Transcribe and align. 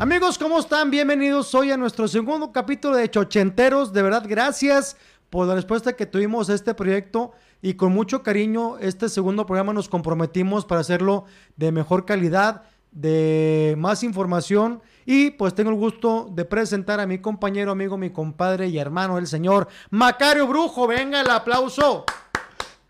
Amigos, 0.00 0.38
¿cómo 0.38 0.58
están? 0.58 0.90
Bienvenidos 0.90 1.54
hoy 1.54 1.72
a 1.72 1.76
nuestro 1.76 2.08
segundo 2.08 2.52
capítulo 2.52 2.96
de 2.96 3.10
Chochenteros. 3.10 3.92
De 3.92 4.00
verdad, 4.00 4.24
gracias 4.26 4.96
por 5.28 5.46
la 5.46 5.54
respuesta 5.54 5.94
que 5.94 6.06
tuvimos 6.06 6.48
a 6.48 6.54
este 6.54 6.72
proyecto 6.72 7.32
y 7.60 7.74
con 7.74 7.92
mucho 7.92 8.22
cariño 8.22 8.78
este 8.78 9.10
segundo 9.10 9.44
programa 9.44 9.74
nos 9.74 9.90
comprometimos 9.90 10.64
para 10.64 10.80
hacerlo 10.80 11.26
de 11.56 11.70
mejor 11.70 12.06
calidad, 12.06 12.62
de 12.92 13.74
más 13.76 14.02
información 14.02 14.80
y 15.04 15.32
pues 15.32 15.54
tengo 15.54 15.68
el 15.68 15.76
gusto 15.76 16.30
de 16.32 16.46
presentar 16.46 16.98
a 16.98 17.06
mi 17.06 17.18
compañero, 17.18 17.70
amigo, 17.70 17.98
mi 17.98 18.08
compadre 18.08 18.68
y 18.68 18.78
hermano, 18.78 19.18
el 19.18 19.26
señor 19.26 19.68
Macario 19.90 20.46
Brujo. 20.46 20.86
Venga 20.86 21.20
el 21.20 21.28
aplauso. 21.28 22.06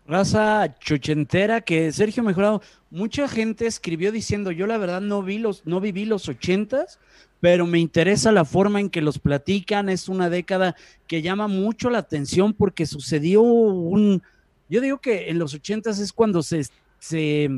Raza 0.07 0.75
chochentera 0.79 1.59
que 1.59 1.91
Sergio 1.91 2.23
Mejorado, 2.23 2.61
mucha 2.91 3.27
gente 3.27 3.65
escribió 3.65 4.11
diciendo, 4.11 4.51
yo 4.51 4.67
la 4.67 4.77
verdad 4.77 5.01
no 5.01 5.23
vi 5.23 5.39
los, 5.39 5.65
no 5.65 5.79
viví 5.79 6.05
los 6.05 6.27
ochentas, 6.29 6.99
pero 7.39 7.65
me 7.65 7.79
interesa 7.79 8.31
la 8.31 8.45
forma 8.45 8.79
en 8.79 8.89
que 8.89 9.01
los 9.01 9.17
platican, 9.17 9.89
es 9.89 10.09
una 10.09 10.29
década 10.29 10.75
que 11.07 11.21
llama 11.21 11.47
mucho 11.47 11.89
la 11.89 11.99
atención 11.99 12.53
porque 12.53 12.85
sucedió 12.85 13.41
un, 13.41 14.21
yo 14.69 14.81
digo 14.81 14.99
que 14.99 15.29
en 15.29 15.39
los 15.39 15.53
ochentas 15.53 15.99
es 15.99 16.13
cuando 16.13 16.43
se, 16.43 16.65
se 16.99 17.49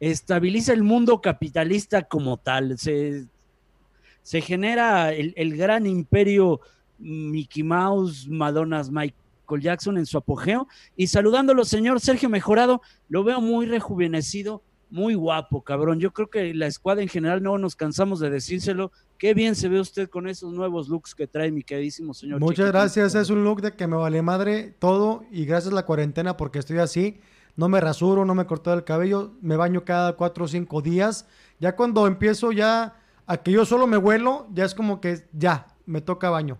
estabiliza 0.00 0.72
el 0.72 0.84
mundo 0.84 1.20
capitalista 1.20 2.02
como 2.02 2.36
tal, 2.36 2.78
se, 2.78 3.26
se 4.22 4.40
genera 4.40 5.12
el, 5.12 5.34
el 5.36 5.56
gran 5.56 5.86
imperio 5.86 6.60
Mickey 6.98 7.62
Mouse, 7.62 8.26
Madonna's 8.28 8.90
Jackson 9.56 9.98
en 9.98 10.06
su 10.06 10.18
apogeo. 10.18 10.68
Y 10.96 11.06
saludándolo, 11.06 11.64
señor 11.64 12.00
Sergio 12.00 12.28
Mejorado, 12.28 12.82
lo 13.08 13.24
veo 13.24 13.40
muy 13.40 13.66
rejuvenecido, 13.66 14.62
muy 14.90 15.14
guapo, 15.14 15.62
cabrón. 15.62 16.00
Yo 16.00 16.12
creo 16.12 16.30
que 16.30 16.54
la 16.54 16.66
escuadra 16.66 17.02
en 17.02 17.08
general 17.08 17.42
no 17.42 17.58
nos 17.58 17.76
cansamos 17.76 18.20
de 18.20 18.30
decírselo. 18.30 18.92
Qué 19.18 19.34
bien 19.34 19.54
se 19.54 19.68
ve 19.68 19.80
usted 19.80 20.08
con 20.08 20.28
esos 20.28 20.52
nuevos 20.52 20.88
looks 20.88 21.14
que 21.14 21.26
trae 21.26 21.50
mi 21.50 21.62
queridísimo 21.62 22.14
señor. 22.14 22.40
Muchas 22.40 22.68
gracias, 22.68 23.14
es 23.14 23.30
un 23.30 23.44
look 23.44 23.60
de 23.62 23.72
que 23.72 23.86
me 23.86 23.96
vale 23.96 24.22
madre 24.22 24.74
todo 24.78 25.24
y 25.30 25.44
gracias 25.44 25.72
a 25.72 25.74
la 25.74 25.86
cuarentena 25.86 26.36
porque 26.36 26.58
estoy 26.58 26.78
así. 26.78 27.20
No 27.56 27.68
me 27.68 27.80
rasuro, 27.80 28.24
no 28.24 28.34
me 28.34 28.46
corto 28.46 28.72
el 28.72 28.84
cabello, 28.84 29.32
me 29.40 29.56
baño 29.56 29.84
cada 29.84 30.12
cuatro 30.14 30.44
o 30.44 30.48
cinco 30.48 30.80
días. 30.80 31.26
Ya 31.58 31.74
cuando 31.74 32.06
empiezo 32.06 32.52
ya 32.52 32.94
a 33.26 33.36
que 33.38 33.50
yo 33.50 33.64
solo 33.64 33.88
me 33.88 33.96
huelo, 33.96 34.46
ya 34.54 34.64
es 34.64 34.74
como 34.74 35.00
que 35.00 35.26
ya, 35.32 35.66
me 35.84 36.00
toca 36.00 36.30
baño 36.30 36.58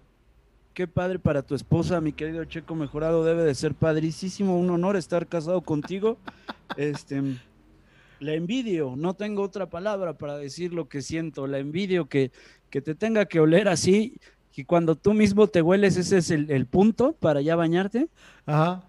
qué 0.78 0.86
padre 0.86 1.18
para 1.18 1.42
tu 1.42 1.56
esposa, 1.56 2.00
mi 2.00 2.12
querido 2.12 2.44
Checo 2.44 2.76
Mejorado, 2.76 3.24
debe 3.24 3.42
de 3.42 3.52
ser 3.56 3.74
padrísimo, 3.74 4.56
un 4.56 4.70
honor 4.70 4.94
estar 4.94 5.26
casado 5.26 5.60
contigo. 5.60 6.18
Este, 6.76 7.20
la 8.20 8.34
envidio, 8.34 8.94
no 8.96 9.14
tengo 9.14 9.42
otra 9.42 9.68
palabra 9.68 10.12
para 10.12 10.38
decir 10.38 10.72
lo 10.72 10.88
que 10.88 11.02
siento, 11.02 11.48
la 11.48 11.58
envidio 11.58 12.08
que, 12.08 12.30
que 12.70 12.80
te 12.80 12.94
tenga 12.94 13.26
que 13.26 13.40
oler 13.40 13.66
así, 13.66 14.20
que 14.52 14.64
cuando 14.64 14.94
tú 14.94 15.14
mismo 15.14 15.48
te 15.48 15.62
hueles, 15.62 15.96
ese 15.96 16.18
es 16.18 16.30
el, 16.30 16.66
punto 16.66 17.12
para 17.18 17.40
ya 17.40 17.56
bañarte. 17.56 18.06
Ajá. 18.46 18.84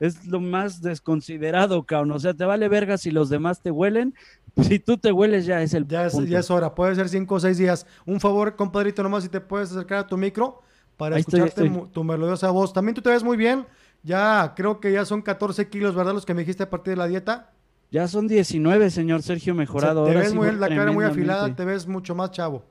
Es 0.00 0.26
lo 0.26 0.40
más 0.40 0.82
desconsiderado, 0.82 1.84
cabrón. 1.84 2.10
O 2.10 2.18
sea, 2.18 2.34
te 2.34 2.44
vale 2.44 2.68
verga 2.68 2.98
si 2.98 3.12
los 3.12 3.28
demás 3.28 3.62
te 3.62 3.70
huelen. 3.70 4.16
Si 4.62 4.80
tú 4.80 4.98
te 4.98 5.12
hueles, 5.12 5.46
ya 5.46 5.62
es 5.62 5.74
el 5.74 5.86
ya 5.86 6.06
es, 6.06 6.26
ya 6.26 6.40
es 6.40 6.50
hora. 6.50 6.74
Puede 6.74 6.96
ser 6.96 7.08
cinco 7.08 7.36
o 7.36 7.40
seis 7.40 7.56
días. 7.56 7.86
Un 8.04 8.18
favor, 8.18 8.56
compadrito, 8.56 9.04
nomás 9.04 9.22
si 9.22 9.28
te 9.28 9.40
puedes 9.40 9.70
acercar 9.70 9.98
a 9.98 10.06
tu 10.08 10.16
micro 10.16 10.62
para 11.00 11.18
escucharte 11.18 11.70
tu 11.92 12.04
melodiosa 12.04 12.50
voz. 12.50 12.74
También 12.74 12.94
tú 12.94 13.00
te 13.00 13.08
ves 13.08 13.24
muy 13.24 13.38
bien. 13.38 13.66
Ya 14.02 14.52
creo 14.54 14.80
que 14.80 14.92
ya 14.92 15.06
son 15.06 15.22
14 15.22 15.68
kilos, 15.68 15.94
¿verdad? 15.94 16.12
Los 16.12 16.26
que 16.26 16.34
me 16.34 16.42
dijiste 16.42 16.62
a 16.62 16.70
partir 16.70 16.92
de 16.92 16.96
la 16.96 17.08
dieta. 17.08 17.52
Ya 17.90 18.06
son 18.06 18.28
19, 18.28 18.90
señor 18.90 19.22
Sergio 19.22 19.54
Mejorado. 19.54 20.04
te 20.04 20.14
ves 20.14 20.34
muy, 20.34 20.52
la 20.52 20.68
cara 20.68 20.92
muy 20.92 21.04
afilada, 21.04 21.54
te 21.56 21.64
ves 21.64 21.86
mucho 21.86 22.14
más 22.14 22.30
chavo. 22.32 22.62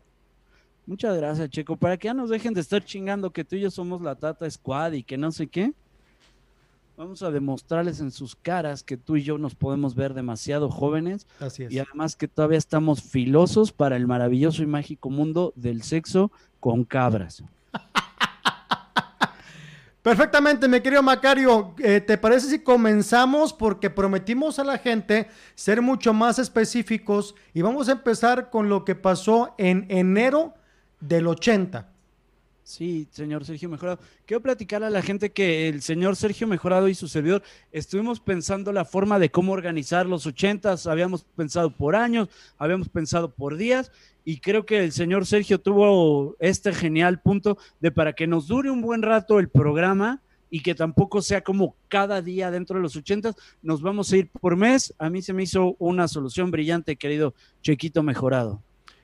Muchas 0.85 1.17
gracias, 1.17 1.49
Checo. 1.49 1.75
Para 1.75 1.97
que 1.97 2.05
ya 2.05 2.13
nos 2.13 2.29
dejen 2.29 2.53
de 2.53 2.61
estar 2.61 2.85
chingando 2.85 3.31
que 3.31 3.43
tú 3.43 3.55
y 3.55 3.61
yo 3.61 3.71
somos 3.71 4.01
la 4.01 4.15
Tata 4.15 4.49
Squad 4.49 4.93
y 4.93 5.03
que 5.03 5.17
no 5.17 5.31
sé 5.31 5.47
qué. 5.47 5.73
Vamos 6.97 7.23
a 7.23 7.31
demostrarles 7.31 7.99
en 7.99 8.11
sus 8.11 8.35
caras 8.35 8.83
que 8.83 8.97
tú 8.97 9.15
y 9.15 9.23
yo 9.23 9.37
nos 9.39 9.55
podemos 9.55 9.95
ver 9.95 10.13
demasiado 10.13 10.69
jóvenes. 10.69 11.25
Así 11.39 11.63
es. 11.63 11.71
Y 11.71 11.79
además 11.79 12.15
que 12.15 12.27
todavía 12.27 12.57
estamos 12.57 13.01
filosos 13.01 13.71
para 13.71 13.95
el 13.95 14.05
maravilloso 14.05 14.61
y 14.61 14.67
mágico 14.67 15.09
mundo 15.09 15.51
del 15.55 15.81
sexo 15.81 16.31
con 16.59 16.83
cabras. 16.83 17.43
Perfectamente, 20.01 20.67
mi 20.67 20.79
querido 20.79 21.03
Macario. 21.03 21.75
Eh, 21.77 21.99
¿Te 21.99 22.17
parece 22.17 22.49
si 22.49 22.59
comenzamos? 22.59 23.51
Porque 23.51 23.89
prometimos 23.89 24.57
a 24.57 24.63
la 24.63 24.77
gente 24.77 25.27
ser 25.55 25.81
mucho 25.81 26.13
más 26.13 26.39
específicos 26.39 27.35
y 27.53 27.61
vamos 27.61 27.89
a 27.89 27.91
empezar 27.91 28.49
con 28.49 28.69
lo 28.69 28.85
que 28.85 28.95
pasó 28.95 29.53
en 29.57 29.85
enero 29.89 30.53
del 31.01 31.27
80. 31.27 31.88
Sí, 32.69 33.07
señor 33.09 33.45
Sergio 33.45 33.67
Mejorado. 33.67 33.97
Quiero 34.27 34.43
platicar 34.43 34.83
a 34.83 34.91
la 34.91 35.01
gente 35.01 35.31
que 35.31 35.69
el 35.69 35.81
señor 35.81 36.15
Sergio 36.15 36.45
Mejorado 36.45 36.87
y 36.87 36.93
su 36.93 37.07
servidor 37.07 37.41
estuvimos 37.71 38.19
pensando 38.19 38.71
la 38.71 38.85
forma 38.85 39.17
de 39.17 39.31
cómo 39.31 39.53
organizar 39.53 40.05
los 40.05 40.27
ochentas. 40.27 40.85
Habíamos 40.85 41.23
pensado 41.23 41.75
por 41.75 41.95
años, 41.95 42.29
habíamos 42.59 42.87
pensado 42.87 43.33
por 43.33 43.57
días 43.57 43.91
y 44.23 44.39
creo 44.39 44.67
que 44.67 44.83
el 44.83 44.91
señor 44.91 45.25
Sergio 45.25 45.59
tuvo 45.59 46.35
este 46.39 46.71
genial 46.71 47.19
punto 47.23 47.57
de 47.79 47.91
para 47.91 48.13
que 48.13 48.27
nos 48.27 48.45
dure 48.45 48.69
un 48.69 48.81
buen 48.81 49.01
rato 49.01 49.39
el 49.39 49.49
programa 49.49 50.21
y 50.51 50.61
que 50.61 50.75
tampoco 50.75 51.23
sea 51.23 51.41
como 51.41 51.75
cada 51.87 52.21
día 52.21 52.51
dentro 52.51 52.75
de 52.75 52.83
los 52.83 52.95
ochentas, 52.95 53.35
nos 53.63 53.81
vamos 53.81 54.13
a 54.13 54.17
ir 54.17 54.29
por 54.29 54.55
mes. 54.55 54.93
A 54.99 55.09
mí 55.09 55.23
se 55.23 55.33
me 55.33 55.41
hizo 55.41 55.75
una 55.79 56.07
solución 56.07 56.51
brillante, 56.51 56.97
querido 56.97 57.33
Chequito 57.63 58.03
Mejorado. 58.03 58.61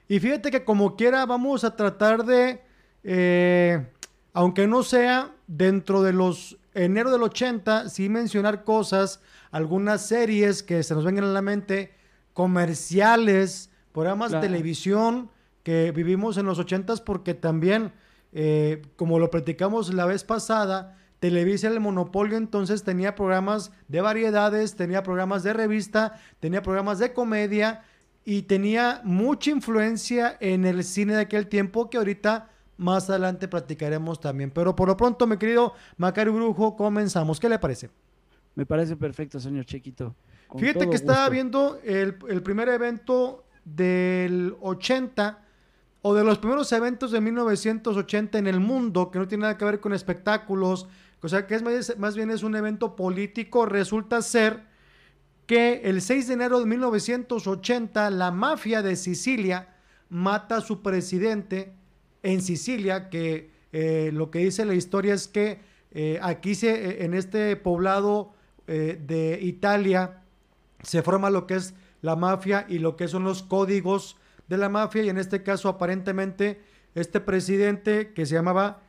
Y 0.07 0.19
fíjate 0.19 0.51
que 0.51 0.63
como 0.63 0.95
quiera 0.95 1.25
vamos 1.25 1.63
a 1.63 1.75
tratar 1.75 2.25
de, 2.25 2.61
eh, 3.05 3.87
aunque 4.33 4.67
no 4.67 4.83
sea 4.83 5.31
dentro 5.47 6.01
de 6.01 6.11
los 6.11 6.57
enero 6.73 7.11
del 7.11 7.23
80, 7.23 7.89
sí 7.89 8.09
mencionar 8.09 8.63
cosas, 8.63 9.21
algunas 9.51 10.05
series 10.05 10.63
que 10.63 10.83
se 10.83 10.93
nos 10.93 11.05
vengan 11.05 11.23
a 11.23 11.27
la 11.27 11.41
mente, 11.41 11.93
comerciales, 12.33 13.69
programas 13.93 14.31
de 14.31 14.41
televisión 14.41 15.29
que 15.63 15.91
vivimos 15.91 16.37
en 16.37 16.45
los 16.45 16.59
ochentas 16.59 16.99
porque 16.99 17.33
también, 17.33 17.93
eh, 18.33 18.81
como 18.97 19.19
lo 19.19 19.31
platicamos 19.31 19.93
la 19.93 20.05
vez 20.05 20.25
pasada, 20.25 20.97
Televisa 21.19 21.69
el 21.69 21.79
monopolio 21.79 22.37
entonces 22.37 22.83
tenía 22.83 23.15
programas 23.15 23.71
de 23.87 24.01
variedades, 24.01 24.75
tenía 24.75 25.01
programas 25.01 25.43
de 25.43 25.53
revista, 25.53 26.19
tenía 26.39 26.61
programas 26.61 26.99
de 26.99 27.13
comedia 27.13 27.83
y 28.25 28.43
tenía 28.43 29.01
mucha 29.03 29.51
influencia 29.51 30.35
en 30.39 30.65
el 30.65 30.83
cine 30.83 31.15
de 31.15 31.21
aquel 31.21 31.47
tiempo 31.47 31.89
que 31.89 31.97
ahorita 31.97 32.49
más 32.77 33.09
adelante 33.09 33.47
platicaremos 33.47 34.19
también. 34.19 34.51
Pero 34.51 34.75
por 34.75 34.87
lo 34.87 34.97
pronto, 34.97 35.27
mi 35.27 35.37
querido 35.37 35.73
Macario 35.97 36.33
Brujo, 36.33 36.75
comenzamos. 36.75 37.39
¿Qué 37.39 37.49
le 37.49 37.59
parece? 37.59 37.89
Me 38.55 38.65
parece 38.65 38.95
perfecto, 38.95 39.39
señor 39.39 39.65
Chiquito. 39.65 40.15
Fíjate 40.57 40.89
que 40.89 40.95
estaba 40.95 41.27
viendo 41.29 41.79
el, 41.83 42.17
el 42.29 42.41
primer 42.41 42.69
evento 42.69 43.43
del 43.65 44.55
80 44.61 45.39
o 46.01 46.13
de 46.13 46.23
los 46.23 46.37
primeros 46.37 46.71
eventos 46.71 47.11
de 47.11 47.19
1980 47.19 48.37
en 48.37 48.47
el 48.47 48.59
mundo, 48.59 49.09
que 49.09 49.19
no 49.19 49.27
tiene 49.27 49.41
nada 49.41 49.57
que 49.57 49.65
ver 49.65 49.79
con 49.79 49.91
espectáculos, 49.91 50.87
o 51.21 51.27
sea 51.27 51.47
que 51.47 51.55
es 51.55 51.63
más, 51.63 51.97
más 51.97 52.15
bien 52.15 52.29
es 52.29 52.43
un 52.43 52.55
evento 52.55 52.95
político, 52.95 53.65
resulta 53.65 54.21
ser 54.21 54.61
que 55.47 55.81
el 55.85 56.03
6 56.03 56.27
de 56.27 56.33
enero 56.35 56.59
de 56.59 56.67
1980 56.67 58.11
la 58.11 58.29
mafia 58.29 58.83
de 58.83 58.95
Sicilia 58.95 59.69
mata 60.09 60.57
a 60.57 60.61
su 60.61 60.83
presidente 60.83 61.73
en 62.25 62.41
Sicilia, 62.41 63.09
que 63.09 63.51
eh, 63.71 64.09
lo 64.11 64.31
que 64.31 64.39
dice 64.39 64.65
la 64.65 64.73
historia 64.73 65.13
es 65.13 65.27
que 65.27 65.59
eh, 65.91 66.19
aquí 66.21 66.55
se, 66.55 66.71
eh, 66.71 67.05
en 67.05 67.13
este 67.13 67.55
poblado 67.55 68.33
de 68.67 69.37
Italia 69.43 70.23
se 70.81 71.03
forma 71.03 71.29
lo 71.29 71.45
que 71.45 71.53
es 71.53 71.75
la 72.01 72.15
mafia 72.15 72.65
y 72.67 72.79
lo 72.79 72.95
que 72.95 73.07
son 73.07 73.23
los 73.23 73.43
códigos 73.43 74.17
de 74.47 74.57
la 74.57 74.69
mafia 74.69 75.03
y 75.03 75.09
en 75.09 75.19
este 75.19 75.43
caso 75.43 75.69
aparentemente 75.69 76.63
este 76.95 77.19
presidente 77.19 78.11
que 78.13 78.25
se 78.25 78.33
llamaba 78.33 78.81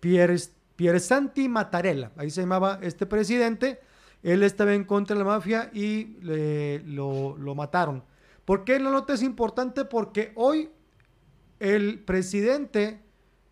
Piersanti 0.00 1.48
Mattarella, 1.48 2.10
ahí 2.16 2.28
se 2.28 2.40
llamaba 2.40 2.80
este 2.82 3.06
presidente, 3.06 3.80
él 4.24 4.42
estaba 4.42 4.74
en 4.74 4.82
contra 4.82 5.14
de 5.14 5.22
la 5.22 5.30
mafia 5.30 5.70
y 5.72 6.16
lo, 6.22 7.36
lo, 7.38 7.54
mataron. 7.54 8.02
¿Por 8.44 8.64
qué 8.64 8.80
la 8.80 8.90
nota 8.90 9.12
es 9.12 9.22
importante? 9.22 9.84
Porque 9.84 10.32
hoy 10.34 10.70
el 11.64 12.00
presidente 12.00 13.00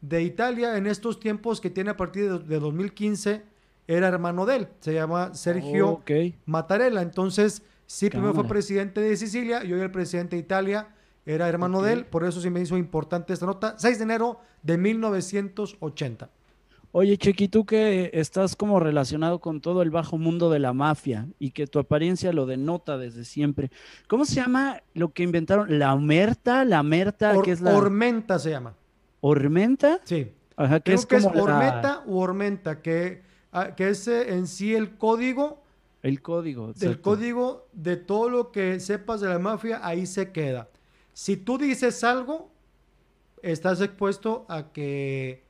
de 0.00 0.23
Italia 0.23 0.76
en 0.76 0.87
estos 0.87 1.20
tiempos 1.20 1.61
que 1.61 1.70
tiene 1.70 1.91
a 1.91 1.97
partir 1.97 2.31
de, 2.41 2.59
2015 2.59 3.43
era 3.87 4.09
hermano 4.09 4.47
de 4.47 4.56
él, 4.56 4.69
se 4.81 4.94
llama 4.94 5.35
Sergio 5.35 6.03
Mattarella. 6.47 7.03
Entonces, 7.03 7.62
Sí, 7.93 8.09
primero 8.09 8.32
fue 8.32 8.44
presidente 8.44 9.03
de 9.03 9.14
Sicilia 9.19 9.62
y 9.62 9.70
hoy 9.75 9.82
el 9.82 9.91
presidente 9.91 10.37
de 10.37 10.41
Italia 10.41 10.88
era 11.26 11.47
hermano 11.47 11.82
de 11.82 11.93
él, 11.93 12.06
por 12.06 12.25
eso 12.25 12.41
sí 12.41 12.49
me 12.49 12.62
hizo 12.62 12.79
importante 12.79 13.35
esta 13.35 13.44
nota. 13.44 13.75
6 13.76 13.99
de 13.99 14.05
enero 14.05 14.41
de 14.62 14.79
1980. 14.79 16.31
Oye, 16.94 17.17
Chequi, 17.17 17.49
tú 17.49 17.65
que 17.65 18.11
estás 18.12 18.55
como 18.55 18.79
relacionado 18.79 19.41
con 19.41 19.62
todo 19.62 19.81
el 19.81 19.91
bajo 19.91 20.19
mundo 20.19 20.50
de 20.50 20.59
la 20.59 20.75
mafia 20.75 21.27
y 21.39 21.53
que 21.53 21.67
tu 21.67 21.79
apariencia 21.79 22.35
lo 22.35 22.44
denota 22.44 22.99
desde 22.99 23.25
siempre. 23.25 23.71
¿Cómo 24.09 24.27
se 24.27 24.35
llama 24.35 24.83
lo 24.93 25.12
que 25.15 25.23
inventaron? 25.23 25.79
¿La 25.79 25.94
omerta? 25.94 26.67
¿La 26.67 26.83
merta? 26.83 27.33
Or- 27.35 27.44
¿Qué 27.47 27.53
es 27.53 27.62
la 27.62 27.75
Ormenta 27.75 28.39
se 28.39 28.50
llama. 28.50 28.75
ormenta? 29.23 30.00
Sí. 30.05 30.33
Ajá, 30.55 30.81
que 30.81 30.85
Creo 30.91 30.97
es 30.99 31.06
que 31.06 31.17
es 31.17 31.23
como 31.25 31.35
la- 31.35 31.43
Ormeta 31.43 32.03
u 32.05 32.19
Ormenta, 32.19 32.83
que, 32.83 33.23
ah, 33.53 33.75
que 33.75 33.89
es 33.89 34.06
eh, 34.06 34.35
en 34.35 34.47
sí 34.47 34.75
el 34.75 34.97
código 34.99 35.62
el 36.03 36.21
código. 36.21 36.67
del 36.75 36.91
exacto. 36.91 37.03
código 37.03 37.69
de 37.73 37.97
todo 37.97 38.29
lo 38.29 38.53
que 38.53 38.81
sepas 38.81 39.23
de 39.23 39.29
la 39.29 39.39
mafia, 39.39 39.81
ahí 39.83 40.05
se 40.05 40.31
queda. 40.31 40.69
Si 41.15 41.39
tú 41.39 41.56
dices 41.56 42.05
algo, 42.05 42.50
estás 43.43 43.81
expuesto 43.81 44.44
a 44.49 44.73
que 44.73 45.43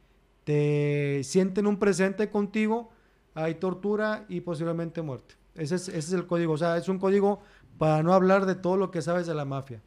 te 0.45 1.23
sienten 1.25 1.67
un 1.67 1.79
presente 1.79 2.31
contigo, 2.31 2.91
hay 3.35 3.55
tortura 3.57 4.25
y 4.29 4.41
posiblemente 4.41 5.03
muerte. 5.03 5.35
Ese 5.55 5.77
es, 5.77 5.89
ese 5.89 5.99
es 5.99 6.13
el 6.13 6.27
código, 6.27 6.55
o 6.55 6.59
sea, 6.59 6.77
es 6.77 6.89
un 6.89 6.99
código 6.99 7.41
para 7.79 8.03
no 8.03 8.13
hablar 8.15 8.47
de 8.47 8.55
todo 8.55 8.77
lo 8.77 8.91
que 8.91 9.03
sabes 9.03 9.27
de 9.27 9.35
la 9.35 9.45
mafia. 9.45 9.81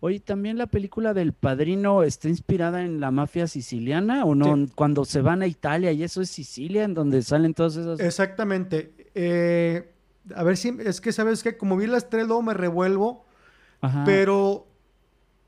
Oye, 0.00 0.20
¿también 0.20 0.58
la 0.58 0.68
película 0.68 1.12
del 1.12 1.32
Padrino 1.32 2.04
está 2.04 2.28
inspirada 2.28 2.84
en 2.84 3.00
la 3.00 3.10
mafia 3.10 3.48
siciliana 3.48 4.24
o 4.24 4.36
no? 4.36 4.54
Sí. 4.54 4.72
Cuando 4.76 5.04
se 5.04 5.20
van 5.22 5.42
a 5.42 5.48
Italia 5.48 5.90
y 5.90 6.04
eso 6.04 6.22
es 6.22 6.30
Sicilia, 6.30 6.84
en 6.84 6.94
donde 6.94 7.20
salen 7.22 7.52
todas 7.52 7.76
esas... 7.76 7.98
Exactamente. 7.98 8.92
Eh, 9.16 9.90
a 10.36 10.44
ver 10.44 10.56
si, 10.56 10.76
es 10.84 11.00
que 11.00 11.10
sabes 11.10 11.42
que 11.42 11.56
como 11.56 11.76
vi 11.76 11.88
las 11.88 12.08
tres, 12.08 12.28
luego 12.28 12.42
me 12.42 12.54
revuelvo, 12.54 13.24
Ajá. 13.80 14.04
pero 14.04 14.67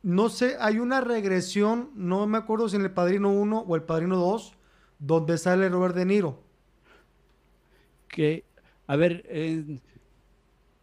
no 0.02 0.28
sé, 0.28 0.56
hay 0.60 0.78
una 0.78 1.00
regresión, 1.00 1.90
no 1.94 2.26
me 2.26 2.38
acuerdo 2.38 2.68
si 2.68 2.76
en 2.76 2.82
el 2.82 2.90
Padrino 2.90 3.30
1 3.30 3.58
o 3.66 3.76
el 3.76 3.82
Padrino 3.82 4.16
2, 4.16 4.54
donde 4.98 5.36
sale 5.38 5.68
Robert 5.68 5.94
De 5.94 6.04
Niro. 6.06 6.42
que, 8.08 8.44
a 8.86 8.96
ver, 8.96 9.24
eh, 9.28 9.78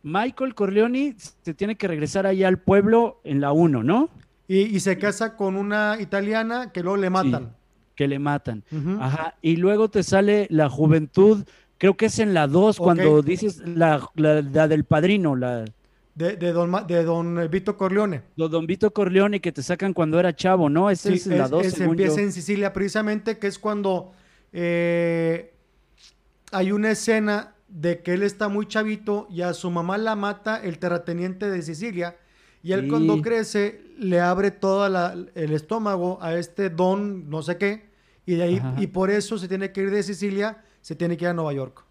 Michael 0.03 0.55
Corleone 0.55 1.15
se 1.17 1.53
tiene 1.53 1.75
que 1.75 1.87
regresar 1.87 2.25
ahí 2.25 2.43
al 2.43 2.59
pueblo 2.59 3.19
en 3.23 3.41
la 3.41 3.51
1, 3.51 3.83
¿no? 3.83 4.09
Y, 4.47 4.59
y 4.61 4.79
se 4.79 4.97
casa 4.97 5.35
con 5.35 5.55
una 5.57 5.97
italiana 5.99 6.71
que 6.71 6.81
luego 6.83 6.97
le 6.97 7.09
matan. 7.09 7.53
Que 7.95 8.07
le 8.07 8.17
matan. 8.19 8.63
Ajá. 8.99 9.35
Y 9.41 9.57
luego 9.57 9.89
te 9.89 10.03
sale 10.03 10.47
la 10.49 10.69
juventud, 10.69 11.43
creo 11.77 11.97
que 11.97 12.05
es 12.05 12.19
en 12.19 12.33
la 12.33 12.47
2, 12.47 12.77
cuando 12.77 13.21
dices 13.21 13.57
la, 13.67 14.07
la- 14.15 14.41
la 14.41 14.67
del 14.69 14.85
padrino, 14.85 15.35
la 15.35 15.65
De, 16.17 16.35
de 16.35 16.51
don, 16.51 16.71
de 16.87 17.03
don 17.03 17.39
eh, 17.39 17.47
Vito 17.47 17.77
Corleone. 17.77 18.23
lo 18.37 18.49
Don 18.49 18.65
Vito 18.65 18.91
Corleone 18.91 19.39
que 19.39 19.51
te 19.51 19.61
sacan 19.61 19.93
cuando 19.93 20.19
era 20.19 20.35
chavo, 20.35 20.67
¿no? 20.67 20.93
Sí, 20.95 21.13
es 21.13 21.27
la 21.27 21.43
es- 21.45 21.49
2, 21.51 21.65
es- 21.67 21.73
según 21.75 21.95
yo. 21.95 22.03
empieza 22.05 22.21
en 22.21 22.31
Sicilia 22.31 22.73
precisamente, 22.73 23.37
que 23.37 23.45
es 23.45 23.59
cuando 23.59 24.13
eh, 24.51 25.53
hay 26.51 26.71
una 26.71 26.89
escena 26.91 27.53
de 27.67 28.01
que 28.01 28.13
él 28.13 28.23
está 28.23 28.47
muy 28.49 28.65
chavito 28.67 29.27
y 29.29 29.41
a 29.41 29.53
su 29.53 29.69
mamá 29.69 29.97
la 29.99 30.15
mata 30.15 30.57
el 30.63 30.79
terrateniente 30.79 31.49
de 31.51 31.61
Sicilia 31.61 32.15
y 32.63 32.71
él 32.71 32.83
Sí. 32.83 32.87
cuando 32.87 33.21
crece 33.21 33.81
le 33.99 34.19
abre 34.21 34.49
todo 34.51 34.87
el 35.35 35.51
estómago 35.53 36.17
a 36.21 36.33
este 36.35 36.69
don 36.71 37.29
no 37.29 37.41
sé 37.43 37.57
qué 37.57 37.89
y 38.25 38.35
de 38.35 38.43
ahí 38.43 38.57
Ajá. 38.57 38.73
y 38.77 38.87
por 38.87 39.11
eso 39.11 39.37
se 39.37 39.47
tiene 39.47 39.71
que 39.71 39.81
ir 39.81 39.91
de 39.91 40.01
Sicilia, 40.01 40.63
se 40.81 40.95
tiene 40.95 41.15
que 41.17 41.25
ir 41.25 41.29
a 41.29 41.33
Nueva 41.33 41.53
York. 41.53 41.83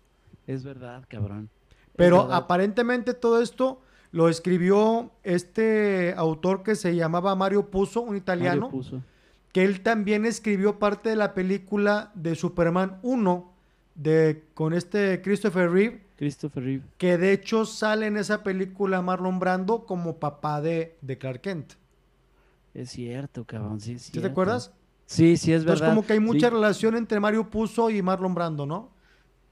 Es 0.46 0.64
verdad, 0.64 1.04
cabrón. 1.08 1.48
Pero 1.94 2.22
verdad. 2.24 2.36
aparentemente 2.38 3.14
todo 3.14 3.40
esto 3.40 3.82
lo 4.16 4.30
escribió 4.30 5.10
este 5.24 6.14
autor 6.16 6.62
que 6.62 6.74
se 6.74 6.96
llamaba 6.96 7.34
Mario 7.34 7.70
Puzo, 7.70 8.00
un 8.00 8.06
Mario 8.06 8.16
italiano 8.16 8.70
que 9.52 9.62
él 9.64 9.82
también 9.82 10.24
escribió 10.24 10.78
parte 10.78 11.10
de 11.10 11.16
la 11.16 11.34
película 11.34 12.12
de 12.14 12.34
Superman 12.34 12.98
1 13.02 13.52
de, 13.94 14.44
con 14.54 14.72
este 14.72 15.20
Christopher 15.20 15.70
Reeve, 15.70 16.02
Christopher 16.16 16.62
Reeve. 16.64 16.82
que 16.96 17.18
de 17.18 17.32
hecho 17.32 17.66
sale 17.66 18.06
en 18.06 18.16
esa 18.16 18.42
película 18.42 19.02
Marlon 19.02 19.38
Brando 19.38 19.84
como 19.84 20.16
papá 20.16 20.60
de, 20.62 20.96
de 21.02 21.18
Clark 21.18 21.42
Kent. 21.42 21.72
Es 22.72 22.90
cierto, 22.90 23.44
cabrón. 23.44 23.80
Sí, 23.80 23.92
es 23.94 24.02
¿Sí 24.02 24.20
te 24.20 24.26
acuerdas? 24.26 24.72
Sí, 25.06 25.36
sí, 25.36 25.52
es 25.52 25.60
Entonces 25.60 25.80
verdad. 25.80 25.94
como 25.94 26.06
que 26.06 26.12
hay 26.14 26.20
mucha 26.20 26.48
Sí. 26.48 26.54
relación 26.54 26.96
entre 26.96 27.20
Mario 27.20 27.48
Puzo 27.50 27.90
y 27.90 28.00
Marlon 28.02 28.34
Brando, 28.34 28.64
¿no? 28.66 28.90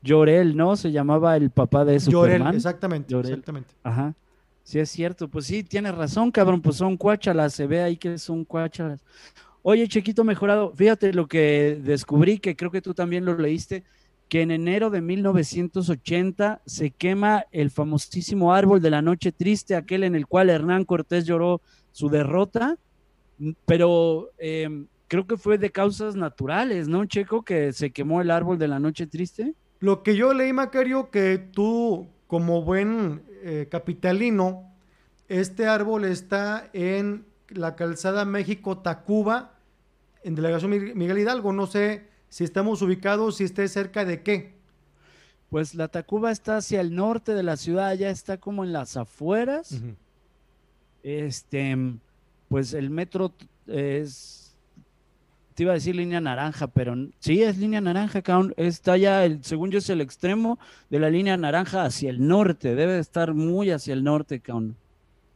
Llorel, 0.02 0.56
¿no? 0.56 0.76
Se 0.76 0.90
llamaba 0.92 1.36
el 1.36 1.50
papá 1.50 1.84
de 1.84 1.98
Llorel, 1.98 2.38
Superman. 2.38 2.54
exactamente, 2.54 3.10
Llorel. 3.12 3.30
exactamente. 3.32 3.74
Ajá. 3.82 4.14
Sí, 4.64 4.80
es 4.80 4.90
cierto. 4.90 5.28
Pues 5.28 5.46
sí, 5.46 5.62
tienes 5.62 5.94
razón, 5.94 6.30
cabrón. 6.30 6.60
Pues 6.60 6.76
son 6.76 6.96
cuáchalas. 6.96 7.54
Se 7.54 7.66
ve 7.66 7.82
ahí 7.82 7.96
que 7.96 8.18
son 8.18 8.44
cuáchalas. 8.44 9.04
Oye, 9.62 9.88
Chequito 9.88 10.24
Mejorado, 10.24 10.72
fíjate 10.74 11.12
lo 11.14 11.26
que 11.26 11.80
descubrí, 11.82 12.38
que 12.38 12.54
creo 12.54 12.70
que 12.70 12.82
tú 12.82 12.92
también 12.92 13.24
lo 13.24 13.38
leíste, 13.38 13.82
que 14.28 14.42
en 14.42 14.50
enero 14.50 14.90
de 14.90 15.00
1980 15.00 16.60
se 16.66 16.90
quema 16.90 17.46
el 17.50 17.70
famosísimo 17.70 18.52
árbol 18.52 18.82
de 18.82 18.90
la 18.90 19.00
noche 19.00 19.32
triste, 19.32 19.74
aquel 19.74 20.04
en 20.04 20.16
el 20.16 20.26
cual 20.26 20.50
Hernán 20.50 20.84
Cortés 20.84 21.24
lloró 21.24 21.62
su 21.92 22.10
derrota, 22.10 22.76
pero 23.64 24.28
eh, 24.36 24.84
creo 25.08 25.26
que 25.26 25.38
fue 25.38 25.56
de 25.56 25.70
causas 25.70 26.14
naturales, 26.14 26.86
¿no, 26.86 27.06
Checo? 27.06 27.42
Que 27.42 27.72
se 27.72 27.90
quemó 27.90 28.20
el 28.20 28.30
árbol 28.30 28.58
de 28.58 28.68
la 28.68 28.78
noche 28.78 29.06
triste. 29.06 29.54
Lo 29.80 30.02
que 30.02 30.14
yo 30.14 30.34
leí, 30.34 30.52
Macario, 30.52 31.10
que 31.10 31.38
tú, 31.38 32.06
como 32.34 32.62
buen 32.62 33.22
eh, 33.44 33.68
capitalino, 33.70 34.68
este 35.28 35.68
árbol 35.68 36.04
está 36.04 36.68
en 36.72 37.26
la 37.48 37.76
calzada 37.76 38.24
México-Tacuba, 38.24 39.52
en 40.24 40.34
delegación 40.34 40.72
Mi- 40.72 40.94
Miguel 40.94 41.18
Hidalgo. 41.18 41.52
No 41.52 41.68
sé 41.68 42.08
si 42.28 42.42
estamos 42.42 42.82
ubicados, 42.82 43.36
si 43.36 43.44
esté 43.44 43.68
cerca 43.68 44.04
de 44.04 44.24
qué. 44.24 44.54
Pues 45.48 45.76
la 45.76 45.86
Tacuba 45.86 46.32
está 46.32 46.56
hacia 46.56 46.80
el 46.80 46.96
norte 46.96 47.34
de 47.34 47.44
la 47.44 47.56
ciudad, 47.56 47.94
ya 47.94 48.10
está 48.10 48.38
como 48.38 48.64
en 48.64 48.72
las 48.72 48.96
afueras. 48.96 49.80
Este, 51.04 51.76
pues 52.48 52.74
el 52.74 52.90
metro 52.90 53.28
t- 53.28 53.46
es, 53.68 54.43
te 55.54 55.62
iba 55.62 55.72
a 55.72 55.74
decir 55.74 55.94
línea 55.94 56.20
naranja, 56.20 56.66
pero 56.66 56.94
sí 57.20 57.42
es 57.42 57.58
línea 57.58 57.80
naranja. 57.80 58.20
Está 58.56 58.96
ya, 58.96 59.24
el, 59.24 59.42
según 59.44 59.70
yo, 59.70 59.78
es 59.78 59.88
el 59.90 60.00
extremo 60.00 60.58
de 60.90 60.98
la 60.98 61.10
línea 61.10 61.36
naranja 61.36 61.84
hacia 61.84 62.10
el 62.10 62.26
norte. 62.26 62.74
Debe 62.74 62.94
de 62.94 63.00
estar 63.00 63.34
muy 63.34 63.70
hacia 63.70 63.94
el 63.94 64.02
norte, 64.04 64.40
cabrón. 64.40 64.76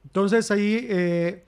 Entonces 0.05 0.51
ahí, 0.51 0.87
eh, 0.89 1.45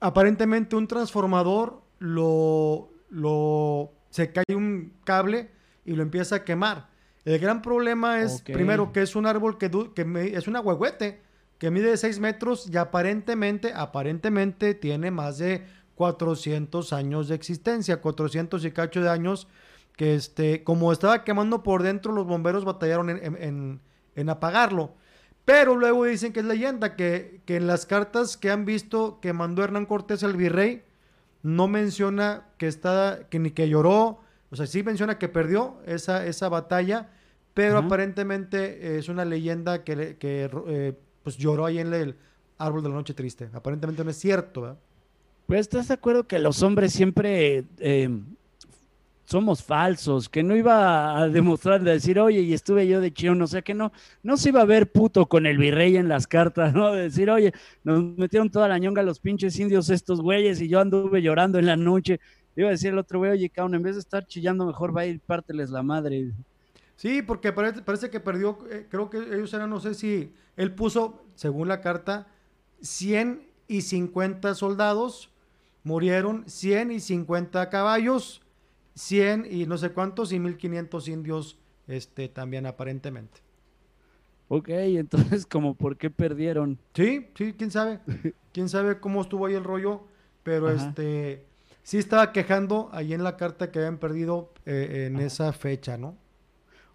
aparentemente 0.00 0.76
un 0.76 0.86
transformador 0.86 1.82
lo, 1.98 2.90
lo, 3.10 3.92
se 4.10 4.32
cae 4.32 4.44
un 4.54 4.92
cable 5.04 5.50
y 5.84 5.92
lo 5.94 6.02
empieza 6.02 6.36
a 6.36 6.44
quemar. 6.44 6.88
El 7.24 7.38
gran 7.38 7.62
problema 7.62 8.20
es, 8.20 8.42
primero, 8.54 8.92
que 8.92 9.02
es 9.02 9.16
un 9.16 9.26
árbol 9.26 9.56
que, 9.56 9.70
que 9.94 10.04
me- 10.04 10.28
es 10.34 10.46
un 10.46 10.56
ahuehuete, 10.56 11.20
que 11.58 11.70
mide 11.70 11.96
6 11.96 12.18
metros 12.20 12.68
y 12.70 12.76
aparentemente, 12.76 13.72
aparentemente 13.74 14.74
tiene 14.74 15.10
más 15.10 15.38
de 15.38 15.64
400 15.94 16.92
años 16.92 17.28
de 17.28 17.34
existencia, 17.34 18.00
400 18.00 18.64
y 18.64 18.70
cacho 18.72 19.00
de 19.00 19.08
años, 19.08 19.48
que 19.96 20.14
este, 20.14 20.64
como 20.64 20.92
estaba 20.92 21.24
quemando 21.24 21.62
por 21.62 21.82
dentro, 21.82 22.12
los 22.12 22.26
bomberos 22.26 22.64
batallaron 22.64 23.10
en, 23.10 23.24
en- 23.24 23.42
en- 23.42 23.80
en 24.16 24.28
apagarlo. 24.30 24.92
Pero 25.44 25.76
luego 25.76 26.04
dicen 26.04 26.32
que 26.32 26.40
es 26.40 26.46
leyenda, 26.46 26.96
que, 26.96 27.40
que 27.44 27.56
en 27.56 27.66
las 27.66 27.84
cartas 27.86 28.36
que 28.36 28.50
han 28.50 28.64
visto 28.64 29.20
que 29.20 29.32
mandó 29.32 29.62
Hernán 29.62 29.86
Cortés 29.86 30.24
al 30.24 30.36
virrey, 30.36 30.82
no 31.42 31.68
menciona 31.68 32.46
que 32.56 32.66
está, 32.66 33.20
que 33.28 33.38
ni 33.38 33.50
que 33.50 33.68
lloró, 33.68 34.20
o 34.50 34.56
sea, 34.56 34.66
sí 34.66 34.82
menciona 34.82 35.18
que 35.18 35.28
perdió 35.28 35.76
esa, 35.86 36.24
esa 36.26 36.48
batalla, 36.48 37.10
pero 37.52 37.78
aparentemente 37.86 38.96
es 38.98 39.08
una 39.08 39.24
leyenda 39.24 39.84
que, 39.84 39.96
le- 39.96 40.16
que 40.16 40.50
eh, 40.68 40.98
pues 41.22 41.36
lloró 41.36 41.66
ahí 41.66 41.78
en 41.78 41.92
el 41.92 42.16
árbol 42.58 42.82
de 42.82 42.88
la 42.88 42.94
noche 42.94 43.14
triste. 43.14 43.50
Aparentemente 43.52 44.02
no 44.04 44.10
es 44.10 44.16
cierto, 44.18 44.62
¿verdad? 44.62 44.78
Pues 45.46 45.60
estás 45.60 45.88
de 45.88 45.94
acuerdo 45.94 46.26
que 46.26 46.38
los 46.38 46.62
hombres 46.62 46.92
siempre 46.92 47.64
eh, 47.78 48.08
somos 49.24 49.62
falsos, 49.62 50.28
que 50.28 50.42
no 50.42 50.56
iba 50.56 51.18
a 51.18 51.28
demostrar 51.28 51.82
de 51.82 51.92
decir, 51.92 52.18
oye, 52.18 52.40
y 52.40 52.52
estuve 52.52 52.86
yo 52.86 53.00
de 53.00 53.12
chión, 53.12 53.40
o 53.40 53.46
sea 53.46 53.62
que 53.62 53.74
no, 53.74 53.92
no 54.22 54.36
se 54.36 54.50
iba 54.50 54.60
a 54.60 54.66
ver 54.66 54.90
puto 54.90 55.26
con 55.26 55.46
el 55.46 55.58
virrey 55.58 55.96
en 55.96 56.08
las 56.08 56.26
cartas, 56.26 56.74
¿no? 56.74 56.92
De 56.92 57.04
decir, 57.04 57.30
oye, 57.30 57.52
nos 57.82 58.02
metieron 58.16 58.50
toda 58.50 58.68
la 58.68 58.78
ñonga 58.78 59.02
los 59.02 59.20
pinches 59.20 59.58
indios 59.58 59.90
estos 59.90 60.20
güeyes 60.20 60.60
y 60.60 60.68
yo 60.68 60.80
anduve 60.80 61.22
llorando 61.22 61.58
en 61.58 61.66
la 61.66 61.76
noche. 61.76 62.20
Iba 62.56 62.68
a 62.68 62.72
decir 62.72 62.90
el 62.90 62.98
otro 62.98 63.18
güey, 63.18 63.32
oye, 63.32 63.50
cabrón, 63.50 63.74
en 63.74 63.82
vez 63.82 63.96
de 63.96 64.00
estar 64.00 64.26
chillando, 64.26 64.66
mejor 64.66 64.96
va 64.96 65.02
a 65.02 65.06
ir 65.06 65.20
párteles 65.20 65.70
la 65.70 65.82
madre. 65.82 66.30
Sí, 66.96 67.22
porque 67.22 67.52
parece, 67.52 67.82
parece 67.82 68.10
que 68.10 68.20
perdió, 68.20 68.58
eh, 68.70 68.86
creo 68.88 69.10
que 69.10 69.18
ellos 69.18 69.52
eran, 69.52 69.70
no 69.70 69.80
sé 69.80 69.94
si 69.94 70.32
él 70.56 70.72
puso, 70.74 71.24
según 71.34 71.68
la 71.68 71.80
carta, 71.80 72.28
100 72.82 73.42
y 73.66 73.80
50 73.80 74.54
soldados, 74.54 75.30
murieron 75.84 76.48
100 76.48 76.90
y 76.90 77.00
50 77.00 77.70
caballos, 77.70 78.42
100 78.94 79.46
y 79.48 79.66
no 79.66 79.78
sé 79.78 79.90
cuántos 79.90 80.32
y 80.32 80.40
1500 80.40 81.08
indios 81.08 81.58
este, 81.86 82.28
también 82.28 82.66
aparentemente. 82.66 83.40
Ok, 84.48 84.68
entonces, 84.70 85.46
como, 85.50 85.74
¿por 85.74 85.96
qué 85.96 86.10
perdieron? 86.10 86.78
Sí, 86.94 87.28
sí, 87.34 87.54
quién 87.56 87.70
sabe, 87.70 88.00
quién 88.52 88.68
sabe 88.68 88.98
cómo 88.98 89.22
estuvo 89.22 89.46
ahí 89.46 89.54
el 89.54 89.64
rollo, 89.64 90.04
pero 90.42 90.68
Ajá. 90.68 90.88
este, 90.88 91.46
sí 91.82 91.98
estaba 91.98 92.32
quejando 92.32 92.88
ahí 92.92 93.14
en 93.14 93.22
la 93.22 93.36
carta 93.36 93.70
que 93.70 93.78
habían 93.78 93.98
perdido 93.98 94.52
eh, 94.66 95.06
en 95.06 95.20
esa 95.20 95.52
fecha, 95.52 95.96
¿no? 95.96 96.16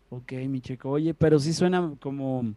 Ok, 0.10 0.34
mi 0.48 0.62
chico. 0.62 0.90
Oye, 0.90 1.14
pero 1.14 1.40
sí 1.40 1.54
suena 1.54 1.94
como, 2.00 2.56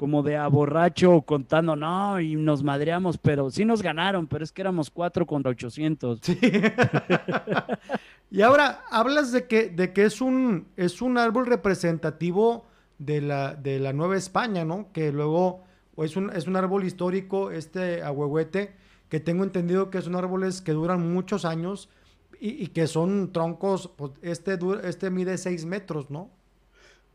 como 0.00 0.22
de 0.22 0.34
a 0.34 0.48
borracho 0.48 1.20
contando, 1.20 1.76
no, 1.76 2.18
y 2.18 2.34
nos 2.34 2.62
madreamos, 2.62 3.18
pero 3.18 3.50
sí 3.50 3.66
nos 3.66 3.82
ganaron, 3.82 4.26
pero 4.28 4.42
es 4.42 4.50
que 4.50 4.62
éramos 4.62 4.88
cuatro 4.88 5.26
contra 5.26 5.50
800. 5.50 6.20
Sí. 6.22 6.40
y 8.30 8.40
ahora 8.40 8.80
hablas 8.90 9.30
de 9.30 9.46
que, 9.46 9.68
de 9.68 9.92
que 9.92 10.06
es, 10.06 10.22
un, 10.22 10.68
es 10.78 11.02
un 11.02 11.18
árbol 11.18 11.44
representativo 11.44 12.64
de 12.96 13.20
la, 13.20 13.54
de 13.54 13.78
la 13.78 13.92
Nueva 13.92 14.16
España, 14.16 14.64
¿no? 14.64 14.90
Que 14.94 15.12
luego 15.12 15.64
es 15.98 16.16
un, 16.16 16.30
es 16.34 16.46
un 16.46 16.56
árbol 16.56 16.84
histórico, 16.84 17.50
este 17.50 18.02
ahuehuete, 18.02 18.72
que 19.10 19.20
tengo 19.20 19.44
entendido 19.44 19.90
que 19.90 20.00
son 20.00 20.16
árboles 20.16 20.62
que 20.62 20.72
duran 20.72 21.12
muchos 21.12 21.44
años 21.44 21.90
y, 22.40 22.68
que 22.68 22.86
son 22.86 23.32
troncos, 23.34 23.90
pues 23.96 24.12
este, 24.22 24.58
este 24.82 25.10
mide 25.10 25.36
seis 25.36 25.66
metros, 25.66 26.08
¿no? 26.08 26.30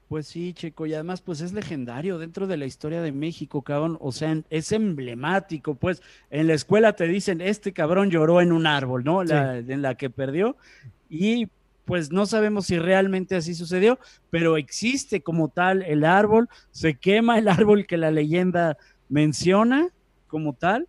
Pues 0.07 0.27
sí, 0.27 0.53
Checo, 0.53 0.85
y 0.85 0.93
además 0.93 1.21
pues 1.21 1.41
es 1.41 1.51
legendario 1.51 2.19
dentro 2.19 2.45
de 2.45 2.57
la 2.57 2.67
historia 2.67 3.01
de 3.01 3.11
México, 3.11 3.63
cabrón, 3.63 3.97
o 3.99 4.11
sea, 4.11 4.39
es 4.51 4.71
emblemático, 4.71 5.73
pues 5.73 6.03
en 6.29 6.45
la 6.45 6.53
escuela 6.53 6.93
te 6.93 7.07
dicen, 7.07 7.41
este 7.41 7.73
cabrón 7.73 8.11
lloró 8.11 8.39
en 8.39 8.51
un 8.51 8.67
árbol, 8.67 9.03
¿no? 9.03 9.23
en 9.23 9.81
la 9.81 9.95
que 9.95 10.11
perdió, 10.11 10.57
y 11.09 11.47
pues 11.85 12.11
no 12.11 12.27
sabemos 12.27 12.67
si 12.67 12.77
realmente 12.77 13.35
así 13.35 13.55
sucedió, 13.55 13.97
pero 14.29 14.57
existe 14.57 15.21
como 15.21 15.49
tal 15.49 15.81
el 15.81 16.03
árbol, 16.05 16.49
se 16.69 16.95
quema 16.95 17.39
el 17.39 17.47
árbol 17.47 17.87
que 17.87 17.97
la 17.97 18.11
leyenda 18.11 18.77
menciona 19.09 19.89
como 20.27 20.53
tal, 20.53 20.87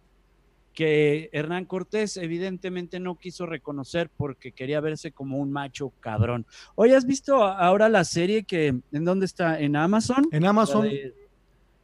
que 0.76 1.30
Hernán 1.32 1.64
Cortés 1.64 2.18
evidentemente 2.18 3.00
no 3.00 3.16
quiso 3.16 3.46
reconocer 3.46 4.10
porque 4.14 4.52
quería 4.52 4.78
verse 4.80 5.10
como 5.10 5.38
un 5.38 5.50
macho 5.50 5.90
cabrón. 6.00 6.44
Oye, 6.74 6.94
¿has 6.94 7.06
visto 7.06 7.42
ahora 7.42 7.88
la 7.88 8.04
serie 8.04 8.44
que 8.44 8.78
en 8.92 9.04
dónde 9.04 9.24
está? 9.24 9.58
¿En 9.58 9.74
Amazon? 9.74 10.28
En 10.30 10.44
Amazon. 10.44 10.86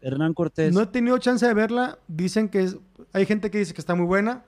Hernán 0.03 0.35
Cortés. 0.35 0.75
No 0.75 0.83
he 0.83 0.87
tenido 0.87 1.17
chance 1.17 1.47
de 1.47 1.55
verla. 1.55 1.99
Dicen 2.07 2.51
que 2.51 2.69
hay 3.15 3.25
gente 3.25 3.51
que 3.51 3.59
dice 3.59 3.73
que 3.73 3.81
está 3.81 3.95
muy 3.95 4.05
buena. 4.05 4.45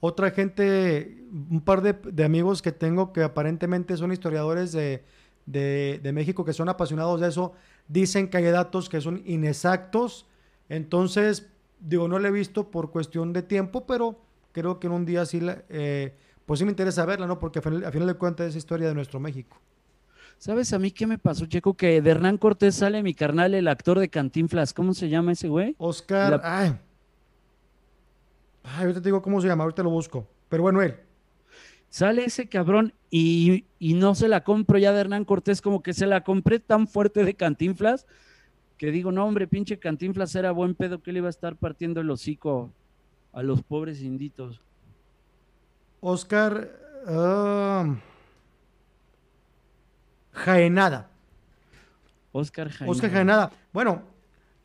Otra 0.00 0.30
gente, 0.30 1.24
un 1.50 1.62
par 1.62 1.80
de, 1.80 2.24
amigos 2.24 2.60
que 2.60 2.72
tengo 2.72 3.14
que 3.14 3.22
aparentemente 3.22 3.96
son 3.96 4.12
historiadores 4.12 4.72
de, 4.72 5.02
de, 5.46 6.12
México, 6.12 6.44
que 6.44 6.52
son 6.52 6.68
apasionados 6.68 7.22
de 7.22 7.28
eso, 7.28 7.54
dicen 7.88 8.28
que 8.28 8.36
hay 8.36 8.44
datos 8.44 8.90
que 8.90 9.00
son 9.00 9.22
inexactos. 9.24 10.26
Entonces, 10.68 11.48
digo, 11.86 12.08
no 12.08 12.18
la 12.18 12.28
he 12.28 12.32
visto 12.32 12.70
por 12.70 12.90
cuestión 12.90 13.32
de 13.32 13.42
tiempo, 13.42 13.86
pero 13.86 14.18
creo 14.52 14.80
que 14.80 14.88
en 14.88 14.92
un 14.92 15.06
día 15.06 15.24
sí, 15.24 15.40
la, 15.40 15.62
eh, 15.68 16.14
pues 16.44 16.58
sí 16.58 16.64
me 16.64 16.72
interesa 16.72 17.04
verla, 17.06 17.26
¿no? 17.26 17.38
Porque 17.38 17.60
a 17.60 17.62
final, 17.62 18.06
de 18.06 18.14
cuentas 18.14 18.48
es 18.48 18.56
historia 18.56 18.88
de 18.88 18.94
nuestro 18.94 19.20
México. 19.20 19.56
¿Sabes 20.38 20.72
a 20.72 20.78
mí 20.78 20.90
qué 20.90 21.06
me 21.06 21.16
pasó, 21.16 21.46
Checo? 21.46 21.74
Que 21.74 22.02
de 22.02 22.10
Hernán 22.10 22.36
Cortés 22.36 22.74
sale 22.74 23.02
mi 23.02 23.14
carnal, 23.14 23.54
el 23.54 23.68
actor 23.68 23.98
de 23.98 24.08
Cantinflas. 24.10 24.74
¿Cómo 24.74 24.92
se 24.92 25.08
llama 25.08 25.32
ese 25.32 25.48
güey? 25.48 25.74
Oscar. 25.78 26.40
Ay. 26.44 26.78
Ay, 28.62 28.82
ahorita 28.82 29.00
te 29.00 29.08
digo 29.08 29.22
cómo 29.22 29.40
se 29.40 29.46
llama, 29.46 29.64
ahorita 29.64 29.82
lo 29.82 29.90
busco. 29.90 30.28
Pero 30.48 30.64
bueno, 30.64 30.82
él. 30.82 30.96
Sale 31.88 32.24
ese 32.24 32.48
cabrón 32.48 32.92
y, 33.10 33.64
y 33.78 33.94
no 33.94 34.14
se 34.14 34.28
la 34.28 34.44
compro 34.44 34.76
ya 34.76 34.92
de 34.92 35.00
Hernán 35.00 35.24
Cortés, 35.24 35.62
como 35.62 35.82
que 35.82 35.94
se 35.94 36.06
la 36.06 36.22
compré 36.22 36.58
tan 36.58 36.86
fuerte 36.86 37.24
de 37.24 37.34
Cantinflas 37.34 38.06
que 38.78 38.90
digo, 38.90 39.10
no, 39.10 39.24
hombre, 39.24 39.46
pinche 39.46 39.78
Cantinflas 39.78 40.34
era 40.34 40.50
buen 40.50 40.74
pedo 40.74 41.02
que 41.02 41.12
le 41.12 41.18
iba 41.18 41.28
a 41.28 41.30
estar 41.30 41.56
partiendo 41.56 42.00
el 42.00 42.10
hocico 42.10 42.72
a 43.32 43.42
los 43.42 43.62
pobres 43.62 44.02
inditos. 44.02 44.62
Oscar 46.00 46.70
um, 47.06 47.98
Jaenada. 50.32 51.10
Oscar 52.32 52.68
Jaenada. 52.68 52.90
Oscar 52.90 53.10
Jaenada. 53.10 53.52
Bueno, 53.72 54.02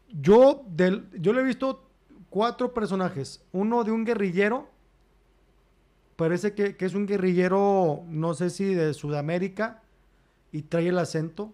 yo, 0.10 0.66
del, 0.68 1.10
yo 1.20 1.32
le 1.32 1.42
he 1.42 1.46
visto 1.46 1.90
cuatro 2.30 2.74
personajes. 2.74 3.44
Uno 3.54 3.84
de 3.84 3.92
un 3.92 4.04
guerrillero. 4.04 4.70
Parece 6.18 6.54
que, 6.54 6.76
que 6.76 6.86
es 6.86 6.94
un 6.94 7.08
guerrillero, 7.08 8.04
no 8.08 8.34
sé 8.34 8.50
si 8.50 8.76
de 8.76 8.94
Sudamérica, 8.94 9.82
y 10.52 10.64
trae 10.64 10.90
el 10.90 11.00
acento. 11.00 11.54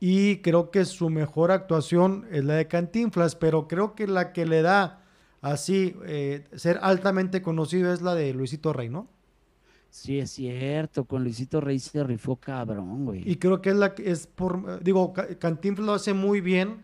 Y 0.00 0.38
creo 0.38 0.70
que 0.70 0.86
su 0.86 1.10
mejor 1.10 1.52
actuación 1.52 2.26
es 2.32 2.42
la 2.44 2.54
de 2.54 2.66
Cantinflas, 2.66 3.36
pero 3.36 3.68
creo 3.68 3.94
que 3.94 4.06
la 4.06 4.32
que 4.32 4.46
le 4.46 4.62
da 4.62 5.04
así 5.42 5.94
eh, 6.06 6.44
ser 6.56 6.78
altamente 6.82 7.42
conocido 7.42 7.92
es 7.92 8.00
la 8.00 8.14
de 8.14 8.32
Luisito 8.32 8.72
Rey, 8.72 8.88
¿no? 8.88 9.08
Sí, 9.90 10.18
es 10.18 10.30
cierto, 10.30 11.04
con 11.04 11.22
Luisito 11.22 11.60
Rey 11.60 11.78
se 11.78 12.02
rifó 12.02 12.36
cabrón, 12.36 13.04
güey. 13.04 13.30
Y 13.30 13.36
creo 13.36 13.60
que 13.60 13.70
es 13.70 13.76
la 13.76 13.94
que 13.94 14.10
es 14.10 14.26
por, 14.26 14.82
digo, 14.82 15.12
Cantinflas 15.38 15.86
lo 15.86 15.92
hace 15.92 16.14
muy 16.14 16.40
bien, 16.40 16.82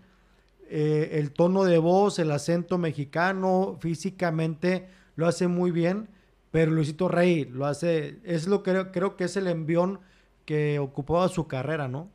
eh, 0.69 1.11
el 1.13 1.33
tono 1.33 1.65
de 1.65 1.79
voz, 1.79 2.19
el 2.19 2.31
acento 2.33 2.77
mexicano, 2.77 3.79
físicamente 3.81 4.89
lo 5.15 5.27
hace 5.27 5.47
muy 5.47 5.71
bien, 5.71 6.09
pero 6.51 6.73
Luisito 6.73 7.09
Rey 7.09 7.45
lo 7.47 7.65
hace, 7.65 8.19
es 8.25 8.47
lo 8.47 8.63
que 8.63 8.91
creo 8.93 9.17
que 9.17 9.25
es 9.25 9.37
el 9.37 9.47
envión 9.47 10.01
que 10.45 10.81
ocupaba 10.81 11.29
su 11.29 11.47
carrera, 11.47 11.89
¿no? 11.89 12.11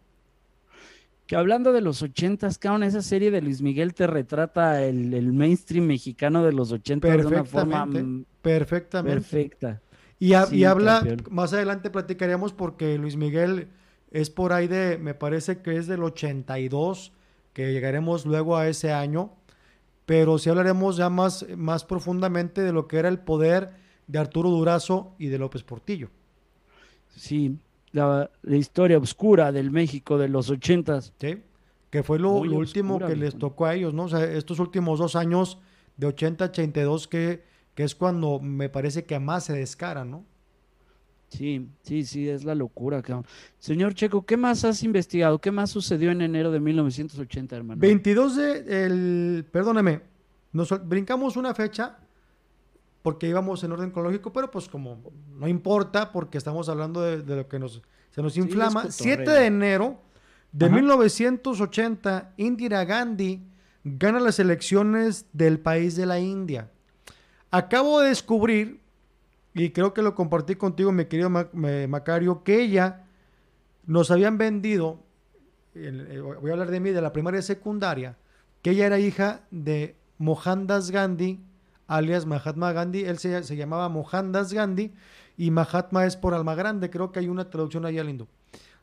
Que 1.31 1.37
hablando 1.37 1.71
de 1.71 1.79
los 1.79 2.01
ochentas, 2.01 2.57
cabrón, 2.57 2.83
esa 2.83 3.01
serie 3.01 3.31
de 3.31 3.41
Luis 3.41 3.61
Miguel 3.61 3.93
te 3.93 4.05
retrata 4.05 4.83
el, 4.83 5.31
mainstream 5.31 5.85
mexicano 5.85 6.43
de 6.43 6.51
los 6.51 6.73
ochentas 6.73 7.09
de 7.09 7.25
una 7.25 7.45
forma 7.45 7.87
perfectamente. 8.41 9.21
perfecta. 9.21 9.81
Y, 10.19 10.33
y 10.53 10.65
habla, 10.65 11.07
más 11.29 11.53
adelante 11.53 11.89
platicaríamos 11.89 12.51
porque 12.51 12.97
Luis 12.97 13.15
Miguel 13.15 13.69
es 14.11 14.29
por 14.29 14.51
ahí 14.51 14.67
de, 14.67 14.97
me 14.97 15.13
parece 15.13 15.61
que 15.61 15.77
es 15.77 15.87
del 15.87 16.03
82, 16.03 17.13
que 17.53 17.71
llegaremos 17.71 18.25
luego 18.25 18.57
a 18.57 18.67
ese 18.67 18.91
año, 18.91 19.31
pero 20.05 20.37
sí 20.37 20.49
hablaremos 20.49 20.97
ya 20.97 21.09
más, 21.09 21.45
más 21.55 21.85
profundamente 21.85 22.59
de 22.59 22.73
lo 22.73 22.89
que 22.89 22.97
era 22.97 23.07
el 23.07 23.19
poder 23.19 23.71
de 24.07 24.19
Arturo 24.19 24.49
Durazo 24.49 25.15
y 25.17 25.27
de 25.27 25.37
López 25.37 25.63
Portillo. 25.63 26.09
Sí, 27.15 27.57
la, 27.91 28.29
historia 28.43 28.97
oscura 28.97 29.51
del 29.51 29.71
México 29.71 30.17
de 30.17 30.29
los 30.29 30.49
ochentas. 30.49 31.13
Sí, 31.19 31.37
que 31.89 32.03
fue 32.03 32.19
lo, 32.19 32.31
último 32.31 32.99
que 32.99 33.15
les 33.15 33.37
tocó 33.37 33.65
a 33.65 33.75
ellos, 33.75 33.93
¿no? 33.93 34.03
O 34.03 34.09
sea, 34.09 34.23
estos 34.23 34.59
últimos 34.59 34.99
dos 34.99 35.15
años 35.15 35.59
de 35.97 36.07
80 36.07 36.45
82 36.45 37.07
que, 37.07 37.43
que 37.75 37.83
es 37.83 37.95
cuando 37.95 38.39
me 38.39 38.69
parece 38.69 39.03
que 39.03 39.19
más 39.19 39.45
se 39.45 39.53
descara, 39.53 40.05
¿no? 40.05 40.25
Sí, 41.31 41.69
sí, 41.83 42.03
sí, 42.03 42.27
es 42.27 42.43
la 42.43 42.55
locura, 42.55 43.01
cabrón. 43.01 43.25
Señor 43.57 43.93
Checo, 43.93 44.25
¿qué 44.25 44.35
más 44.35 44.65
has 44.65 44.83
investigado? 44.83 45.39
¿Qué 45.39 45.51
más 45.51 45.69
sucedió 45.69 46.11
en 46.11 46.21
enero 46.21 46.51
de 46.51 46.59
1980, 46.59 47.55
hermano? 47.55 47.79
22 47.79 48.35
de, 48.35 48.85
el, 48.85 49.45
perdóneme, 49.49 50.01
nos 50.51 50.69
brincamos 50.85 51.37
una 51.37 51.53
fecha 51.53 51.99
porque 53.01 53.27
íbamos 53.27 53.63
en 53.63 53.71
orden 53.71 53.91
cronológico, 53.91 54.31
pero 54.31 54.51
pues 54.51 54.67
como 54.67 55.01
no 55.29 55.47
importa, 55.47 56.11
porque 56.11 56.37
estamos 56.37 56.69
hablando 56.69 57.01
de, 57.01 57.35
lo 57.35 57.47
que 57.47 57.59
nos, 57.59 57.81
se 58.11 58.21
nos 58.21 58.37
inflama. 58.37 58.91
7 58.91 59.29
de 59.29 59.45
enero 59.45 59.99
de 60.51 60.69
1980, 60.69 62.33
Indira 62.37 62.83
Gandhi 62.85 63.41
gana 63.83 64.19
las 64.19 64.39
elecciones 64.39 65.25
del 65.33 65.59
país 65.59 65.95
de 65.95 66.05
la 66.05 66.19
India. 66.19 66.69
Acabo 67.49 68.01
de 68.01 68.09
descubrir, 68.09 68.81
y 69.53 69.71
creo 69.71 69.93
que 69.93 70.01
lo 70.01 70.13
compartí 70.15 70.55
contigo, 70.55 70.91
mi 70.91 71.05
querido 71.05 71.29
Macario, 71.29 72.43
que 72.43 72.61
ella 72.61 73.05
nos 73.85 74.11
habían 74.11 74.37
vendido, 74.37 75.03
eh, 75.73 76.21
voy 76.39 76.49
a 76.49 76.53
hablar 76.53 76.69
de 76.69 76.79
mí, 76.79 76.91
de 76.91 77.01
la 77.01 77.11
primaria 77.11 77.39
y 77.39 77.43
secundaria, 77.43 78.17
que 78.61 78.71
ella 78.71 78.85
era 78.85 78.99
hija 78.99 79.41
de 79.51 79.95
Mohandas 80.17 80.91
Gandhi, 80.91 81.43
alias 81.97 82.25
Mahatma 82.25 82.71
Gandhi. 82.71 83.03
Él 83.03 83.17
se, 83.17 83.55
llamaba 83.55 83.89
Mohandas 83.89 84.53
Gandhi 84.53 84.93
y 85.37 85.51
Mahatma 85.51 86.05
es 86.05 86.15
por 86.15 86.33
alma 86.33 86.55
grande. 86.55 86.89
Creo 86.89 87.11
que 87.11 87.19
hay 87.19 87.27
una 87.27 87.49
traducción 87.49 87.85
ahí 87.85 87.99
al 87.99 88.09
hindú. 88.09 88.27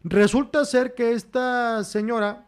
Resulta 0.04 0.64
ser 0.64 0.94
que 0.94 1.12
esta 1.12 1.82
señora, 1.84 2.46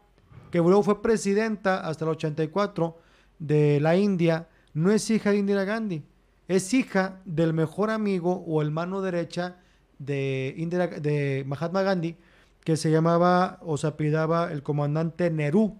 que 0.51 0.59
luego 0.59 0.83
fue 0.83 1.01
presidenta 1.01 1.85
hasta 1.87 2.05
el 2.05 2.11
84 2.11 2.97
de 3.39 3.79
la 3.79 3.97
India, 3.97 4.47
no 4.73 4.91
es 4.91 5.09
hija 5.09 5.31
de 5.31 5.37
Indira 5.37 5.65
Gandhi. 5.65 6.03
Es 6.47 6.73
hija 6.73 7.19
del 7.25 7.53
mejor 7.53 7.89
amigo 7.89 8.43
o 8.45 8.61
el 8.61 8.71
mano 8.71 9.01
derecha 9.01 9.57
de, 9.99 10.53
Indira, 10.57 10.87
de 10.87 11.43
Mahatma 11.47 11.81
Gandhi, 11.81 12.17
que 12.63 12.77
se 12.77 12.91
llamaba 12.91 13.59
o 13.61 13.77
se 13.77 13.87
apidaba 13.87 14.51
el 14.51 14.63
comandante 14.63 15.29
Nehru. 15.29 15.77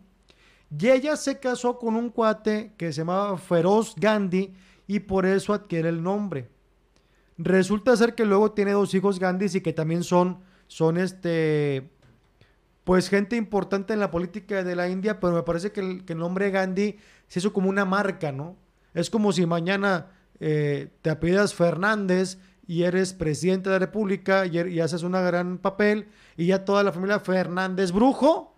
Y 0.77 0.87
ella 0.87 1.17
se 1.17 1.39
casó 1.39 1.77
con 1.77 1.95
un 1.95 2.09
cuate 2.09 2.73
que 2.77 2.93
se 2.93 3.01
llamaba 3.01 3.37
Feroz 3.37 3.93
Gandhi, 3.97 4.53
y 4.91 4.99
por 4.99 5.25
eso 5.25 5.53
adquiere 5.53 5.87
el 5.87 6.03
nombre. 6.03 6.49
Resulta 7.37 7.95
ser 7.95 8.13
que 8.13 8.25
luego 8.25 8.51
tiene 8.51 8.73
dos 8.73 8.93
hijos 8.93 9.19
Gandhi 9.19 9.45
y 9.53 9.61
que 9.61 9.71
también 9.71 10.03
son, 10.03 10.39
son 10.67 10.97
este, 10.97 11.89
pues 12.83 13.07
gente 13.07 13.37
importante 13.37 13.93
en 13.93 14.01
la 14.01 14.11
política 14.11 14.65
de 14.65 14.75
la 14.75 14.89
India, 14.89 15.21
pero 15.21 15.31
me 15.31 15.43
parece 15.43 15.71
que 15.71 15.79
el, 15.79 16.17
nombre 16.17 16.51
Gandhi 16.51 16.97
se 17.29 17.39
hizo 17.39 17.53
como 17.53 17.69
una 17.69 17.85
marca, 17.85 18.33
¿no? 18.33 18.57
Es 18.93 19.09
como 19.09 19.31
si 19.31 19.45
mañana 19.45 20.07
eh, 20.41 20.89
te 21.01 21.09
apidas 21.09 21.53
Fernández 21.53 22.37
y 22.67 22.83
eres 22.83 23.13
presidente 23.13 23.69
de 23.69 23.75
la 23.75 23.79
República 23.79 24.45
y, 24.45 24.59
y 24.59 24.81
haces 24.81 25.03
un 25.03 25.13
gran 25.13 25.57
papel 25.57 26.09
y 26.35 26.47
ya 26.47 26.65
toda 26.65 26.83
la 26.83 26.91
familia 26.91 27.21
Fernández 27.21 27.93
Brujo, 27.93 28.57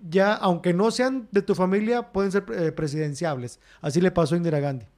ya 0.00 0.32
aunque 0.32 0.72
no 0.72 0.92
sean 0.92 1.26
de 1.32 1.42
tu 1.42 1.56
familia, 1.56 2.12
pueden 2.12 2.30
ser 2.30 2.44
eh, 2.52 2.70
presidenciables. 2.70 3.58
Así 3.80 4.00
le 4.00 4.12
pasó 4.12 4.36
a 4.36 4.36
Indira 4.36 4.60
Gandhi. 4.60 4.93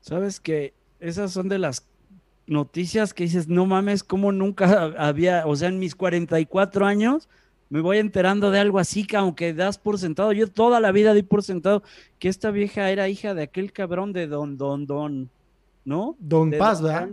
Sabes 0.00 0.40
que 0.40 0.74
esas 0.98 1.32
son 1.32 1.48
de 1.48 1.58
las 1.58 1.86
noticias 2.46 3.14
que 3.14 3.24
dices, 3.24 3.48
no 3.48 3.66
mames, 3.66 4.02
como 4.02 4.32
nunca 4.32 4.92
había, 4.98 5.46
o 5.46 5.56
sea, 5.56 5.68
en 5.68 5.78
mis 5.78 5.94
44 5.94 6.86
años 6.86 7.28
me 7.70 7.80
voy 7.80 7.98
enterando 7.98 8.50
de 8.50 8.58
algo 8.58 8.80
así, 8.80 9.06
que 9.06 9.16
aunque 9.16 9.54
das 9.54 9.78
por 9.78 9.98
sentado, 9.98 10.32
yo 10.32 10.48
toda 10.48 10.80
la 10.80 10.90
vida 10.90 11.14
di 11.14 11.22
por 11.22 11.44
sentado 11.44 11.84
que 12.18 12.28
esta 12.28 12.50
vieja 12.50 12.90
era 12.90 13.08
hija 13.08 13.32
de 13.32 13.44
aquel 13.44 13.72
cabrón 13.72 14.12
de 14.12 14.26
Don, 14.26 14.58
Don, 14.58 14.86
Don, 14.86 15.30
¿no? 15.84 16.16
Don 16.18 16.50
Paz, 16.50 16.82
¿verdad? 16.82 17.10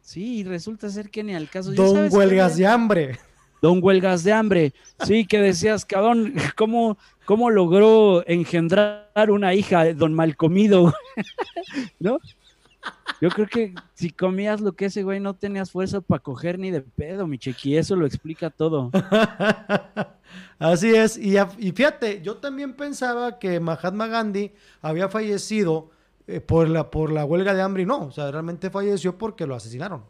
Sí, 0.00 0.38
y 0.38 0.44
resulta 0.44 0.88
ser 0.88 1.10
que 1.10 1.22
ni 1.22 1.34
al 1.34 1.50
caso. 1.50 1.70
Don 1.72 2.08
Huelgas 2.10 2.56
de 2.56 2.66
Hambre. 2.66 3.18
Don 3.62 3.78
Huelgas 3.80 4.24
de 4.24 4.32
Hambre. 4.32 4.74
Sí, 5.06 5.24
que 5.24 5.38
decías, 5.38 5.84
cabrón, 5.84 6.34
¿cómo, 6.56 6.98
cómo 7.24 7.48
logró 7.48 8.26
engendrar 8.26 9.30
una 9.30 9.54
hija 9.54 9.84
de 9.84 9.94
Don 9.94 10.12
Malcomido? 10.12 10.92
¿No? 12.00 12.18
Yo 13.20 13.28
creo 13.30 13.46
que 13.46 13.74
si 13.94 14.10
comías 14.10 14.60
lo 14.60 14.72
que 14.72 14.86
ese 14.86 15.04
güey 15.04 15.20
no 15.20 15.34
tenías 15.34 15.70
fuerza 15.70 16.00
para 16.00 16.20
coger 16.20 16.58
ni 16.58 16.72
de 16.72 16.80
pedo, 16.80 17.28
mi 17.28 17.38
chequi, 17.38 17.76
eso 17.76 17.94
lo 17.94 18.04
explica 18.04 18.50
todo. 18.50 18.90
Así 20.58 20.92
es, 20.92 21.16
y, 21.16 21.36
fíjate, 21.72 22.20
yo 22.20 22.38
también 22.38 22.74
pensaba 22.74 23.38
que 23.38 23.60
Mahatma 23.60 24.08
Gandhi 24.08 24.52
había 24.80 25.08
fallecido 25.08 25.90
eh, 26.26 26.40
por, 26.40 26.68
la, 26.68 26.90
por 26.90 27.12
la 27.12 27.24
huelga 27.24 27.54
de 27.54 27.62
hambre 27.62 27.84
y 27.84 27.86
no, 27.86 28.06
o 28.06 28.10
sea, 28.10 28.28
realmente 28.32 28.70
falleció 28.70 29.16
porque 29.16 29.46
lo 29.46 29.54
asesinaron. 29.54 30.02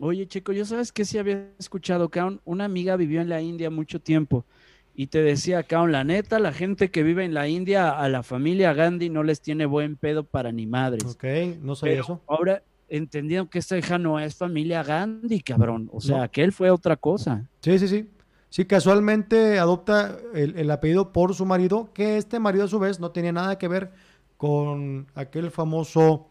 Oye, 0.00 0.26
Checo, 0.26 0.52
yo 0.52 0.64
sabes 0.64 0.92
que 0.92 1.04
sí 1.04 1.18
había 1.18 1.50
escuchado 1.58 2.08
que 2.08 2.22
una 2.44 2.64
amiga 2.64 2.96
vivió 2.96 3.20
en 3.20 3.28
la 3.28 3.40
India 3.40 3.70
mucho 3.70 4.00
tiempo 4.00 4.44
y 4.94 5.06
te 5.06 5.22
decía, 5.22 5.62
Kaon, 5.62 5.92
la 5.92 6.02
neta, 6.02 6.40
la 6.40 6.52
gente 6.52 6.90
que 6.90 7.04
vive 7.04 7.24
en 7.24 7.32
la 7.32 7.48
India, 7.48 7.90
a 7.90 8.08
la 8.08 8.24
familia 8.24 8.72
Gandhi 8.72 9.10
no 9.10 9.22
les 9.22 9.40
tiene 9.40 9.64
buen 9.64 9.96
pedo 9.96 10.24
para 10.24 10.50
ni 10.50 10.66
madres. 10.66 11.04
Ok, 11.04 11.24
no 11.62 11.76
sabía 11.76 12.00
eso. 12.00 12.20
Ahora 12.26 12.64
entendieron 12.88 13.46
que 13.46 13.60
esta 13.60 13.78
hija 13.78 13.98
no 13.98 14.18
es 14.18 14.34
familia 14.34 14.82
Gandhi, 14.82 15.40
cabrón. 15.40 15.88
O 15.92 16.00
sea, 16.00 16.26
que 16.26 16.42
él 16.42 16.52
fue 16.52 16.70
otra 16.70 16.96
cosa. 16.96 17.48
Sí, 17.60 17.78
sí, 17.78 17.86
sí. 17.86 18.08
Sí, 18.50 18.64
casualmente 18.64 19.58
adopta 19.58 20.18
el, 20.34 20.68
apellido 20.70 21.12
por 21.12 21.34
su 21.34 21.44
marido, 21.44 21.90
que 21.92 22.16
este 22.16 22.40
marido 22.40 22.64
a 22.64 22.68
su 22.68 22.80
vez 22.80 22.98
no 22.98 23.10
tenía 23.12 23.30
nada 23.30 23.56
que 23.56 23.68
ver 23.68 23.92
con 24.36 25.06
aquel 25.14 25.52
famoso 25.52 26.28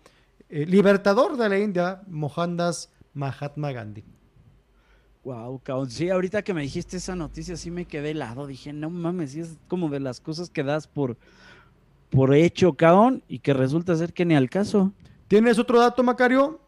eh, 0.50 0.65
libertador 0.65 1.38
de 1.38 1.47
la 1.47 1.59
India, 1.59 2.01
Mohandas 2.07 2.91
Mahatma 3.17 3.71
Gandhi. 3.71 4.03
Wow, 5.24 5.59
cabrón. 5.62 5.89
Sí, 5.89 6.09
ahorita 6.09 6.43
que 6.43 6.53
me 6.53 6.62
dijiste 6.62 6.97
esa 6.97 7.15
noticia, 7.15 7.57
sí 7.57 7.69
me 7.69 7.86
quedé 7.86 8.12
helado. 8.12 8.47
Dije, 8.47 8.71
no 8.71 8.89
mames, 8.89 9.31
sí 9.31 9.41
es 9.41 9.57
como 9.67 9.89
de 9.89 10.00
las 10.00 10.21
cosas 10.21 10.50
que 10.50 10.63
das 10.63 10.88
por, 10.88 11.17
por 12.09 12.33
hecho, 12.33 12.74
cabrón, 12.74 13.24
y 13.27 13.39
que 13.39 13.53
resulta 13.53 13.95
ser 13.95 14.13
que 14.13 14.24
ni 14.24 14.36
al 14.36 14.50
caso. 14.50 14.93
¿Tienes 15.27 15.59
otro 15.59 15.79
dato, 15.79 16.03
Macario? 16.03 16.62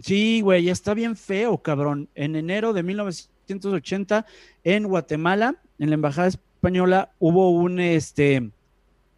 Sí, 0.00 0.40
güey, 0.40 0.70
está 0.70 0.94
bien 0.94 1.16
feo, 1.16 1.58
cabrón. 1.58 2.08
En 2.14 2.36
enero 2.36 2.72
de 2.72 2.82
1980, 2.82 4.24
en 4.64 4.86
Guatemala, 4.86 5.56
en 5.78 5.90
la 5.90 5.94
embajada 5.94 6.28
española, 6.28 7.12
hubo 7.18 7.50
un, 7.50 7.80
este, 7.80 8.50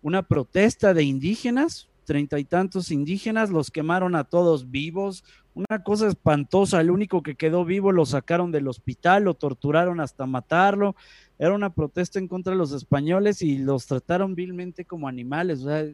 una 0.02 0.22
protesta 0.22 0.94
de 0.94 1.04
indígenas, 1.04 1.88
treinta 2.04 2.38
y 2.40 2.44
tantos 2.44 2.90
indígenas, 2.90 3.50
los 3.50 3.70
quemaron 3.70 4.16
a 4.16 4.24
todos 4.24 4.70
vivos, 4.70 5.22
una 5.54 5.82
cosa 5.82 6.06
espantosa, 6.06 6.80
el 6.80 6.90
único 6.90 7.22
que 7.22 7.34
quedó 7.34 7.64
vivo 7.64 7.92
lo 7.92 8.06
sacaron 8.06 8.52
del 8.52 8.68
hospital, 8.68 9.24
lo 9.24 9.34
torturaron 9.34 10.00
hasta 10.00 10.26
matarlo, 10.26 10.94
era 11.38 11.54
una 11.54 11.70
protesta 11.70 12.18
en 12.18 12.28
contra 12.28 12.52
de 12.52 12.58
los 12.58 12.72
españoles 12.72 13.42
y 13.42 13.58
los 13.58 13.86
trataron 13.86 14.34
vilmente 14.34 14.84
como 14.84 15.08
animales, 15.08 15.60
o 15.60 15.68
sea, 15.68 15.84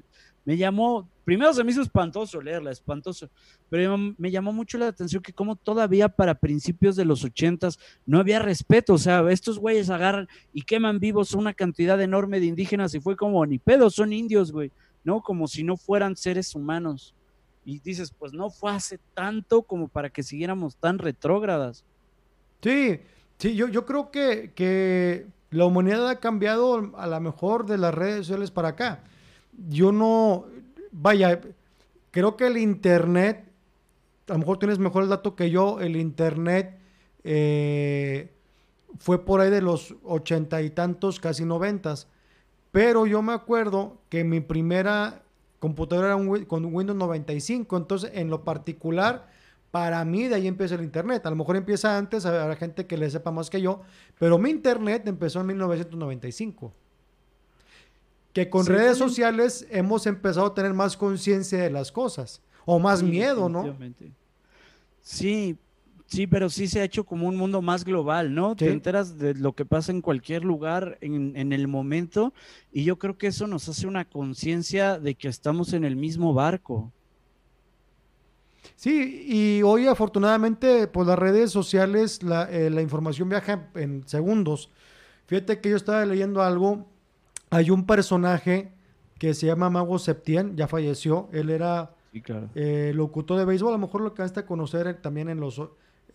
me 0.44 0.56
llamó, 0.56 1.08
primero 1.24 1.52
se 1.52 1.64
me 1.64 1.72
hizo 1.72 1.82
espantoso 1.82 2.40
leerla, 2.40 2.70
espantoso, 2.70 3.28
pero 3.68 3.98
me 3.98 4.30
llamó 4.30 4.52
mucho 4.52 4.78
la 4.78 4.86
atención 4.86 5.20
que 5.20 5.32
como 5.32 5.56
todavía 5.56 6.08
para 6.08 6.36
principios 6.36 6.94
de 6.94 7.04
los 7.04 7.24
ochentas 7.24 7.80
no 8.06 8.20
había 8.20 8.38
respeto, 8.38 8.94
o 8.94 8.98
sea, 8.98 9.28
estos 9.30 9.58
güeyes 9.58 9.90
agarran 9.90 10.28
y 10.52 10.62
queman 10.62 11.00
vivos 11.00 11.32
una 11.34 11.52
cantidad 11.52 12.00
enorme 12.00 12.38
de 12.38 12.46
indígenas 12.46 12.94
y 12.94 13.00
fue 13.00 13.16
como, 13.16 13.44
ni 13.44 13.58
pedo, 13.58 13.90
son 13.90 14.12
indios, 14.12 14.52
güey, 14.52 14.70
¿no? 15.02 15.20
Como 15.20 15.48
si 15.48 15.64
no 15.64 15.76
fueran 15.76 16.14
seres 16.14 16.54
humanos 16.54 17.15
y 17.66 17.80
dices, 17.80 18.12
pues 18.16 18.32
no 18.32 18.48
fue 18.48 18.70
hace 18.70 19.00
tanto 19.12 19.62
como 19.62 19.88
para 19.88 20.08
que 20.08 20.22
siguiéramos 20.22 20.76
tan 20.76 20.98
retrógradas. 20.98 21.84
Sí, 22.62 23.00
sí, 23.38 23.56
yo, 23.56 23.66
yo 23.66 23.84
creo 23.84 24.12
que, 24.12 24.52
que 24.54 25.26
la 25.50 25.64
humanidad 25.64 26.08
ha 26.08 26.20
cambiado 26.20 26.92
a 26.96 27.06
lo 27.08 27.20
mejor 27.20 27.66
de 27.66 27.76
las 27.76 27.92
redes 27.92 28.18
sociales 28.18 28.52
para 28.52 28.68
acá. 28.68 29.02
Yo 29.68 29.90
no, 29.90 30.46
vaya, 30.92 31.40
creo 32.12 32.36
que 32.36 32.46
el 32.46 32.56
Internet, 32.56 33.44
a 34.28 34.34
lo 34.34 34.38
mejor 34.38 34.60
tienes 34.60 34.78
mejor 34.78 35.02
el 35.02 35.08
dato 35.08 35.34
que 35.34 35.50
yo, 35.50 35.80
el 35.80 35.96
Internet 35.96 36.78
eh, 37.24 38.32
fue 39.00 39.24
por 39.24 39.40
ahí 39.40 39.50
de 39.50 39.60
los 39.60 39.92
ochenta 40.04 40.62
y 40.62 40.70
tantos, 40.70 41.18
casi 41.18 41.44
noventas. 41.44 42.06
Pero 42.70 43.06
yo 43.06 43.22
me 43.22 43.32
acuerdo 43.32 43.98
que 44.08 44.22
mi 44.22 44.38
primera 44.38 45.24
computadora 45.58 46.08
era 46.08 46.46
con 46.46 46.74
Windows 46.74 46.98
95. 46.98 47.76
Entonces, 47.76 48.10
en 48.14 48.30
lo 48.30 48.44
particular, 48.44 49.28
para 49.70 50.04
mí 50.04 50.28
de 50.28 50.36
ahí 50.36 50.46
empieza 50.46 50.74
el 50.74 50.82
Internet. 50.82 51.26
A 51.26 51.30
lo 51.30 51.36
mejor 51.36 51.56
empieza 51.56 51.98
antes, 51.98 52.24
habrá 52.24 52.56
gente 52.56 52.86
que 52.86 52.96
le 52.96 53.10
sepa 53.10 53.30
más 53.30 53.50
que 53.50 53.60
yo, 53.60 53.82
pero 54.18 54.38
mi 54.38 54.50
Internet 54.50 55.06
empezó 55.06 55.40
en 55.40 55.46
1995. 55.48 56.72
Que 58.32 58.50
con 58.50 58.66
redes 58.66 58.98
sociales 58.98 59.66
hemos 59.70 60.06
empezado 60.06 60.46
a 60.46 60.54
tener 60.54 60.74
más 60.74 60.96
conciencia 60.96 61.62
de 61.62 61.70
las 61.70 61.90
cosas, 61.90 62.42
o 62.64 62.78
más 62.78 63.02
miedo, 63.02 63.48
¿no? 63.48 63.76
Sí, 65.00 65.58
Sí, 66.06 66.28
pero 66.28 66.48
sí 66.48 66.68
se 66.68 66.80
ha 66.80 66.84
hecho 66.84 67.04
como 67.04 67.26
un 67.26 67.36
mundo 67.36 67.60
más 67.62 67.84
global, 67.84 68.32
¿no? 68.32 68.54
Te 68.54 68.70
enteras 68.70 69.18
de 69.18 69.34
lo 69.34 69.54
que 69.54 69.64
pasa 69.64 69.90
en 69.90 70.00
cualquier 70.00 70.44
lugar 70.44 70.98
en, 71.00 71.52
el 71.52 71.66
momento 71.66 72.32
y 72.72 72.84
yo 72.84 72.96
creo 72.96 73.18
que 73.18 73.26
eso 73.26 73.48
nos 73.48 73.68
hace 73.68 73.88
una 73.88 74.04
conciencia 74.04 75.00
de 75.00 75.16
que 75.16 75.26
estamos 75.26 75.72
en 75.72 75.84
el 75.84 75.96
mismo 75.96 76.32
barco. 76.32 76.92
Sí, 78.76 79.24
y 79.26 79.62
hoy 79.62 79.88
afortunadamente 79.88 80.86
por 80.86 81.06
las 81.06 81.18
redes 81.18 81.50
sociales 81.50 82.22
la, 82.22 82.44
eh, 82.44 82.70
la 82.70 82.82
información 82.82 83.28
viaja 83.28 83.68
en 83.74 84.06
segundos. 84.06 84.70
Fíjate 85.26 85.60
que 85.60 85.70
yo 85.70 85.76
estaba 85.76 86.04
leyendo 86.04 86.40
algo, 86.40 86.86
hay 87.50 87.70
un 87.70 87.84
personaje 87.84 88.72
que 89.18 89.34
se 89.34 89.46
llama 89.46 89.70
Mago 89.70 89.98
Septien, 89.98 90.56
ya 90.56 90.68
falleció, 90.68 91.28
él 91.32 91.50
era 91.50 91.96
eh, 92.54 92.92
locutor 92.94 93.38
de 93.38 93.44
béisbol, 93.44 93.70
a 93.70 93.76
lo 93.76 93.86
mejor 93.86 94.00
lo 94.02 94.14
que 94.14 94.22
a 94.22 94.46
conocer 94.46 95.00
también 95.00 95.28
en 95.28 95.40
los 95.40 95.60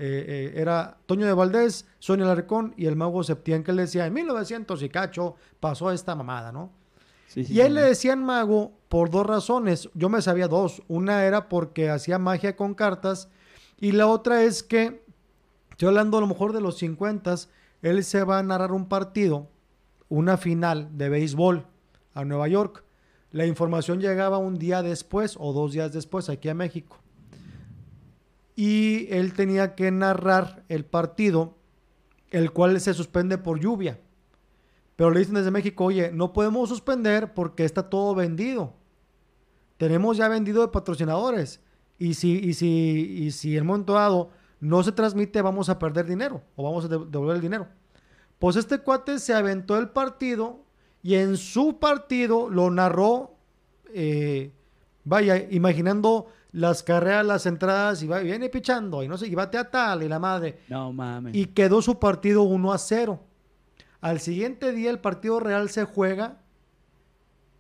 eh, 0.04 0.26
eh, 0.28 0.54
era 0.56 0.98
Toño 1.06 1.28
de 1.28 1.34
Valdés, 1.34 1.86
Sonia 2.00 2.26
Larcón 2.26 2.74
y 2.76 2.88
el 2.88 2.96
mago 2.96 3.24
Septién, 3.24 3.64
que 3.64 3.70
él 3.70 3.78
decía, 3.78 4.08
en 4.08 4.14
1900 4.14 4.82
y 4.82 4.90
cacho 4.90 5.36
pasó 5.60 5.92
esta 5.92 6.16
mamada, 6.16 6.52
¿no? 6.52 6.72
y 7.36 7.60
él 7.60 7.76
le 7.76 7.82
decían 7.82 8.26
mago 8.26 8.74
por 8.90 9.12
dos 9.12 9.28
razones. 9.28 9.90
Yo 9.94 10.10
me 10.10 10.22
sabía 10.22 10.48
dos. 10.50 10.82
Una 10.90 11.24
era 11.24 11.48
porque 11.48 11.90
hacía 11.90 12.18
magia 12.18 12.58
con 12.58 12.74
cartas 12.74 13.30
y 13.80 13.92
la 13.92 14.08
otra 14.08 14.44
es 14.44 14.64
que, 14.64 15.06
estoy 15.70 15.88
hablando 15.88 16.18
a 16.18 16.22
lo 16.22 16.28
mejor 16.28 16.52
de 16.52 16.62
los 16.62 16.78
50, 16.80 17.36
él 17.84 18.04
se 18.04 18.24
va 18.24 18.40
a 18.40 18.44
narrar 18.44 18.72
un 18.72 18.90
partido, 18.90 19.50
una 20.10 20.36
final 20.36 20.90
de 20.98 21.10
béisbol 21.10 21.68
a 22.16 22.26
Nueva 22.26 22.48
York. 22.48 22.84
La 23.30 23.46
información 23.46 24.02
llegaba 24.02 24.40
un 24.40 24.58
día 24.58 24.82
después 24.82 25.38
o 25.40 25.54
dos 25.54 25.74
días 25.74 25.94
después 25.94 26.28
aquí 26.28 26.50
a 26.50 26.56
México 26.56 27.01
y 28.56 29.08
él 29.12 29.34
tenía 29.34 29.76
que 29.76 29.92
narrar 29.92 30.64
el 30.70 30.86
partido, 30.86 31.58
el 32.30 32.52
cual 32.52 32.80
se 32.80 32.94
suspende 32.94 33.38
por 33.38 33.60
lluvia. 33.60 34.00
Pero 34.96 35.12
le 35.12 35.20
dicen 35.20 35.36
desde 35.36 35.52
México, 35.52 35.86
oye, 35.86 36.12
no 36.12 36.34
podemos 36.34 36.70
suspender 36.70 37.34
porque 37.34 37.66
está 37.66 37.90
todo 37.90 38.14
vendido. 38.14 38.74
Tenemos 39.78 40.18
ya 40.18 40.28
vendido 40.28 40.62
de 40.62 40.68
patrocinadores. 40.68 41.60
Y 41.98 42.14
si, 42.14 42.38
y 42.38 42.54
si, 42.54 42.68
y 43.18 43.32
si 43.32 43.58
el 43.58 43.64
momento 43.64 43.94
dado 43.94 44.30
no 44.60 44.84
se 44.84 44.92
transmite, 44.92 45.42
vamos 45.42 45.70
a 45.70 45.80
perder 45.80 46.06
dinero 46.06 46.42
o 46.56 46.64
vamos 46.64 46.86
a 46.86 46.88
devolver 46.88 47.36
el 47.36 47.42
dinero. 47.42 47.68
Pues 48.38 48.56
este 48.56 48.80
cuate 48.80 49.20
se 49.20 49.34
aventó 49.34 49.78
el 49.78 49.90
partido 49.90 50.64
y 51.04 51.16
en 51.16 51.38
su 51.38 51.80
partido 51.80 52.50
lo 52.50 52.70
narró, 52.70 53.36
eh, 53.94 54.52
vaya, 55.04 55.38
imaginando 55.50 56.28
las 56.52 56.84
carreras, 56.84 57.26
las 57.26 57.46
entradas, 57.46 58.04
y 58.04 58.08
va, 58.08 58.20
viene 58.20 58.50
pichando, 58.50 59.04
y 59.04 59.08
no 59.08 59.18
sé, 59.18 59.28
y 59.28 59.36
bate 59.36 59.58
a 59.58 59.70
tal, 59.70 60.04
y 60.04 60.08
la 60.08 60.20
madre. 60.20 60.60
No 60.68 60.92
mames. 60.92 61.36
Y 61.36 61.48
quedó 61.48 61.82
su 61.82 62.00
partido 62.00 62.44
1 62.44 62.74
a 62.74 62.78
0. 62.78 63.20
Al 64.02 64.20
siguiente 64.20 64.72
día 64.72 64.90
el 64.90 65.00
partido 65.00 65.40
real 65.40 65.70
se 65.70 65.86
juega 65.86 66.40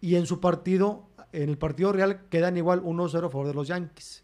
y 0.01 0.15
en 0.15 0.25
su 0.25 0.39
partido, 0.39 1.07
en 1.31 1.49
el 1.49 1.57
partido 1.57 1.93
real 1.93 2.21
quedan 2.29 2.57
igual 2.57 2.81
1 2.83 3.05
a 3.05 3.09
0 3.09 3.27
a 3.27 3.29
favor 3.29 3.47
de 3.47 3.53
los 3.53 3.67
Yankees. 3.67 4.23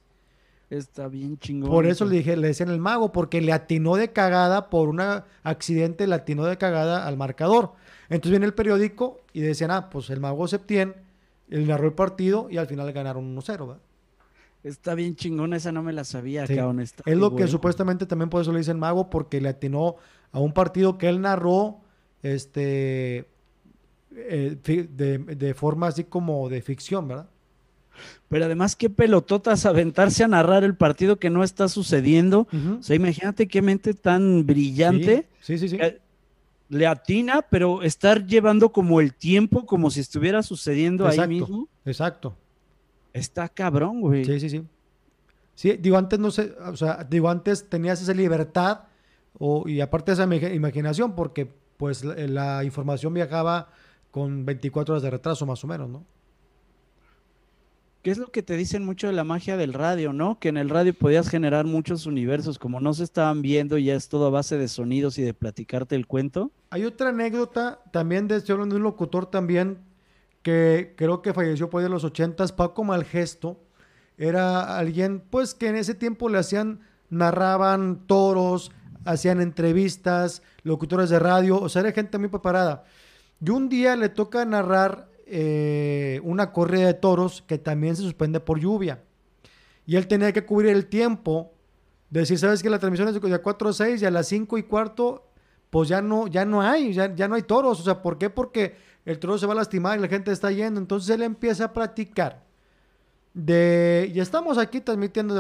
Está 0.70 1.08
bien 1.08 1.38
chingón. 1.38 1.70
Por 1.70 1.86
eso 1.86 2.04
le 2.04 2.18
dije, 2.18 2.36
le 2.36 2.48
decían 2.48 2.70
el 2.70 2.80
mago, 2.80 3.14
porque 3.14 3.40
le 3.40 3.54
atinó 3.54 3.96
de 3.96 4.12
cagada 4.12 4.70
por 4.70 4.90
un 4.90 5.00
accidente, 5.44 6.08
le 6.08 6.16
atinó 6.16 6.44
de 6.44 6.58
cagada 6.58 7.08
al 7.08 7.16
marcador. 7.16 7.74
Entonces 8.10 8.32
viene 8.32 8.48
el 8.48 8.54
periódico 8.54 9.22
y 9.32 9.42
decían, 9.42 9.72
ah, 9.72 9.90
pues 9.90 10.10
el 10.10 10.20
mago 10.20 10.46
Septién, 10.48 10.96
él 11.50 11.68
narró 11.68 11.88
el 11.88 11.94
partido 11.94 12.50
y 12.50 12.58
al 12.58 12.68
final 12.68 12.92
ganaron 12.92 13.34
1-0, 13.34 13.60
¿verdad? 13.60 13.82
Está 14.68 14.96
bien 14.96 15.16
chingón, 15.16 15.54
esa 15.54 15.72
no 15.72 15.84
me 15.84 15.94
la 15.94 16.04
sabía, 16.04 16.46
sí. 16.46 16.56
Es 17.06 17.18
lo 17.18 17.36
que 17.36 17.48
supuestamente 17.48 18.06
también 18.06 18.30
por 18.30 18.42
eso 18.42 18.52
le 18.52 18.60
dicen 18.60 18.80
mago, 18.80 19.10
porque 19.10 19.42
le 19.42 19.50
atinó 19.50 19.96
a 20.32 20.40
un 20.40 20.54
partido 20.54 20.98
que 20.98 21.08
él 21.08 21.22
narró, 21.22 21.80
este, 22.22 23.26
eh, 24.16 24.58
de, 24.64 25.18
de 25.20 25.54
forma 25.54 25.88
así 25.88 26.04
como 26.04 26.50
de 26.50 26.62
ficción, 26.62 27.08
¿verdad? 27.08 27.30
Pero 28.30 28.46
además, 28.46 28.76
qué 28.76 28.90
pelototas 28.90 29.66
aventarse 29.66 30.24
a 30.24 30.28
narrar 30.28 30.64
el 30.64 30.76
partido 30.76 31.18
que 31.18 31.30
no 31.30 31.44
está 31.44 31.68
sucediendo. 31.68 32.48
O 32.80 32.84
sea, 32.84 32.96
imagínate 32.96 33.48
qué 33.48 33.62
mente 33.62 33.94
tan 33.94 34.46
brillante. 34.46 35.28
Sí, 35.40 35.58
sí, 35.58 35.70
sí. 35.70 35.78
le 36.70 36.88
atina, 36.88 37.42
pero 37.50 37.84
estar 37.84 38.26
llevando 38.26 38.72
como 38.72 39.00
el 39.00 39.14
tiempo 39.14 39.66
como 39.66 39.90
si 39.90 40.02
estuviera 40.02 40.44
sucediendo 40.44 41.08
ahí 41.08 41.26
mismo. 41.28 41.68
Exacto. 41.86 42.36
Está 43.18 43.50
cabrón, 43.50 44.02
güey. 44.02 44.26
Sí, 44.26 44.40
sí, 44.40 44.50
sí. 44.50 44.64
Sí, 45.56 45.74
digo, 45.74 45.98
antes 45.98 46.20
no 46.20 46.30
sé, 46.30 46.54
o 46.66 46.76
sea, 46.76 47.04
digo, 47.10 47.30
antes 47.30 47.68
tenías 47.68 48.02
esa 48.02 48.14
libertad 48.14 48.82
o, 49.40 49.68
y 49.68 49.82
aparte 49.82 50.12
esa 50.12 50.24
imaginación, 50.24 51.16
porque 51.16 51.52
pues 51.78 52.04
la 52.04 52.64
información 52.64 53.14
viajaba 53.14 53.70
con 54.12 54.46
24 54.46 54.94
horas 54.94 55.04
de 55.04 55.10
retraso 55.10 55.46
más 55.46 55.64
o 55.64 55.68
menos, 55.68 55.90
¿no? 55.90 56.06
¿Qué 58.04 58.12
es 58.12 58.18
lo 58.18 58.32
que 58.32 58.42
te 58.42 58.56
dicen 58.56 58.86
mucho 58.86 59.08
de 59.08 59.14
la 59.14 59.24
magia 59.24 59.58
del 59.58 59.74
radio, 59.74 60.14
no? 60.14 60.40
Que 60.40 60.50
en 60.50 60.58
el 60.58 60.70
radio 60.70 60.94
podías 60.94 61.28
generar 61.28 61.66
muchos 61.66 62.06
universos, 62.06 62.58
como 62.58 62.80
no 62.80 62.94
se 62.94 63.04
estaban 63.04 63.42
viendo, 63.42 63.78
ya 63.78 63.96
es 63.96 64.08
todo 64.08 64.28
a 64.28 64.30
base 64.30 64.58
de 64.58 64.68
sonidos 64.68 65.18
y 65.18 65.24
de 65.24 65.34
platicarte 65.34 65.96
el 65.96 66.08
cuento. 66.08 66.52
Hay 66.70 66.86
otra 66.86 67.10
anécdota 67.10 67.82
también 67.92 68.28
de, 68.28 68.38
estoy 68.38 68.56
de 68.58 68.76
un 68.76 68.84
locutor 68.84 69.30
también 69.30 69.80
que 70.48 70.94
creo 70.96 71.22
que 71.22 71.34
falleció 71.34 71.70
por 71.70 71.80
ahí 71.80 71.84
de 71.84 71.90
los 71.90 72.06
ochentas, 72.06 72.54
Paco 72.54 72.86
Malgesto. 72.86 73.60
Era 74.18 74.78
alguien, 74.78 75.20
pues, 75.20 75.54
que 75.54 75.68
en 75.68 75.76
ese 75.76 75.94
tiempo 75.94 76.30
le 76.30 76.38
hacían, 76.38 76.80
narraban 77.10 78.08
toros, 78.08 78.72
hacían 79.04 79.42
entrevistas, 79.42 80.42
locutores 80.64 81.10
de 81.10 81.20
radio, 81.20 81.60
o 81.60 81.68
sea, 81.68 81.82
era 81.82 81.92
gente 81.92 82.18
muy 82.18 82.30
preparada. 82.30 82.86
Y 83.46 83.50
un 83.50 83.68
día 83.68 83.98
le 83.98 84.08
toca 84.08 84.46
narrar 84.46 85.10
eh, 85.26 86.22
una 86.24 86.54
corrida 86.54 86.88
de 86.88 86.94
toros 86.94 87.44
que 87.46 87.58
también 87.58 87.98
se 87.98 88.04
suspende 88.04 88.40
por 88.40 88.58
lluvia. 88.58 89.04
Y 89.86 89.98
él 89.98 90.08
tenía 90.08 90.32
que 90.32 90.46
cubrir 90.46 90.72
el 90.72 90.86
tiempo, 90.86 91.52
de 92.10 92.22
decir, 92.22 92.40
sabes 92.40 92.64
que 92.64 92.70
la 92.70 92.80
transmisión 92.80 93.10
es 93.10 93.22
de 93.22 93.40
4 93.40 93.70
a 93.70 93.74
6 93.74 94.02
y 94.02 94.06
a 94.06 94.12
las 94.12 94.30
5 94.30 94.58
y 94.60 94.64
cuarto, 94.64 95.28
pues 95.70 95.90
ya 95.90 96.02
no, 96.02 96.28
ya 96.28 96.46
no 96.46 96.62
hay, 96.62 96.94
ya, 96.94 97.14
ya 97.14 97.28
no 97.28 97.36
hay 97.36 97.42
toros. 97.42 97.82
O 97.82 97.84
sea, 97.84 98.02
¿por 98.02 98.18
qué? 98.18 98.30
Porque 98.30 98.87
el 99.08 99.20
toro 99.20 99.38
se 99.38 99.46
va 99.46 99.54
a 99.54 99.56
lastimar 99.56 99.98
y 99.98 100.02
la 100.02 100.08
gente 100.08 100.32
está 100.32 100.52
yendo. 100.52 100.80
Entonces 100.80 101.10
él 101.16 101.24
empieza 101.24 101.66
a 101.66 101.74
platicar 101.74 102.44
de, 103.34 104.12
y 104.14 104.20
estamos 104.20 104.58
aquí 104.58 104.82
transmitiendo 104.82 105.34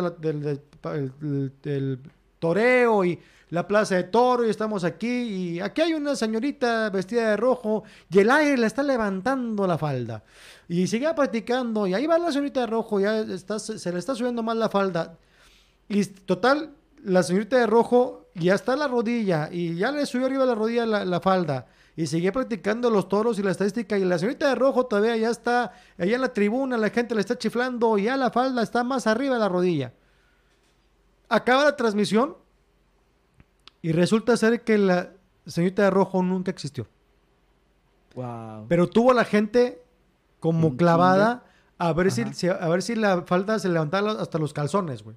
del 1.61 1.99
toreo 2.39 3.03
y 3.03 3.19
la 3.49 3.67
Plaza 3.67 3.95
de 3.95 4.03
Toro 4.03 4.45
y 4.45 4.49
estamos 4.49 4.83
aquí 4.83 5.07
y 5.07 5.59
aquí 5.59 5.81
hay 5.81 5.93
una 5.93 6.15
señorita 6.15 6.89
vestida 6.89 7.29
de 7.29 7.37
rojo 7.37 7.83
y 8.09 8.19
el 8.19 8.29
aire 8.29 8.57
le 8.57 8.67
está 8.67 8.83
levantando 8.83 9.67
la 9.67 9.77
falda. 9.77 10.23
Y 10.69 10.87
sigue 10.87 11.13
practicando 11.13 11.87
y 11.87 11.93
ahí 11.93 12.07
va 12.07 12.17
la 12.17 12.31
señorita 12.31 12.61
de 12.61 12.67
rojo, 12.67 12.99
ya 12.99 13.19
está, 13.19 13.59
se 13.59 13.91
le 13.91 13.99
está 13.99 14.15
subiendo 14.15 14.43
más 14.43 14.57
la 14.57 14.69
falda. 14.69 15.17
Y 15.89 16.05
total, 16.05 16.71
la 17.03 17.23
señorita 17.23 17.57
de 17.57 17.67
rojo 17.67 18.27
ya 18.35 18.55
está 18.55 18.75
la 18.75 18.87
rodilla 18.87 19.49
y 19.51 19.75
ya 19.75 19.91
le 19.91 20.05
subió 20.05 20.27
arriba 20.27 20.45
la 20.45 20.55
rodilla 20.55 20.85
la, 20.85 21.19
falda. 21.19 21.67
Y 21.97 22.07
sigue 22.07 22.31
practicando 22.31 22.89
los 22.89 23.09
toros 23.09 23.39
y 23.39 23.43
la 23.43 23.51
estadística. 23.51 23.97
Y 23.97 24.05
la 24.05 24.19
señorita 24.19 24.47
de 24.47 24.55
rojo 24.55 24.85
todavía 24.85 25.17
ya 25.17 25.29
está 25.29 25.73
allá 25.97 26.15
en 26.15 26.21
la 26.21 26.31
tribuna, 26.31 26.77
la 26.77 26.91
gente 26.91 27.15
le 27.15 27.21
está 27.21 27.37
chiflando 27.37 27.97
y 27.97 28.03
ya 28.03 28.15
la 28.15 28.31
falda 28.31 28.61
está 28.61 28.83
más 28.83 29.07
arriba 29.07 29.33
de 29.33 29.39
la 29.39 29.49
rodilla. 29.49 29.93
Acaba 31.27 31.65
la 31.65 31.75
transmisión 31.75 32.37
y 33.81 33.91
resulta 33.91 34.37
ser 34.37 34.63
que 34.63 34.77
la 34.77 35.11
señorita 35.47 35.83
de 35.83 35.89
rojo 35.89 36.21
nunca 36.21 36.51
existió. 36.51 36.87
Pero 38.67 38.87
tuvo 38.87 39.11
a 39.11 39.15
la 39.15 39.25
gente 39.25 39.83
como 40.39 40.77
clavada 40.77 41.43
a 41.79 41.93
ver, 41.93 42.11
si, 42.11 42.47
a 42.47 42.67
ver 42.67 42.81
si 42.81 42.95
la 42.95 43.23
falda 43.23 43.59
se 43.59 43.69
levantaba 43.69 44.11
hasta 44.11 44.39
los 44.39 44.53
calzones, 44.53 45.03
güey. 45.03 45.15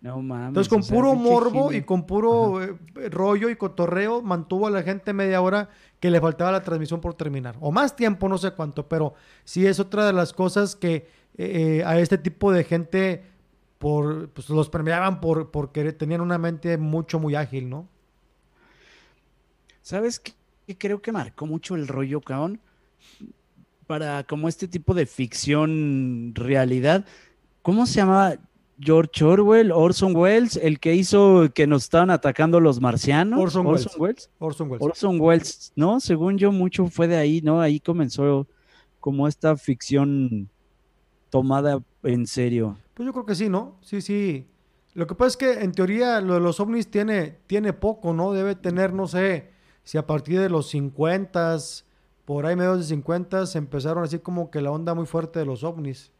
No 0.00 0.22
mames. 0.22 0.48
Entonces, 0.48 0.68
con 0.68 0.82
puro 0.82 1.14
morbo 1.14 1.72
y 1.72 1.82
con 1.82 2.04
puro 2.04 2.62
eh, 2.62 2.76
rollo 3.10 3.48
y 3.48 3.56
cotorreo, 3.56 4.22
mantuvo 4.22 4.68
a 4.68 4.70
la 4.70 4.82
gente 4.82 5.12
media 5.12 5.40
hora 5.40 5.70
que 6.00 6.10
le 6.10 6.20
faltaba 6.20 6.52
la 6.52 6.62
transmisión 6.62 7.00
por 7.00 7.14
terminar. 7.14 7.56
O 7.60 7.72
más 7.72 7.96
tiempo, 7.96 8.28
no 8.28 8.38
sé 8.38 8.52
cuánto, 8.52 8.88
pero 8.88 9.14
sí 9.44 9.66
es 9.66 9.80
otra 9.80 10.06
de 10.06 10.12
las 10.12 10.32
cosas 10.32 10.76
que 10.76 11.08
eh, 11.36 11.82
a 11.84 11.98
este 11.98 12.18
tipo 12.18 12.52
de 12.52 12.64
gente 12.64 13.24
por, 13.78 14.28
pues 14.30 14.48
los 14.50 14.68
premiaban 14.68 15.20
por, 15.20 15.50
porque 15.50 15.92
tenían 15.92 16.20
una 16.20 16.38
mente 16.38 16.76
mucho, 16.78 17.18
muy 17.18 17.34
ágil, 17.34 17.68
¿no? 17.68 17.88
¿Sabes 19.82 20.20
qué? 20.20 20.34
Creo 20.76 21.00
que 21.00 21.12
marcó 21.12 21.46
mucho 21.46 21.74
el 21.74 21.88
rollo, 21.88 22.20
cabrón. 22.20 22.60
Para 23.86 24.24
como 24.24 24.48
este 24.48 24.68
tipo 24.68 24.92
de 24.92 25.06
ficción, 25.06 26.32
realidad. 26.34 27.06
¿Cómo 27.62 27.86
se 27.86 27.94
llamaba? 27.94 28.36
George 28.80 29.24
Orwell, 29.24 29.72
Orson 29.72 30.14
Welles, 30.14 30.56
el 30.56 30.78
que 30.78 30.94
hizo 30.94 31.48
que 31.52 31.66
nos 31.66 31.84
estaban 31.84 32.10
atacando 32.10 32.60
los 32.60 32.80
marcianos. 32.80 33.40
Orson, 33.40 33.66
Welles. 33.66 34.30
Orson 34.38 34.70
Welles. 34.70 34.82
Orson 34.82 35.20
Welles, 35.20 35.72
¿no? 35.74 35.98
Según 36.00 36.38
yo, 36.38 36.52
mucho 36.52 36.86
fue 36.86 37.08
de 37.08 37.16
ahí, 37.16 37.40
¿no? 37.42 37.60
Ahí 37.60 37.80
comenzó 37.80 38.46
como 39.00 39.26
esta 39.26 39.56
ficción 39.56 40.48
tomada 41.30 41.82
en 42.02 42.26
serio. 42.26 42.76
Pues 42.94 43.06
yo 43.06 43.12
creo 43.12 43.26
que 43.26 43.34
sí, 43.34 43.48
¿no? 43.48 43.78
Sí, 43.80 44.00
sí. 44.00 44.46
Lo 44.94 45.06
que 45.06 45.14
pasa 45.14 45.28
es 45.28 45.36
que 45.36 45.52
en 45.64 45.72
teoría 45.72 46.20
lo 46.20 46.34
de 46.34 46.40
los 46.40 46.60
ovnis 46.60 46.90
tiene, 46.90 47.38
tiene 47.46 47.72
poco, 47.72 48.12
¿no? 48.12 48.32
Debe 48.32 48.54
tener, 48.54 48.92
no 48.92 49.06
sé, 49.06 49.50
si 49.84 49.98
a 49.98 50.06
partir 50.06 50.40
de 50.40 50.48
los 50.48 50.68
50, 50.70 51.56
por 52.24 52.46
ahí 52.46 52.56
medios 52.56 52.78
de 52.78 52.84
50, 52.84 53.46
se 53.46 53.58
empezaron 53.58 54.04
así 54.04 54.18
como 54.18 54.50
que 54.50 54.60
la 54.60 54.70
onda 54.70 54.94
muy 54.94 55.06
fuerte 55.06 55.38
de 55.38 55.46
los 55.46 55.64
ovnis. 55.64 56.12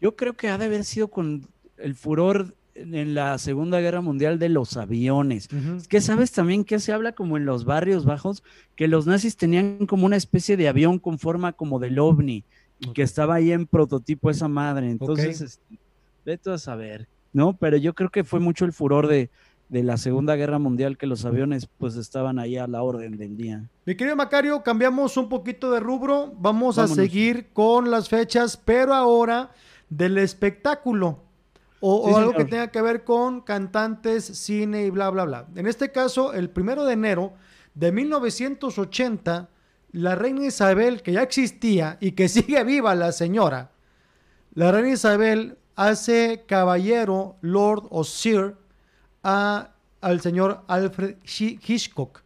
Yo 0.00 0.16
creo 0.16 0.34
que 0.34 0.48
ha 0.48 0.58
de 0.58 0.66
haber 0.66 0.84
sido 0.84 1.08
con 1.08 1.48
el 1.78 1.94
furor 1.94 2.54
en 2.74 3.14
la 3.14 3.38
Segunda 3.38 3.80
Guerra 3.80 4.00
Mundial 4.00 4.38
de 4.38 4.48
los 4.48 4.76
aviones. 4.76 5.48
Es 5.76 5.88
que 5.88 6.00
sabes 6.00 6.32
también 6.32 6.64
que 6.64 6.78
se 6.78 6.92
habla 6.92 7.12
como 7.12 7.36
en 7.36 7.46
los 7.46 7.64
barrios 7.64 8.04
bajos, 8.04 8.42
que 8.74 8.88
los 8.88 9.06
nazis 9.06 9.36
tenían 9.36 9.86
como 9.86 10.06
una 10.06 10.16
especie 10.16 10.56
de 10.56 10.68
avión 10.68 10.98
con 10.98 11.18
forma 11.18 11.52
como 11.52 11.78
del 11.78 11.98
ovni 11.98 12.44
y 12.78 12.92
que 12.92 13.02
estaba 13.02 13.36
ahí 13.36 13.52
en 13.52 13.66
prototipo 13.66 14.30
esa 14.30 14.48
madre. 14.48 14.90
Entonces, 14.90 15.40
este, 15.40 15.78
vete 16.24 16.50
a 16.50 16.58
saber, 16.58 17.08
¿no? 17.32 17.56
Pero 17.56 17.76
yo 17.76 17.94
creo 17.94 18.10
que 18.10 18.24
fue 18.24 18.40
mucho 18.40 18.64
el 18.64 18.72
furor 18.72 19.06
de, 19.06 19.30
la 19.68 19.96
Segunda 19.96 20.36
Guerra 20.36 20.60
Mundial 20.60 20.96
que 20.96 21.08
los 21.08 21.24
aviones 21.24 21.66
pues 21.78 21.96
estaban 21.96 22.38
ahí 22.38 22.56
a 22.56 22.68
la 22.68 22.82
orden 22.82 23.16
del 23.16 23.36
día. 23.36 23.68
Mi 23.84 23.96
querido 23.96 24.14
Macario, 24.14 24.62
cambiamos 24.62 25.16
un 25.16 25.28
poquito 25.28 25.72
de 25.72 25.80
rubro, 25.80 26.32
vamos 26.38 26.78
a 26.78 26.86
seguir 26.86 27.48
con 27.52 27.90
las 27.90 28.08
fechas, 28.08 28.56
pero 28.56 28.94
ahora 28.94 29.50
del 29.88 30.18
espectáculo. 30.18 31.22
O, 31.80 32.16
algo 32.16 32.32
que 32.32 32.46
tenga 32.46 32.68
que 32.68 32.80
ver 32.80 33.04
con 33.04 33.42
cantantes, 33.42 34.24
cine 34.24 34.86
y 34.86 34.90
bla, 34.90 35.10
bla, 35.10 35.24
bla. 35.24 35.46
En 35.54 35.66
este 35.66 35.92
caso, 35.92 36.32
el 36.32 36.50
primero 36.50 36.84
de 36.84 36.94
enero 36.94 37.34
de 37.74 37.92
1980 37.92 39.50
la 39.96 40.14
reina 40.14 40.44
Isabel, 40.44 41.02
que 41.02 41.12
ya 41.12 41.22
existía 41.22 41.96
y 42.00 42.12
que 42.12 42.28
sigue 42.28 42.62
viva 42.64 42.94
la 42.94 43.12
señora, 43.12 43.72
la 44.52 44.70
reina 44.70 44.90
Isabel 44.90 45.58
hace 45.74 46.44
caballero, 46.46 47.36
lord 47.40 47.86
o 47.90 48.04
sir 48.04 48.56
a, 49.22 49.74
al 50.00 50.20
señor 50.20 50.64
Alfred 50.68 51.16
Hitchcock, 51.24 52.22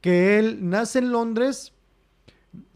que 0.00 0.38
él 0.38 0.68
nace 0.68 0.98
en 0.98 1.10
Londres 1.10 1.72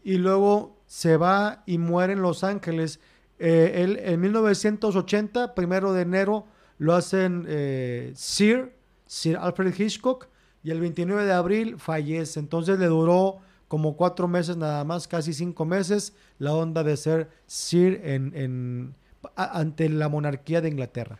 y 0.03 0.15
luego 0.15 0.81
se 0.85 1.17
va 1.17 1.63
y 1.65 1.77
muere 1.77 2.13
en 2.13 2.21
Los 2.21 2.43
Ángeles. 2.43 2.99
Eh, 3.45 3.83
él, 3.83 3.99
en 4.01 4.21
1980, 4.21 5.53
primero 5.53 5.91
de 5.91 6.03
enero, 6.03 6.45
lo 6.77 6.95
hacen 6.95 7.43
eh, 7.49 8.13
Sir, 8.15 8.71
Sir 9.05 9.35
Alfred 9.35 9.77
Hitchcock, 9.77 10.29
y 10.63 10.71
el 10.71 10.79
29 10.79 11.25
de 11.25 11.33
abril 11.33 11.77
fallece. 11.77 12.39
Entonces 12.39 12.79
le 12.79 12.85
duró 12.85 13.39
como 13.67 13.97
cuatro 13.97 14.29
meses 14.29 14.55
nada 14.55 14.85
más, 14.85 15.09
casi 15.09 15.33
cinco 15.33 15.65
meses, 15.65 16.13
la 16.39 16.53
onda 16.53 16.83
de 16.83 16.95
ser 16.95 17.31
Sir 17.45 17.99
en, 18.05 18.95
ante 19.35 19.89
la 19.89 20.07
monarquía 20.07 20.61
de 20.61 20.69
Inglaterra. 20.69 21.19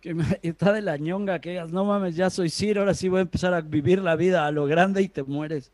Que 0.00 0.16
está 0.42 0.72
de 0.72 0.80
la 0.80 0.96
ñonga, 0.96 1.40
que 1.40 1.50
digas, 1.50 1.72
no 1.72 1.84
mames, 1.84 2.16
ya 2.16 2.30
soy 2.30 2.48
Sir, 2.48 2.78
ahora 2.78 2.94
sí 2.94 3.10
voy 3.10 3.18
a 3.18 3.22
empezar 3.22 3.52
a 3.52 3.60
vivir 3.60 4.00
la 4.00 4.16
vida 4.16 4.46
a 4.46 4.50
lo 4.50 4.64
grande 4.64 5.02
y 5.02 5.10
te 5.10 5.24
mueres. 5.24 5.72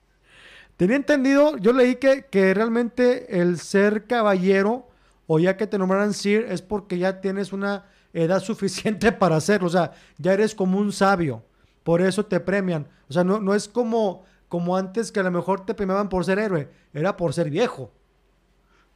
Tenía 0.76 0.96
entendido, 0.96 1.58
yo 1.58 1.72
leí 1.72 1.94
que, 1.94 2.24
que 2.28 2.52
realmente 2.54 3.40
el 3.40 3.60
ser 3.60 4.08
caballero 4.08 4.88
o 5.26 5.38
ya 5.38 5.56
que 5.56 5.66
te 5.66 5.78
nombraran 5.78 6.14
Sir 6.14 6.46
es 6.48 6.62
porque 6.62 6.98
ya 6.98 7.20
tienes 7.20 7.52
una 7.52 7.86
edad 8.12 8.40
suficiente 8.42 9.12
para 9.12 9.36
hacerlo. 9.36 9.66
O 9.66 9.70
sea, 9.70 9.92
ya 10.18 10.32
eres 10.32 10.54
como 10.54 10.78
un 10.78 10.92
sabio. 10.92 11.44
Por 11.82 12.00
eso 12.02 12.24
te 12.24 12.40
premian. 12.40 12.88
O 13.08 13.12
sea, 13.12 13.24
no, 13.24 13.40
no 13.40 13.54
es 13.54 13.68
como, 13.68 14.24
como 14.48 14.76
antes 14.76 15.12
que 15.12 15.20
a 15.20 15.22
lo 15.22 15.30
mejor 15.30 15.64
te 15.64 15.74
premiaban 15.74 16.08
por 16.08 16.24
ser 16.24 16.38
héroe. 16.38 16.68
Era 16.92 17.16
por 17.16 17.32
ser 17.32 17.50
viejo. 17.50 17.92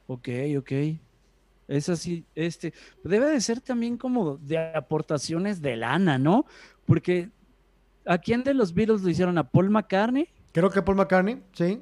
Ok, 0.06 0.28
ok. 0.58 0.72
Es 1.68 1.88
así, 1.88 2.24
este, 2.34 2.74
debe 3.04 3.26
de 3.26 3.40
ser 3.40 3.60
también 3.60 3.96
como 3.96 4.38
de 4.38 4.58
aportaciones 4.58 5.62
de 5.62 5.76
lana, 5.76 6.18
¿no? 6.18 6.44
Porque 6.84 7.30
¿a 8.04 8.18
quién 8.18 8.42
de 8.42 8.54
los 8.54 8.74
Beatles 8.74 9.02
lo 9.02 9.08
hicieron? 9.08 9.38
¿A 9.38 9.48
Paul 9.48 9.70
McCartney? 9.70 10.28
Creo 10.50 10.68
que 10.68 10.82
Paul 10.82 10.96
McCartney, 10.96 11.40
sí. 11.52 11.80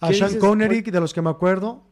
A 0.00 0.12
Sean 0.12 0.38
Connery, 0.38 0.82
de 0.82 1.00
los 1.00 1.14
que 1.14 1.22
me 1.22 1.30
acuerdo. 1.30 1.82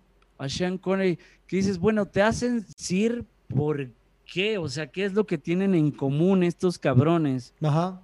A 0.43 0.49
Sean 0.49 0.77
Connery, 0.77 1.21
que 1.47 1.57
dices, 1.57 1.79
bueno, 1.79 2.07
te 2.07 2.21
hacen 2.21 2.67
Sir 2.77 3.25
por 3.47 3.91
qué, 4.27 4.59
o 4.59 4.69
sea, 4.69 4.89
¿qué 4.89 5.05
es 5.05 5.13
lo 5.13 5.25
que 5.25 5.39
tienen 5.39 5.73
en 5.77 5.93
común 5.93 6.43
estos 6.43 6.81
cabrones? 6.81 7.55
Ajá. 7.63 8.01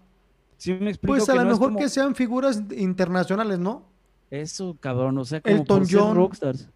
¿Sí 0.57 0.73
me 0.75 0.91
explico 0.91 1.17
pues 1.17 1.29
a 1.29 1.35
lo 1.35 1.45
mejor 1.45 1.75
que 1.75 1.89
sean 1.89 2.15
figuras 2.15 2.63
internacionales, 2.77 3.59
¿no? 3.59 3.87
Eso, 4.31 4.77
cabrón, 4.79 5.19
o 5.19 5.25
sea, 5.25 5.41
como 5.41 5.57
Elton 5.57 5.85
John. 5.91 6.15
rockstars. 6.15 6.69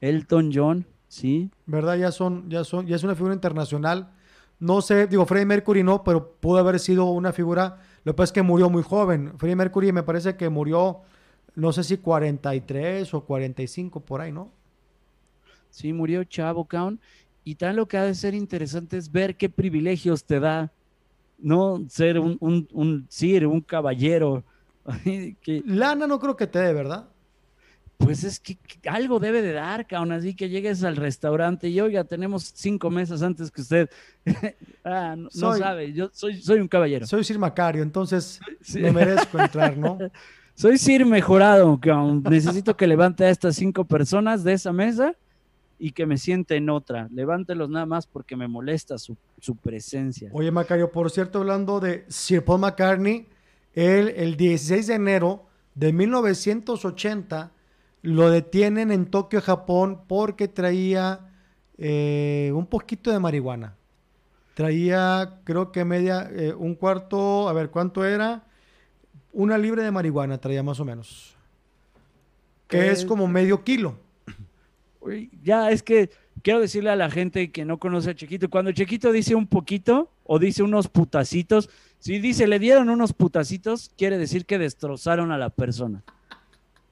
Elton 0.00 0.50
John, 0.54 0.86
sí. 1.08 1.50
¿Verdad? 1.66 1.96
Ya 1.96 2.10
son, 2.10 2.48
ya 2.48 2.64
son, 2.64 2.86
ya 2.86 2.96
es 2.96 3.04
una 3.04 3.14
figura 3.14 3.34
internacional. 3.34 4.10
No 4.58 4.80
sé, 4.80 5.06
digo, 5.06 5.26
Freddie 5.26 5.44
Mercury 5.44 5.82
no, 5.82 6.02
pero 6.02 6.32
pudo 6.40 6.56
haber 6.56 6.80
sido 6.80 7.04
una 7.10 7.34
figura. 7.34 7.78
Lo 8.04 8.12
que 8.12 8.16
pasa 8.16 8.30
es 8.30 8.32
que 8.32 8.42
murió 8.42 8.70
muy 8.70 8.82
joven. 8.82 9.34
Freddie 9.36 9.56
Mercury 9.56 9.92
me 9.92 10.02
parece 10.02 10.36
que 10.36 10.48
murió, 10.48 11.02
no 11.56 11.72
sé 11.72 11.84
si 11.84 11.98
43 11.98 13.12
o 13.12 13.24
45 13.26 14.00
por 14.00 14.22
ahí, 14.22 14.32
¿no? 14.32 14.63
Sí, 15.74 15.92
murió 15.92 16.22
chavo, 16.24 16.64
Count. 16.64 17.00
Y 17.42 17.56
tal 17.56 17.76
lo 17.76 17.86
que 17.86 17.96
ha 17.96 18.04
de 18.04 18.14
ser 18.14 18.34
interesante 18.34 18.96
es 18.96 19.10
ver 19.10 19.36
qué 19.36 19.48
privilegios 19.48 20.24
te 20.24 20.38
da, 20.40 20.72
¿no? 21.38 21.84
Ser 21.88 22.18
un, 22.18 22.36
un, 22.40 22.68
un 22.72 23.06
sir, 23.08 23.46
un 23.46 23.60
caballero. 23.60 24.44
Lana 25.66 26.06
no 26.06 26.20
creo 26.20 26.36
que 26.36 26.46
te 26.46 26.60
dé, 26.60 26.72
¿verdad? 26.72 27.08
pues 27.98 28.24
es 28.24 28.40
que, 28.40 28.58
algo 28.88 29.18
debe 29.18 29.42
de 29.42 29.52
dar, 29.52 29.86
cabrón, 29.86 30.12
así 30.12 30.34
que 30.34 30.48
llegues 30.48 30.84
al 30.84 30.96
restaurante 30.96 31.68
y 31.68 31.80
oiga, 31.80 32.04
tenemos 32.04 32.52
cinco 32.54 32.90
mesas 32.90 33.22
antes 33.22 33.50
que 33.50 33.62
usted. 33.62 33.90
ah, 34.84 35.16
no, 35.16 35.56
sabe, 35.56 35.92
yo 35.92 36.10
soy, 36.12 36.40
soy 36.40 36.60
un 36.60 36.68
caballero. 36.68 37.06
Soy 37.06 37.24
Sir 37.24 37.38
Macario, 37.38 37.82
entonces 37.82 38.40
me 38.74 38.92
merezco 38.92 39.38
entrar, 39.38 39.76
¿no? 39.76 39.98
Soy 40.54 40.78
Sir 40.78 41.04
mejorado, 41.06 41.78
cabrón. 41.80 42.22
Necesito 42.28 42.76
que 42.76 42.86
levante 42.86 43.24
a 43.24 43.30
estas 43.30 43.56
cinco 43.56 43.84
personas 43.84 44.44
de 44.44 44.52
esa 44.52 44.72
mesa 44.72 45.14
y 45.78 45.92
que 45.92 46.06
me 46.06 46.18
siente 46.18 46.56
en 46.56 46.70
otra. 46.70 47.08
Levántelos 47.12 47.68
nada 47.68 47.86
más 47.86 48.06
porque 48.06 48.36
me 48.36 48.48
molesta 48.48 48.98
su, 48.98 49.16
su 49.40 49.56
presencia. 49.56 50.30
Oye, 50.32 50.50
Macario, 50.50 50.90
por 50.90 51.10
cierto, 51.10 51.40
hablando 51.40 51.80
de 51.80 52.04
Sir 52.08 52.44
Paul 52.44 52.60
McCartney, 52.60 53.26
él 53.74 54.12
el 54.16 54.36
16 54.36 54.86
de 54.86 54.94
enero 54.94 55.46
de 55.74 55.92
1980 55.92 57.52
lo 58.02 58.30
detienen 58.30 58.92
en 58.92 59.06
Tokio, 59.06 59.40
Japón, 59.40 60.02
porque 60.06 60.46
traía 60.46 61.32
eh, 61.78 62.52
un 62.54 62.66
poquito 62.66 63.10
de 63.10 63.18
marihuana. 63.18 63.76
Traía, 64.54 65.40
creo 65.44 65.72
que 65.72 65.84
media, 65.84 66.28
eh, 66.30 66.54
un 66.54 66.76
cuarto, 66.76 67.48
a 67.48 67.52
ver, 67.52 67.70
¿cuánto 67.70 68.04
era? 68.04 68.44
Una 69.32 69.58
libre 69.58 69.82
de 69.82 69.90
marihuana 69.90 70.38
traía 70.38 70.62
más 70.62 70.78
o 70.78 70.84
menos. 70.84 71.34
Que 72.68 72.90
es 72.90 73.04
como 73.04 73.26
medio 73.26 73.64
kilo. 73.64 73.98
Ya, 75.42 75.70
es 75.70 75.82
que 75.82 76.10
quiero 76.42 76.60
decirle 76.60 76.90
a 76.90 76.96
la 76.96 77.10
gente 77.10 77.50
que 77.50 77.64
no 77.64 77.78
conoce 77.78 78.10
a 78.10 78.14
Chiquito, 78.14 78.48
cuando 78.48 78.72
Chiquito 78.72 79.12
dice 79.12 79.34
un 79.34 79.46
poquito 79.46 80.10
o 80.24 80.38
dice 80.38 80.62
unos 80.62 80.88
putacitos, 80.88 81.70
si 81.98 82.18
dice 82.18 82.46
le 82.46 82.58
dieron 82.58 82.88
unos 82.90 83.12
putacitos, 83.12 83.90
quiere 83.96 84.18
decir 84.18 84.46
que 84.46 84.58
destrozaron 84.58 85.32
a 85.32 85.38
la 85.38 85.50
persona. 85.50 86.02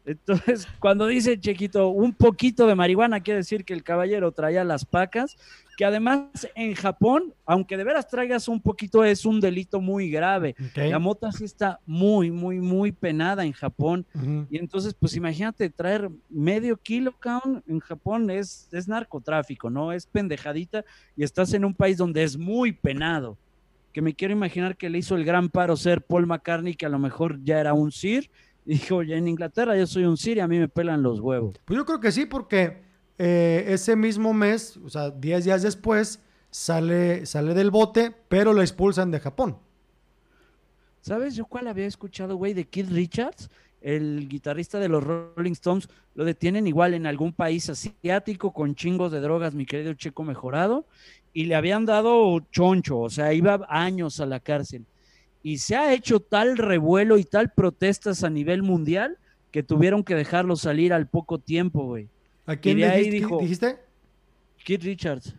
Entonces, 0.04 0.66
cuando 0.80 1.06
dice 1.06 1.38
Chequito 1.38 1.88
un 1.88 2.12
poquito 2.12 2.66
de 2.66 2.74
marihuana, 2.74 3.20
quiere 3.20 3.38
decir 3.38 3.64
que 3.64 3.72
el 3.72 3.84
caballero 3.84 4.32
traía 4.32 4.64
las 4.64 4.84
pacas, 4.84 5.36
que 5.76 5.84
además 5.84 6.48
en 6.54 6.74
Japón, 6.74 7.34
aunque 7.46 7.76
de 7.76 7.84
veras 7.84 8.08
traigas 8.08 8.48
un 8.48 8.60
poquito, 8.60 9.04
es 9.04 9.24
un 9.24 9.40
delito 9.40 9.80
muy 9.80 10.10
grave. 10.10 10.54
La 10.74 10.98
mota 10.98 11.32
sí 11.32 11.44
está 11.44 11.80
muy, 11.86 12.30
muy, 12.30 12.60
muy 12.60 12.92
penada 12.92 13.44
en 13.44 13.52
Japón. 13.52 14.06
Y 14.50 14.58
entonces, 14.58 14.94
pues 14.94 15.16
imagínate, 15.16 15.70
traer 15.70 16.10
medio 16.28 16.76
kilo 16.76 17.14
count 17.18 17.66
en 17.68 17.80
Japón 17.80 18.30
es, 18.30 18.68
es 18.72 18.88
narcotráfico, 18.88 19.70
¿no? 19.70 19.92
Es 19.92 20.06
pendejadita 20.06 20.84
y 21.16 21.24
estás 21.24 21.52
en 21.54 21.64
un 21.64 21.74
país 21.74 21.96
donde 21.96 22.22
es 22.22 22.36
muy 22.36 22.72
penado. 22.72 23.36
Que 23.92 24.00
me 24.00 24.14
quiero 24.14 24.32
imaginar 24.32 24.76
que 24.76 24.88
le 24.88 24.98
hizo 24.98 25.16
el 25.16 25.24
gran 25.24 25.50
paro 25.50 25.76
ser 25.76 26.00
Paul 26.00 26.26
McCartney, 26.26 26.74
que 26.74 26.86
a 26.86 26.88
lo 26.88 26.98
mejor 26.98 27.42
ya 27.44 27.60
era 27.60 27.74
un 27.74 27.92
Sir 27.92 28.30
Dijo, 28.64 29.02
ya 29.02 29.16
en 29.16 29.26
Inglaterra 29.26 29.76
yo 29.76 29.86
soy 29.86 30.04
un 30.04 30.16
Siria, 30.16 30.44
a 30.44 30.48
mí 30.48 30.58
me 30.58 30.68
pelan 30.68 31.02
los 31.02 31.18
huevos. 31.18 31.56
Pues 31.64 31.76
yo 31.76 31.84
creo 31.84 32.00
que 32.00 32.12
sí, 32.12 32.26
porque 32.26 32.82
eh, 33.18 33.64
ese 33.68 33.96
mismo 33.96 34.32
mes, 34.32 34.76
o 34.78 34.88
sea, 34.88 35.10
10 35.10 35.44
días 35.44 35.62
después, 35.62 36.20
sale, 36.50 37.26
sale 37.26 37.54
del 37.54 37.70
bote, 37.70 38.14
pero 38.28 38.52
lo 38.52 38.60
expulsan 38.62 39.10
de 39.10 39.20
Japón. 39.20 39.56
¿Sabes 41.00 41.34
yo 41.34 41.46
cuál 41.46 41.66
había 41.68 41.86
escuchado, 41.86 42.36
güey, 42.36 42.54
de 42.54 42.66
Keith 42.66 42.90
Richards? 42.90 43.50
El 43.80 44.28
guitarrista 44.28 44.78
de 44.78 44.88
los 44.88 45.02
Rolling 45.02 45.52
Stones, 45.52 45.88
lo 46.14 46.24
detienen 46.24 46.66
igual 46.66 46.94
en 46.94 47.06
algún 47.06 47.32
país 47.32 47.68
asiático 47.68 48.52
con 48.52 48.76
chingos 48.76 49.10
de 49.10 49.20
drogas, 49.20 49.54
mi 49.54 49.66
querido 49.66 49.94
Checo 49.94 50.22
mejorado, 50.22 50.86
y 51.32 51.46
le 51.46 51.56
habían 51.56 51.84
dado 51.84 52.38
choncho, 52.52 53.00
o 53.00 53.10
sea, 53.10 53.32
iba 53.32 53.66
años 53.68 54.20
a 54.20 54.26
la 54.26 54.38
cárcel 54.38 54.86
y 55.42 55.58
se 55.58 55.76
ha 55.76 55.92
hecho 55.92 56.20
tal 56.20 56.56
revuelo 56.56 57.18
y 57.18 57.24
tal 57.24 57.50
protestas 57.52 58.22
a 58.22 58.30
nivel 58.30 58.62
mundial 58.62 59.18
que 59.50 59.62
tuvieron 59.62 60.04
que 60.04 60.14
dejarlo 60.14 60.56
salir 60.56 60.92
al 60.92 61.08
poco 61.08 61.38
tiempo, 61.38 61.84
güey. 61.84 62.08
¿A 62.46 62.56
quién 62.56 62.76
dijiste? 62.76 63.78
Keith 64.64 64.82
Richards. 64.82 65.34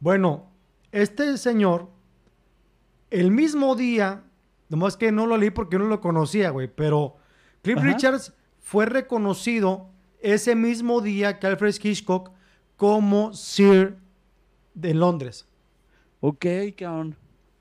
Bueno, 0.00 0.50
este 0.92 1.36
señor, 1.36 1.88
el 3.10 3.30
mismo 3.30 3.74
día, 3.74 4.22
nomás 4.68 4.96
que 4.96 5.12
no 5.12 5.26
lo 5.26 5.36
leí 5.36 5.50
porque 5.50 5.78
no 5.78 5.86
lo 5.86 6.00
conocía, 6.00 6.50
güey, 6.50 6.68
pero 6.68 7.16
Keith 7.62 7.78
Richards 7.78 8.32
fue 8.60 8.86
reconocido 8.86 9.90
ese 10.20 10.54
mismo 10.54 11.00
día 11.00 11.38
que 11.38 11.46
Alfred 11.46 11.74
Hitchcock 11.82 12.30
como 12.76 13.32
Sir 13.34 13.96
de 14.74 14.94
Londres. 14.94 15.46
Ok, 16.20 16.46
cabrón. 16.76 17.16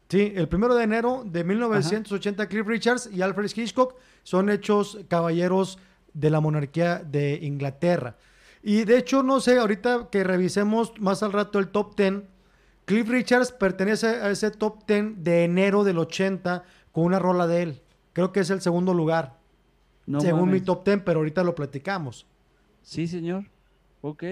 Sí, 0.09 0.31
el 0.35 0.47
primero 0.47 0.73
de 0.75 0.83
enero 0.83 1.23
de 1.25 1.43
1980, 1.43 2.47
Cliff 2.47 2.65
Richards 2.65 3.09
y 3.11 3.21
Alfred 3.21 3.51
Hitchcock 3.53 3.95
son 4.23 4.49
hechos 4.49 4.99
caballeros 5.09 5.79
de 6.13 6.29
la 6.29 6.39
monarquía 6.39 6.99
de 6.99 7.39
Inglaterra. 7.41 8.15
Y 8.63 8.83
de 8.85 8.97
hecho, 8.97 9.23
no 9.23 9.39
sé, 9.39 9.57
ahorita 9.57 10.09
que 10.11 10.23
revisemos 10.23 10.93
más 10.99 11.23
al 11.23 11.33
rato 11.33 11.59
el 11.59 11.69
top 11.69 11.95
10, 11.95 12.23
Cliff 12.85 13.09
Richards 13.09 13.51
pertenece 13.51 14.07
a 14.07 14.29
ese 14.29 14.51
top 14.51 14.85
10 14.87 15.23
de 15.23 15.43
enero 15.43 15.83
del 15.83 15.97
80 15.97 16.63
con 16.91 17.05
una 17.05 17.19
rola 17.19 17.47
de 17.47 17.63
él. 17.63 17.81
Creo 18.13 18.31
que 18.31 18.39
es 18.39 18.49
el 18.49 18.61
segundo 18.61 18.93
lugar. 18.93 19.37
según 20.19 20.51
mi 20.51 20.61
top 20.61 20.85
10, 20.85 21.01
pero 21.05 21.19
ahorita 21.19 21.43
lo 21.43 21.53
platicamos. 21.55 22.25
Sí, 22.81 23.07
señor. 23.07 23.45
Ok. 24.01 24.23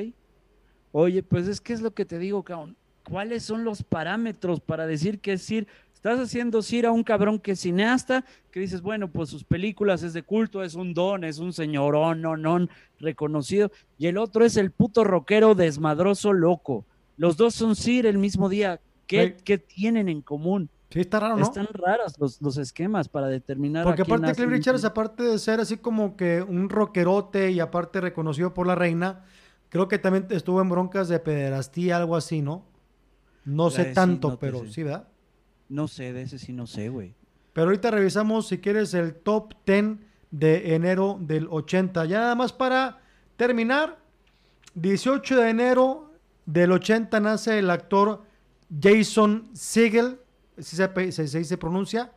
Oye, 0.91 1.21
pues 1.23 1.47
es 1.47 1.59
que 1.59 1.73
es 1.73 1.81
lo 1.81 1.93
que 1.93 2.05
te 2.05 2.17
digo, 2.17 2.43
cabrón 2.43 2.77
cuáles 3.05 3.43
son 3.43 3.63
los 3.63 3.83
parámetros 3.83 4.59
para 4.59 4.85
decir 4.85 5.19
que 5.19 5.33
es 5.33 5.43
Sir. 5.43 5.67
Estás 6.05 6.19
haciendo 6.19 6.61
Sir 6.61 6.85
a 6.85 6.91
un 6.91 7.03
cabrón 7.03 7.39
que 7.39 7.53
es 7.53 7.61
cineasta, 7.61 8.23
que 8.51 8.59
dices, 8.59 8.83
bueno, 8.83 9.09
pues 9.09 9.27
sus 9.27 9.43
películas 9.43 10.03
es 10.03 10.13
de 10.13 10.21
culto, 10.21 10.61
es 10.61 10.75
un 10.75 10.93
don, 10.93 11.23
es 11.23 11.39
un 11.39 11.51
señorón, 11.51 12.21
no, 12.21 12.37
no, 12.37 12.67
reconocido. 12.99 13.71
Y 13.97 14.05
el 14.05 14.19
otro 14.19 14.45
es 14.45 14.55
el 14.55 14.69
puto 14.69 15.03
rockero 15.03 15.55
desmadroso 15.55 16.31
loco. 16.31 16.85
Los 17.17 17.37
dos 17.37 17.55
son 17.55 17.75
Sir 17.75 18.05
el 18.05 18.19
mismo 18.19 18.49
día. 18.49 18.79
¿Qué, 19.07 19.33
tienen 19.67 20.07
en 20.07 20.21
común? 20.21 20.69
Sí, 20.91 20.99
está 20.99 21.21
raro, 21.21 21.37
¿no? 21.37 21.43
Están 21.43 21.69
raras 21.73 22.19
los, 22.19 22.39
los 22.39 22.57
esquemas 22.57 23.09
para 23.09 23.25
determinar. 23.25 23.83
Porque 23.83 24.03
aparte 24.03 24.31
Cliff 24.35 24.47
Richards, 24.47 24.85
aparte 24.85 25.23
de 25.23 25.39
ser 25.39 25.59
así 25.59 25.77
como 25.77 26.15
que 26.15 26.43
un 26.43 26.69
rockerote 26.69 27.49
y 27.49 27.59
aparte 27.59 27.99
reconocido 27.99 28.53
por 28.53 28.67
la 28.67 28.75
reina, 28.75 29.25
creo 29.69 29.87
que 29.87 29.97
también 29.97 30.27
estuvo 30.29 30.61
en 30.61 30.69
broncas 30.69 31.07
de 31.07 31.17
pederastía, 31.17 31.97
algo 31.97 32.15
así, 32.15 32.43
¿no? 32.43 32.63
No 33.43 33.71
sé 33.71 33.85
tanto, 33.85 34.37
pero 34.37 34.67
sí, 34.67 34.83
¿verdad? 34.83 35.07
No 35.69 35.87
sé, 35.87 36.13
de 36.13 36.23
ese 36.23 36.37
sí 36.39 36.53
no 36.53 36.67
sé, 36.67 36.89
güey. 36.89 37.15
Pero 37.53 37.67
ahorita 37.67 37.89
revisamos, 37.91 38.47
si 38.47 38.59
quieres, 38.59 38.93
el 38.93 39.15
top 39.15 39.53
10 39.65 39.97
de 40.31 40.75
enero 40.75 41.17
del 41.21 41.47
80. 41.49 42.05
Ya 42.05 42.19
nada 42.19 42.35
más 42.35 42.51
para 42.51 42.99
terminar, 43.37 43.97
18 44.75 45.37
de 45.37 45.49
enero 45.49 46.11
del 46.45 46.71
80 46.73 47.19
nace 47.21 47.59
el 47.59 47.69
actor 47.69 48.23
Jason 48.81 49.49
Segel, 49.53 50.19
si 50.57 50.75
se, 50.75 51.43
se, 51.43 51.57
pronuncia. 51.57 52.11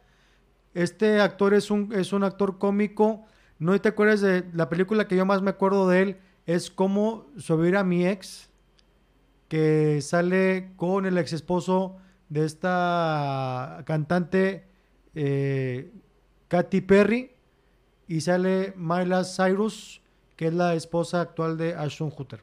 Este 0.74 1.20
actor 1.20 1.54
es 1.54 1.70
un, 1.70 1.92
es 1.94 2.12
un 2.12 2.24
actor 2.24 2.58
cómico. 2.58 3.24
No 3.58 3.80
te 3.80 3.88
acuerdas 3.88 4.20
de 4.20 4.44
la 4.52 4.68
película 4.68 5.06
que 5.06 5.16
yo 5.16 5.24
más 5.24 5.42
me 5.42 5.50
acuerdo 5.50 5.88
de 5.88 6.02
él, 6.02 6.16
es 6.46 6.70
Cómo 6.70 7.26
subir 7.36 7.76
a 7.76 7.84
mi 7.84 8.06
ex. 8.06 8.50
que 9.48 10.00
sale 10.02 10.72
con 10.76 11.06
el 11.06 11.16
ex 11.16 11.32
esposo 11.32 11.96
de 12.28 12.44
esta 12.44 13.82
cantante 13.86 14.64
eh, 15.14 15.90
Katy 16.48 16.80
Perry 16.82 17.30
y 18.06 18.20
sale 18.20 18.72
Miley 18.76 19.24
Cyrus, 19.24 20.00
que 20.36 20.46
es 20.46 20.54
la 20.54 20.74
esposa 20.74 21.20
actual 21.20 21.56
de 21.56 21.74
Ashton 21.74 22.12
Hutter. 22.16 22.42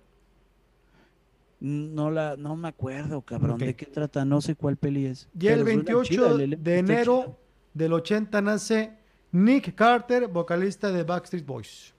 No 1.60 2.12
la, 2.12 2.36
no 2.38 2.56
me 2.56 2.67
acuerdo, 2.67 3.21
cabrón. 3.21 3.58
¿De 3.58 3.76
qué 3.76 3.86
trata? 3.86 4.26
No 4.26 4.41
sé 4.41 4.56
cuál 4.56 4.78
peli 4.78 5.06
es. 5.06 5.30
Y 5.39 5.48
el 5.48 5.63
28 5.63 6.38
de 6.38 6.78
enero 6.78 7.38
del 7.74 7.93
80 7.93 8.41
nace 8.41 8.98
Nick 9.32 9.74
Carter, 9.74 10.28
vocalista 10.28 10.91
de 10.91 11.04
Backstreet 11.04 11.45
Boys. 11.45 11.93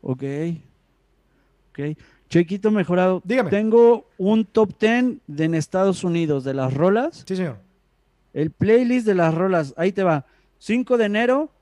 Ok. 0.00 0.22
Ok. 1.70 1.98
Chequito 2.34 2.72
mejorado. 2.72 3.22
Dígame. 3.24 3.48
Tengo 3.48 4.08
un 4.18 4.44
top 4.44 4.76
10 4.80 5.18
de 5.28 5.44
en 5.44 5.54
Estados 5.54 6.02
Unidos 6.02 6.42
de 6.42 6.52
las 6.52 6.74
rolas. 6.74 7.22
Sí, 7.24 7.36
señor. 7.36 7.58
El 8.32 8.50
playlist 8.50 9.06
de 9.06 9.14
las 9.14 9.32
rolas. 9.32 9.72
Ahí 9.76 9.92
te 9.92 10.02
va. 10.02 10.26
5 10.58 10.98
de 10.98 11.04
enero. 11.04 11.52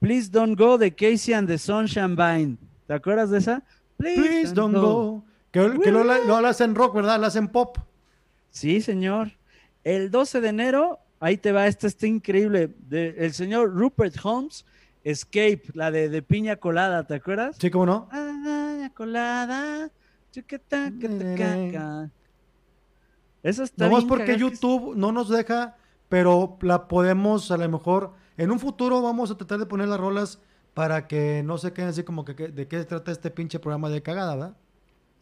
Please 0.00 0.30
Don't 0.30 0.58
Go 0.58 0.78
de 0.78 0.94
Casey 0.94 1.34
and 1.34 1.46
the 1.46 1.58
Sunshine 1.58 2.16
Band. 2.16 2.56
¿Te 2.86 2.94
acuerdas 2.94 3.28
de 3.28 3.36
esa? 3.36 3.62
Please, 3.98 4.54
don't, 4.54 4.74
go. 4.74 5.22
Que, 5.50 5.60
lo, 5.68 6.02
lo, 6.02 6.46
hacen 6.46 6.74
rock, 6.74 6.94
¿verdad? 6.94 7.20
Lo 7.20 7.26
hacen 7.26 7.48
pop. 7.48 7.76
Sí, 8.48 8.80
señor. 8.80 9.30
El 9.82 10.10
12 10.10 10.40
de 10.40 10.48
enero, 10.48 11.00
ahí 11.20 11.36
te 11.36 11.52
va, 11.52 11.66
esta 11.66 11.86
está 11.86 12.06
increíble. 12.06 12.70
De, 12.88 13.14
el 13.18 13.34
señor 13.34 13.74
Rupert 13.74 14.16
Holmes, 14.22 14.64
Escape, 15.02 15.64
la 15.74 15.90
de, 15.90 16.08
de 16.08 16.22
piña 16.22 16.56
colada, 16.56 17.06
¿te 17.06 17.12
acuerdas? 17.12 17.58
Sí, 17.60 17.70
¿cómo 17.70 17.84
no? 17.84 18.08
Piña 18.08 18.90
colada. 18.94 19.90
Esa 23.42 23.62
está 23.62 23.90
porque 24.08 24.38
YouTube 24.38 24.96
no 24.96 25.12
nos 25.12 25.28
deja, 25.28 25.76
pero 26.08 26.56
la 26.62 26.88
podemos 26.88 27.50
a 27.50 27.56
lo 27.56 27.68
mejor. 27.68 28.12
En 28.36 28.50
un 28.50 28.58
futuro 28.58 29.02
vamos 29.02 29.30
a 29.30 29.36
tratar 29.36 29.58
de 29.58 29.66
poner 29.66 29.88
las 29.88 30.00
rolas 30.00 30.40
para 30.72 31.06
que 31.06 31.42
no 31.44 31.58
se 31.58 31.72
queden 31.72 31.90
así 31.90 32.02
como 32.02 32.24
que 32.24 32.34
de 32.34 32.68
qué 32.68 32.78
se 32.78 32.84
trata 32.84 33.12
este 33.12 33.30
pinche 33.30 33.60
programa 33.60 33.90
de 33.90 34.02
cagada, 34.02 34.34
¿verdad? 34.34 34.56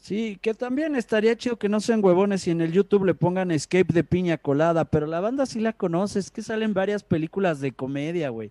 Sí, 0.03 0.37
que 0.43 0.53
también 0.53 0.97
estaría 0.97 1.37
chido 1.37 1.61
que 1.61 1.69
no 1.69 1.79
sean 1.79 2.05
huevones 2.05 2.49
y 2.49 2.51
en 2.51 2.61
el 2.61 2.73
YouTube 2.73 3.05
le 3.05 3.15
pongan 3.15 3.53
Escape 3.53 3.93
de 3.93 4.03
piña 4.03 4.37
colada, 4.37 4.85
pero 4.85 5.07
la 5.07 5.21
banda 5.21 5.47
sí 5.47 5.61
la 5.61 5.73
conoces, 5.73 6.33
que 6.33 6.43
salen 6.43 6.75
varias 6.75 7.05
películas 7.05 7.61
de 7.61 7.71
comedia, 7.71 8.29
güey. 8.31 8.51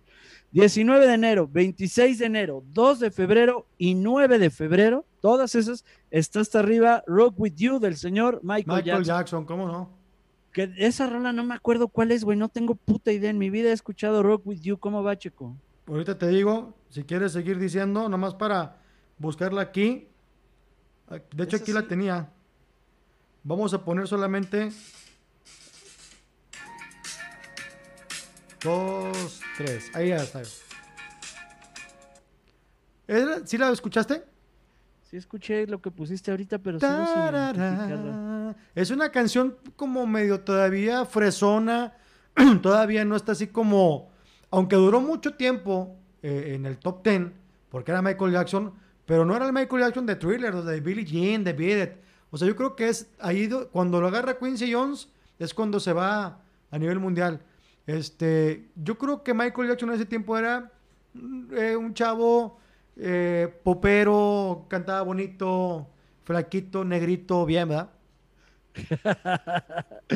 19 0.52 1.06
de 1.06 1.12
enero, 1.12 1.46
26 1.52 2.20
de 2.20 2.24
enero, 2.24 2.64
2 2.72 3.00
de 3.00 3.10
febrero 3.10 3.66
y 3.76 3.92
9 3.94 4.38
de 4.38 4.48
febrero, 4.48 5.04
todas 5.20 5.54
esas, 5.54 5.84
está 6.10 6.40
hasta 6.40 6.60
arriba 6.60 7.04
Rock 7.06 7.34
With 7.36 7.56
You 7.56 7.78
del 7.78 7.98
señor 7.98 8.40
Michael, 8.42 8.84
Michael 8.84 9.04
Jackson. 9.04 9.44
¿cómo 9.44 9.66
no? 9.66 9.90
Que 10.54 10.72
esa 10.78 11.06
rola 11.06 11.34
no 11.34 11.44
me 11.44 11.54
acuerdo 11.54 11.88
cuál 11.88 12.12
es, 12.12 12.24
güey, 12.24 12.38
no 12.38 12.48
tengo 12.48 12.76
puta 12.76 13.12
idea, 13.12 13.28
en 13.28 13.36
mi 13.36 13.50
vida 13.50 13.68
he 13.68 13.72
escuchado 13.72 14.22
Rock 14.22 14.46
With 14.46 14.62
You, 14.62 14.78
¿cómo 14.78 15.02
va, 15.02 15.18
Checo? 15.18 15.54
Ahorita 15.86 16.16
te 16.16 16.28
digo, 16.28 16.72
si 16.88 17.04
quieres 17.04 17.32
seguir 17.32 17.58
diciendo, 17.58 18.08
nomás 18.08 18.34
para 18.34 18.78
buscarla 19.18 19.60
aquí, 19.60 20.08
de 21.34 21.44
hecho, 21.44 21.56
aquí 21.56 21.72
la 21.72 21.82
tenía. 21.82 22.30
Vamos 23.44 23.74
a 23.74 23.84
poner 23.84 24.06
solamente. 24.08 24.70
Dos, 28.62 29.40
tres. 29.56 29.90
Ahí 29.94 30.08
ya 30.08 30.16
está. 30.16 30.42
¿Sí 33.44 33.58
la 33.58 33.70
escuchaste? 33.70 34.22
Sí 35.10 35.16
escuché 35.16 35.66
lo 35.66 35.82
que 35.82 35.90
pusiste 35.90 36.30
ahorita, 36.30 36.58
pero 36.58 36.78
Es 38.74 38.90
una 38.90 39.10
canción 39.10 39.56
como 39.76 40.06
medio 40.06 40.40
todavía 40.40 41.04
fresona. 41.04 41.94
todavía 42.62 43.04
no 43.04 43.16
está 43.16 43.32
así 43.32 43.48
como... 43.48 44.10
Aunque 44.50 44.76
duró 44.76 45.00
mucho 45.00 45.34
tiempo 45.34 45.96
eh, 46.22 46.52
en 46.54 46.66
el 46.66 46.78
top 46.78 47.02
ten, 47.02 47.32
porque 47.70 47.90
era 47.90 48.02
Michael 48.02 48.32
Jackson, 48.32 48.72
pero 49.12 49.26
no 49.26 49.36
era 49.36 49.44
el 49.44 49.52
Michael 49.52 49.82
Jackson 49.82 50.06
de 50.06 50.16
Thriller, 50.16 50.54
de 50.54 50.80
Billie 50.80 51.04
Jean, 51.04 51.44
de 51.44 51.52
Beat 51.52 51.98
O 52.30 52.38
sea, 52.38 52.48
yo 52.48 52.56
creo 52.56 52.74
que 52.74 52.88
es 52.88 53.10
ahí 53.20 53.46
cuando 53.70 54.00
lo 54.00 54.06
agarra 54.06 54.38
Quincy 54.38 54.72
Jones 54.72 55.06
es 55.38 55.52
cuando 55.52 55.78
se 55.80 55.92
va 55.92 56.40
a 56.70 56.78
nivel 56.78 56.98
mundial. 56.98 57.42
Este, 57.86 58.70
yo 58.74 58.96
creo 58.96 59.22
que 59.22 59.34
Michael 59.34 59.68
Jackson 59.68 59.90
en 59.90 59.96
ese 59.96 60.06
tiempo 60.06 60.38
era 60.38 60.72
mm, 61.12 61.54
eh, 61.54 61.76
un 61.76 61.92
chavo 61.92 62.56
eh, 62.96 63.54
popero, 63.62 64.64
cantaba 64.68 65.02
bonito, 65.02 65.86
flaquito, 66.24 66.82
negrito, 66.82 67.44
bien, 67.44 67.68
¿verdad? 67.68 67.90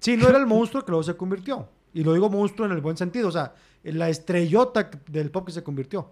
Sí, 0.00 0.16
no 0.16 0.28
era 0.28 0.38
el 0.38 0.46
monstruo 0.46 0.84
que 0.84 0.90
luego 0.90 1.04
se 1.04 1.16
convirtió. 1.16 1.68
Y 1.94 2.02
lo 2.02 2.12
digo 2.12 2.28
monstruo 2.28 2.66
en 2.66 2.72
el 2.72 2.80
buen 2.80 2.96
sentido, 2.96 3.28
o 3.28 3.32
sea, 3.32 3.54
la 3.84 4.08
estrellota 4.08 4.90
del 5.06 5.30
pop 5.30 5.46
que 5.46 5.52
se 5.52 5.62
convirtió 5.62 6.10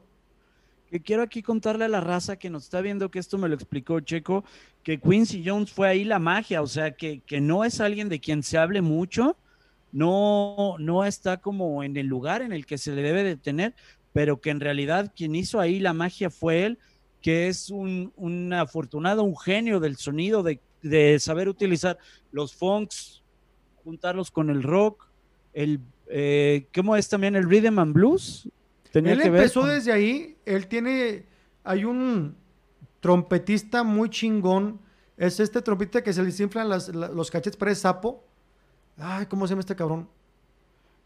que 0.95 1.03
quiero 1.03 1.25
aquí 1.25 1.43
contarle 1.43 1.87
a 1.87 1.89
la 1.89 2.01
raza 2.01 2.37
que 2.37 2.49
nos 2.49 2.63
está 2.63 2.81
viendo 2.81 3.11
que 3.11 3.19
esto 3.19 3.37
me 3.37 3.49
lo 3.49 3.57
explicó 3.57 3.99
Checo, 3.99 4.45
que 4.85 5.01
Quincy 5.01 5.43
Jones 5.45 5.73
fue 5.73 5.89
ahí 5.89 6.05
la 6.05 6.21
magia, 6.21 6.63
o 6.63 6.69
sea, 6.69 6.93
que, 6.93 7.19
que 7.27 7.41
no 7.41 7.65
es 7.65 7.81
alguien 7.81 8.09
de 8.09 8.21
quien 8.21 8.45
se 8.45 8.59
hable 8.59 8.81
mucho, 8.81 9.37
no, 9.91 10.77
no 10.79 11.05
está 11.05 11.39
como 11.39 11.83
en 11.83 11.97
el 11.97 12.07
lugar 12.07 12.43
en 12.43 12.53
el 12.53 12.65
que 12.65 12.79
se 12.79 12.93
le 12.93 13.03
debe 13.03 13.25
de 13.25 13.37
tener, 13.37 13.75
pero 14.13 14.41
que 14.41 14.51
en 14.51 14.61
realidad 14.61 15.13
quien 15.17 15.35
hizo 15.35 15.59
ahí 15.59 15.81
la 15.81 15.95
magia 15.95 16.31
fue 16.31 16.65
él, 16.65 16.79
que 17.21 17.49
es 17.49 17.71
un, 17.71 18.13
un 18.15 18.53
afortunado, 18.53 19.25
un 19.25 19.37
genio 19.37 19.81
del 19.81 19.97
sonido, 19.97 20.45
de, 20.45 20.61
de, 20.81 21.19
saber 21.19 21.49
utilizar 21.49 21.99
los 22.31 22.55
funks, 22.55 23.21
juntarlos 23.83 24.31
con 24.31 24.49
el 24.49 24.63
rock, 24.63 25.09
el, 25.55 25.81
eh, 26.07 26.67
¿cómo 26.73 26.95
es 26.95 27.09
también 27.09 27.35
el 27.35 27.51
rhythm 27.51 27.81
and 27.81 27.95
blues? 27.95 28.49
él 28.93 29.21
empezó 29.21 29.67
desde 29.67 29.91
ahí, 29.91 30.34
él 30.45 30.67
tiene, 30.67 31.27
hay 31.63 31.85
un 31.85 32.37
trompetista 33.01 33.83
muy 33.83 34.11
chingón, 34.11 34.81
es 35.17 35.41
este 35.41 35.63
trompetista 35.63 36.03
que 36.03 36.13
se 36.13 36.23
le 36.23 36.31
inflan 36.43 36.69
los 36.69 37.31
cachetes, 37.31 37.57
parece 37.57 37.83
sapo. 37.83 38.25
Ay, 38.97 39.27
¿cómo 39.27 39.47
se 39.47 39.53
llama 39.53 39.61
este 39.61 39.77
cabrón? 39.77 40.09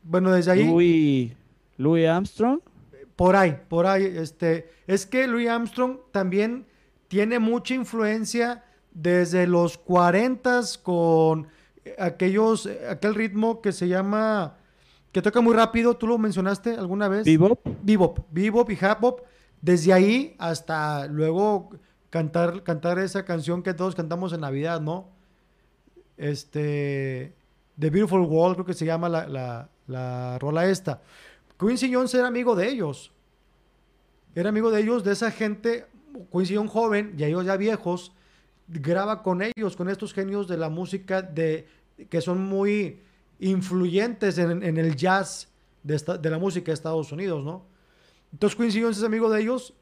Bueno, 0.02 0.30
desde 0.30 0.52
ahí... 0.52 0.66
Louis, 0.66 1.32
Louis 1.76 2.06
Armstrong. 2.06 2.60
Por 3.16 3.34
ahí, 3.34 3.58
por 3.68 3.86
ahí, 3.86 4.04
este, 4.04 4.70
es 4.86 5.04
que 5.04 5.26
Louis 5.26 5.48
Armstrong 5.48 5.98
también 6.12 6.66
tiene 7.08 7.38
mucha 7.38 7.74
influencia 7.74 8.64
desde 8.92 9.46
los 9.46 9.76
40 9.78 10.60
con 10.82 11.48
aquellos, 11.98 12.68
aquel 12.88 13.14
ritmo 13.14 13.60
que 13.60 13.72
se 13.72 13.88
llama 13.88 14.57
que 15.12 15.22
toca 15.22 15.40
muy 15.40 15.54
rápido, 15.54 15.96
tú 15.96 16.06
lo 16.06 16.18
mencionaste 16.18 16.74
alguna 16.74 17.08
vez. 17.08 17.24
Bebop. 17.24 17.66
Bebop, 17.82 18.18
bebop 18.30 18.70
y 18.70 18.78
hop 18.84 19.22
Desde 19.60 19.92
ahí 19.92 20.36
hasta 20.38 21.06
luego 21.06 21.70
cantar, 22.10 22.62
cantar 22.62 22.98
esa 22.98 23.24
canción 23.24 23.62
que 23.62 23.74
todos 23.74 23.94
cantamos 23.94 24.32
en 24.32 24.40
Navidad, 24.40 24.80
¿no? 24.80 25.08
Este, 26.16 27.34
The 27.78 27.90
Beautiful 27.90 28.22
World, 28.22 28.56
creo 28.56 28.66
que 28.66 28.74
se 28.74 28.84
llama 28.84 29.08
la, 29.08 29.68
la, 29.86 30.38
rola 30.38 30.68
esta. 30.68 31.00
Quincy 31.58 31.92
Jones 31.92 32.14
era 32.14 32.26
amigo 32.26 32.54
de 32.54 32.68
ellos. 32.68 33.12
Era 34.34 34.50
amigo 34.50 34.70
de 34.70 34.80
ellos, 34.80 35.04
de 35.04 35.12
esa 35.12 35.30
gente, 35.30 35.86
Quincy 36.30 36.56
Jones 36.56 36.70
joven, 36.70 37.14
y 37.16 37.24
ellos 37.24 37.44
ya 37.44 37.56
viejos, 37.56 38.12
graba 38.68 39.22
con 39.22 39.42
ellos, 39.42 39.76
con 39.76 39.88
estos 39.88 40.12
genios 40.12 40.46
de 40.48 40.58
la 40.58 40.68
música 40.68 41.22
de, 41.22 41.66
que 42.10 42.20
son 42.20 42.44
muy 42.44 43.00
influyentes 43.40 44.38
en, 44.38 44.62
el 44.62 44.96
jazz 44.96 45.48
de, 45.82 46.30
la 46.30 46.38
música 46.38 46.66
de 46.66 46.74
Estados 46.74 47.12
Unidos, 47.12 47.44
¿no? 47.44 47.64
Entonces 48.32 48.56
Quincy 48.56 48.82
Jones 48.82 48.98
es 48.98 49.04
amigo 49.04 49.30
de 49.30 49.42
ellos. 49.42 49.74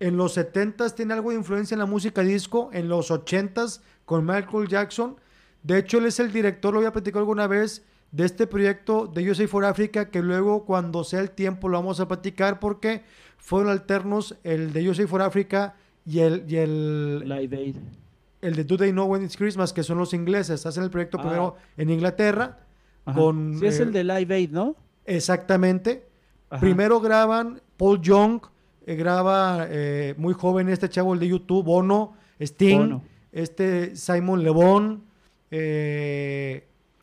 En 0.00 0.16
los 0.16 0.36
70s 0.36 0.94
tiene 0.94 1.14
algo 1.14 1.30
de 1.30 1.36
influencia 1.36 1.74
en 1.74 1.80
la 1.80 1.86
música 1.86 2.22
disco. 2.22 2.70
En 2.72 2.88
los 2.88 3.10
80s 3.10 3.80
con 4.04 4.24
Michael 4.24 4.68
Jackson. 4.68 5.16
De 5.62 5.78
hecho, 5.78 5.98
él 5.98 6.06
es 6.06 6.20
el 6.20 6.32
director, 6.32 6.72
lo 6.72 6.80
había 6.80 6.92
platicado 6.92 7.20
alguna 7.20 7.46
vez, 7.46 7.82
de 8.12 8.24
este 8.26 8.46
proyecto 8.46 9.06
de 9.06 9.28
USA 9.28 9.48
for 9.48 9.64
Africa, 9.64 10.10
que 10.10 10.22
luego 10.22 10.64
cuando 10.64 11.04
sea 11.04 11.20
el 11.20 11.30
tiempo 11.30 11.68
lo 11.68 11.78
vamos 11.78 12.00
a 12.00 12.06
platicar 12.06 12.60
porque 12.60 13.02
fueron 13.38 13.72
alternos 13.72 14.36
el 14.44 14.72
de 14.72 14.88
USA 14.88 15.06
for 15.06 15.22
Africa 15.22 15.74
y 16.06 16.20
el... 16.20 16.44
Y 16.46 16.56
el 16.56 17.28
Live 17.28 17.56
Aid. 17.56 17.76
El 18.40 18.54
de 18.56 18.64
Do 18.64 18.76
They 18.76 18.92
Know 18.92 19.06
When 19.06 19.24
It's 19.24 19.36
Christmas, 19.36 19.72
que 19.72 19.82
son 19.82 19.98
los 19.98 20.12
ingleses. 20.12 20.64
Hacen 20.66 20.84
el 20.84 20.90
proyecto 20.90 21.18
ah. 21.18 21.22
primero 21.22 21.56
en 21.76 21.90
Inglaterra 21.90 22.58
con, 23.12 23.58
sí, 23.58 23.66
es 23.66 23.80
el 23.80 23.88
eh, 23.88 23.92
de 23.92 24.04
Live 24.04 24.34
Aid, 24.34 24.50
¿no? 24.50 24.76
Exactamente. 25.04 26.06
Primero 26.60 27.00
graban 27.00 27.60
Paul 27.76 28.00
Young, 28.00 28.40
eh, 28.86 28.94
graba 28.94 29.66
eh, 29.68 30.14
muy 30.16 30.34
joven 30.34 30.68
este 30.68 30.88
chavo 30.88 31.14
el 31.14 31.20
de 31.20 31.28
YouTube, 31.28 31.64
Bono, 31.64 32.14
Sting, 32.40 33.00
este 33.32 33.96
Simon 33.96 34.42
Le 34.42 34.50
Bon, 34.50 35.02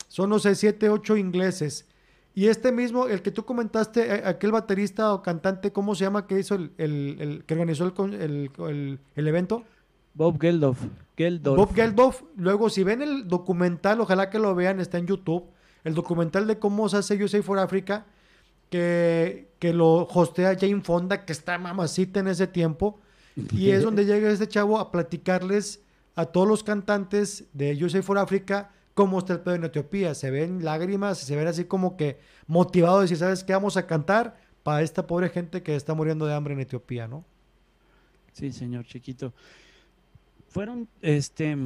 son 0.08 0.30
no 0.30 0.39
sé, 0.39 0.56
siete, 0.56 0.89
ocho 0.89 1.18
ingleses. 1.18 1.86
Y 2.34 2.47
este 2.47 2.72
mismo, 2.72 3.08
el 3.08 3.22
que 3.22 3.32
tú 3.32 3.43
comentaste, 3.43 4.26
aquel 4.26 4.54
baterista 4.54 5.14
o 5.14 5.22
cantante, 5.22 5.74
¿cómo 5.74 5.95
se 5.95 6.06
llama 6.06 6.28
que 6.28 6.39
hizo 6.39 6.56
el, 6.56 6.72
el, 6.78 7.43
que 7.45 7.54
organizó 7.54 7.86
el, 7.86 8.99
el, 9.16 9.28
evento? 9.28 9.66
Bob 10.14 10.39
Geldof. 10.39 10.80
Bob 11.43 11.74
Geldof. 11.74 12.24
Luego, 12.38 12.70
si 12.70 12.84
ven 12.84 13.02
el 13.02 13.28
documental, 13.28 13.99
ojalá 13.99 14.30
que 14.30 14.39
lo 14.39 14.56
vean, 14.56 14.80
está 14.80 14.97
en 14.97 15.08
YouTube. 15.08 15.43
El 15.84 15.94
documental 15.94 16.48
de 16.48 16.60
cómo 16.60 16.88
se 16.90 16.98
hace 16.98 17.24
USA 17.24 17.42
for 17.42 17.60
Africa, 17.60 18.06
que, 18.70 19.50
que 19.60 19.74
lo 19.74 20.08
hostea 20.08 20.58
Jane 20.60 20.82
Fonda, 20.82 21.26
que 21.26 21.34
está 21.34 21.58
mamacita 21.58 22.20
en 22.20 22.28
ese 22.28 22.48
tiempo. 22.48 23.00
Y 23.54 23.70
es 23.70 23.84
donde 23.84 24.06
llega 24.06 24.30
este 24.30 24.48
chavo 24.48 24.78
a 24.78 24.92
platicarles 24.92 25.82
a 26.16 26.26
todos 26.26 26.48
los 26.48 26.64
cantantes 26.64 27.46
de 27.54 27.84
USA 27.84 28.02
for 28.04 28.18
Africa 28.18 28.72
cómo 28.94 29.20
está 29.20 29.34
el 29.34 29.40
pedo 29.40 29.56
en 29.56 29.64
Etiopía. 29.64 30.14
Se 30.14 30.32
ven 30.32 30.64
lágrimas, 30.64 31.18
se 31.18 31.36
ven 31.36 31.48
así 31.48 31.66
como 31.66 31.98
que 31.98 32.20
motivados 32.48 33.00
de 33.00 33.04
decir, 33.06 33.18
¿sabes 33.18 33.44
qué? 33.44 33.54
Vamos 33.54 33.78
a 33.78 33.88
cantar 33.88 34.40
para 34.64 34.82
esta 34.82 35.08
pobre 35.08 35.30
gente 35.30 35.64
que 35.64 35.76
está 35.76 35.94
muriendo 35.94 36.26
de 36.26 36.34
hambre 36.34 36.54
en 36.54 36.60
Etiopía, 36.60 37.08
¿no? 37.08 37.26
Sí, 38.34 38.52
señor 38.52 38.86
chiquito. 38.86 39.34
Fueron, 40.50 40.88
este, 41.02 41.58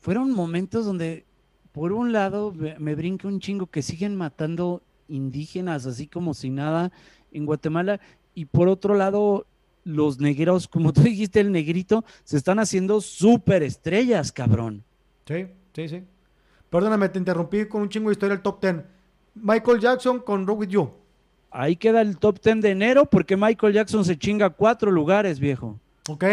fueron 0.00 0.32
momentos 0.32 0.86
donde, 0.86 1.24
por 1.78 1.92
un 1.92 2.12
lado, 2.12 2.52
me, 2.52 2.96
brinca 2.96 3.28
un 3.28 3.38
chingo 3.38 3.68
que 3.68 3.82
siguen 3.82 4.16
matando 4.16 4.82
indígenas, 5.06 5.86
así 5.86 6.08
como 6.08 6.34
si 6.34 6.50
nada, 6.50 6.90
en 7.30 7.46
Guatemala, 7.46 8.00
y 8.34 8.46
por 8.46 8.66
otro 8.66 8.96
lado, 8.96 9.46
los 9.84 10.18
negros, 10.18 10.66
como 10.72 10.92
tú 10.92 11.02
dijiste, 11.02 11.38
el 11.38 11.52
negrito, 11.52 12.04
se 12.24 12.36
están 12.36 12.58
haciendo 12.58 13.00
súper 13.00 13.62
estrellas, 13.62 14.32
cabrón. 14.32 14.82
Sí, 15.24 15.46
sí, 15.72 15.88
sí. 15.88 16.02
Perdóname, 16.68 17.10
te 17.10 17.20
interrumpí 17.20 17.66
con 17.66 17.82
un 17.82 17.88
chingo 17.88 18.08
de 18.08 18.14
historia 18.14 18.34
del 18.34 18.42
top 18.42 18.58
ten. 18.58 18.84
Michael 19.36 19.78
Jackson 19.78 20.18
con 20.18 20.48
Rock 20.48 20.58
With 20.58 20.68
You. 20.70 20.90
Ahí 21.52 21.76
queda 21.76 22.00
el 22.00 22.18
top 22.18 22.40
ten 22.40 22.60
de 22.60 22.70
enero 22.70 23.06
porque 23.06 23.36
Michael 23.36 23.72
Jackson 23.72 24.04
se 24.04 24.18
chinga 24.18 24.50
cuatro 24.50 24.90
lugares, 24.90 25.38
viejo. 25.38 25.78
Ok, 26.08 26.24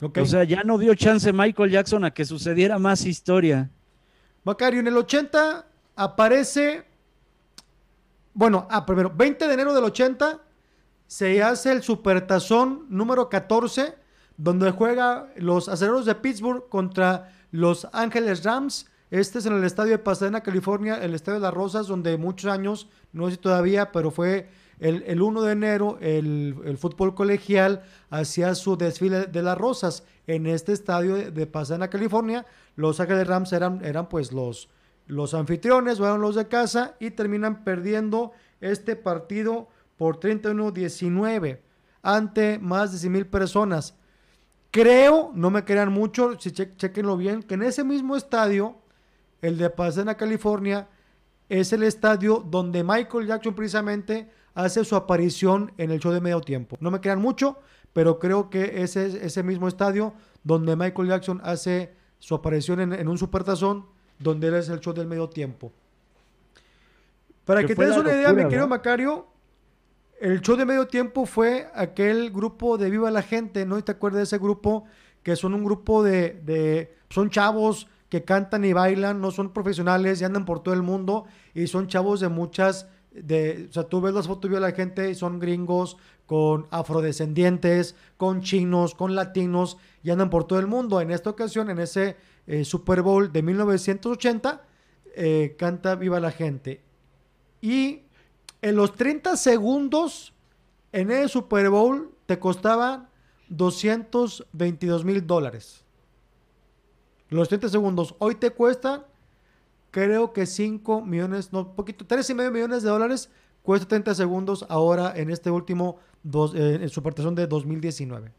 ok. 0.00 0.18
O 0.22 0.24
sea, 0.26 0.44
ya 0.44 0.62
no 0.62 0.78
dio 0.78 0.94
chance 0.94 1.32
Michael 1.32 1.72
Jackson 1.72 2.04
a 2.04 2.12
que 2.12 2.24
sucediera 2.24 2.78
más 2.78 3.04
historia. 3.04 3.70
Macario, 4.44 4.80
en 4.80 4.86
el 4.86 4.96
80 4.96 5.66
aparece, 5.96 6.84
bueno, 8.34 8.68
ah, 8.70 8.84
primero, 8.84 9.10
20 9.14 9.48
de 9.48 9.54
enero 9.54 9.74
del 9.74 9.84
80 9.84 10.40
se 11.06 11.42
hace 11.42 11.72
el 11.72 11.82
Supertazón 11.82 12.86
número 12.90 13.28
14, 13.28 13.94
donde 14.36 14.70
juega 14.70 15.32
los 15.36 15.68
aceleros 15.68 16.04
de 16.04 16.14
Pittsburgh 16.14 16.68
contra 16.68 17.32
los 17.52 17.86
Ángeles 17.92 18.44
Rams. 18.44 18.86
Este 19.10 19.38
es 19.38 19.46
en 19.46 19.54
el 19.54 19.64
estadio 19.64 19.92
de 19.92 19.98
Pasadena, 19.98 20.42
California, 20.42 20.96
el 20.96 21.14
estadio 21.14 21.38
de 21.38 21.44
las 21.46 21.54
Rosas, 21.54 21.86
donde 21.86 22.18
muchos 22.18 22.50
años, 22.50 22.88
no 23.12 23.30
sé 23.30 23.36
todavía, 23.36 23.92
pero 23.92 24.10
fue 24.10 24.48
el, 24.80 25.22
1 25.22 25.42
de 25.42 25.52
enero, 25.52 25.98
el, 26.00 26.76
fútbol 26.78 27.14
colegial 27.14 27.84
hacía 28.10 28.54
su 28.54 28.76
desfile 28.76 29.26
de 29.26 29.42
las 29.42 29.56
Rosas. 29.56 30.04
En 30.26 30.46
este 30.46 30.72
estadio 30.72 31.30
de, 31.30 31.46
Pasadena, 31.46 31.88
California, 31.88 32.46
los 32.76 33.00
Ángeles 33.00 33.26
Rams 33.26 33.52
eran, 33.52 33.84
eran 33.84 34.08
pues 34.08 34.32
los, 34.32 34.68
los 35.06 35.34
anfitriones, 35.34 35.98
fueron 35.98 36.20
los 36.20 36.34
de 36.34 36.48
casa 36.48 36.94
y 37.00 37.10
terminan 37.10 37.64
perdiendo 37.64 38.32
este 38.60 38.96
partido 38.96 39.68
por 39.96 40.18
31-19 40.18 41.60
ante 42.02 42.58
más 42.58 42.92
de 42.92 42.98
100 42.98 43.12
mil 43.12 43.26
personas. 43.26 43.96
Creo, 44.70 45.30
no 45.34 45.50
me 45.50 45.64
crean 45.64 45.92
mucho, 45.92 46.38
si 46.40 46.50
chequenlo 46.50 47.16
bien, 47.16 47.42
que 47.42 47.54
en 47.54 47.62
ese 47.62 47.84
mismo 47.84 48.16
estadio, 48.16 48.76
el 49.40 49.56
de 49.56 49.70
Pasadena, 49.70 50.16
California, 50.16 50.88
es 51.48 51.72
el 51.72 51.82
estadio 51.82 52.44
donde 52.44 52.82
Michael 52.82 53.26
Jackson 53.26 53.54
precisamente 53.54 54.30
hace 54.54 54.84
su 54.84 54.96
aparición 54.96 55.72
en 55.78 55.90
el 55.90 56.00
show 56.00 56.12
de 56.12 56.20
medio 56.20 56.40
tiempo. 56.40 56.76
No 56.80 56.90
me 56.90 57.00
crean 57.00 57.20
mucho, 57.20 57.58
pero 57.92 58.18
creo 58.18 58.50
que 58.50 58.82
ese 58.82 59.06
es 59.06 59.14
ese 59.14 59.42
mismo 59.42 59.68
estadio 59.68 60.14
donde 60.42 60.76
Michael 60.76 61.08
Jackson 61.08 61.40
hace 61.44 61.94
su 62.24 62.34
aparición 62.34 62.80
en, 62.80 63.06
un 63.06 63.18
supertazón, 63.18 63.84
donde 64.18 64.48
él 64.48 64.54
es 64.54 64.70
el 64.70 64.80
show 64.80 64.94
del 64.94 65.06
medio 65.06 65.28
tiempo. 65.28 65.70
Para 67.44 67.66
que 67.66 67.74
te 67.74 67.84
des 67.84 67.98
una 67.98 68.14
idea, 68.14 68.32
mi 68.32 68.44
querido 68.44 68.66
Macario, 68.66 69.26
el 70.22 70.40
show 70.40 70.56
de 70.56 70.64
medio 70.64 70.88
tiempo 70.88 71.26
fue 71.26 71.68
aquel 71.74 72.30
grupo 72.30 72.78
de 72.78 72.88
Viva 72.88 73.10
la 73.10 73.20
Gente, 73.20 73.66
¿no? 73.66 73.84
¿Te 73.84 73.92
acuerdas 73.92 74.20
de 74.20 74.22
ese 74.22 74.38
grupo? 74.38 74.86
Que 75.22 75.36
son 75.36 75.52
un 75.52 75.64
grupo 75.64 76.02
de, 76.02 76.96
son 77.10 77.28
chavos 77.28 77.88
que 78.08 78.24
cantan 78.24 78.64
y 78.64 78.72
bailan, 78.72 79.20
no 79.20 79.30
son 79.30 79.52
profesionales 79.52 80.22
y 80.22 80.24
andan 80.24 80.46
por 80.46 80.62
todo 80.62 80.72
el 80.72 80.82
mundo 80.82 81.26
y 81.52 81.66
son 81.66 81.88
chavos 81.88 82.20
de 82.20 82.28
muchas, 82.28 82.88
de, 83.14 83.68
o 83.70 83.72
sea, 83.72 83.84
tú 83.84 84.00
ves 84.00 84.12
las 84.12 84.26
fotos 84.26 84.50
de 84.50 84.60
la 84.60 84.72
Gente 84.72 85.10
y 85.10 85.14
son 85.14 85.38
gringos 85.38 85.96
con 86.26 86.66
afrodescendientes, 86.70 87.94
con 88.16 88.40
chinos, 88.40 88.94
con 88.94 89.14
latinos 89.14 89.76
y 90.02 90.10
andan 90.10 90.30
por 90.30 90.44
todo 90.44 90.58
el 90.58 90.66
mundo. 90.66 91.00
En 91.00 91.10
esta 91.10 91.30
ocasión, 91.30 91.70
en 91.70 91.78
ese 91.78 92.16
eh, 92.46 92.64
Super 92.64 93.02
Bowl 93.02 93.32
de 93.32 93.42
1980, 93.42 94.62
eh, 95.16 95.54
canta 95.58 95.94
Viva 95.94 96.20
la 96.20 96.30
Gente. 96.30 96.82
Y 97.60 98.02
en 98.62 98.76
los 98.76 98.94
30 98.94 99.36
segundos 99.36 100.32
en 100.92 101.10
el 101.10 101.28
Super 101.28 101.70
Bowl 101.70 102.10
te 102.26 102.38
costaba 102.38 103.10
222 103.48 105.04
mil 105.04 105.26
dólares. 105.26 105.84
Los 107.28 107.48
30 107.48 107.68
segundos. 107.68 108.14
Hoy 108.18 108.36
te 108.36 108.50
cuesta, 108.50 109.06
creo 109.94 110.32
que 110.32 110.44
5 110.44 111.02
millones, 111.02 111.52
no, 111.52 111.72
poquito, 111.72 112.04
3 112.04 112.28
y 112.30 112.34
medio 112.34 112.50
millones 112.50 112.82
de 112.82 112.90
dólares. 112.90 113.30
Cuesta 113.62 113.86
30 113.86 114.16
segundos 114.16 114.66
ahora 114.68 115.12
en 115.14 115.30
este 115.30 115.52
último 115.52 115.98
dos, 116.24 116.52
eh, 116.52 116.80
en 116.82 116.88
Supertazón 116.88 117.36
de 117.36 117.46
2019. 117.46 118.32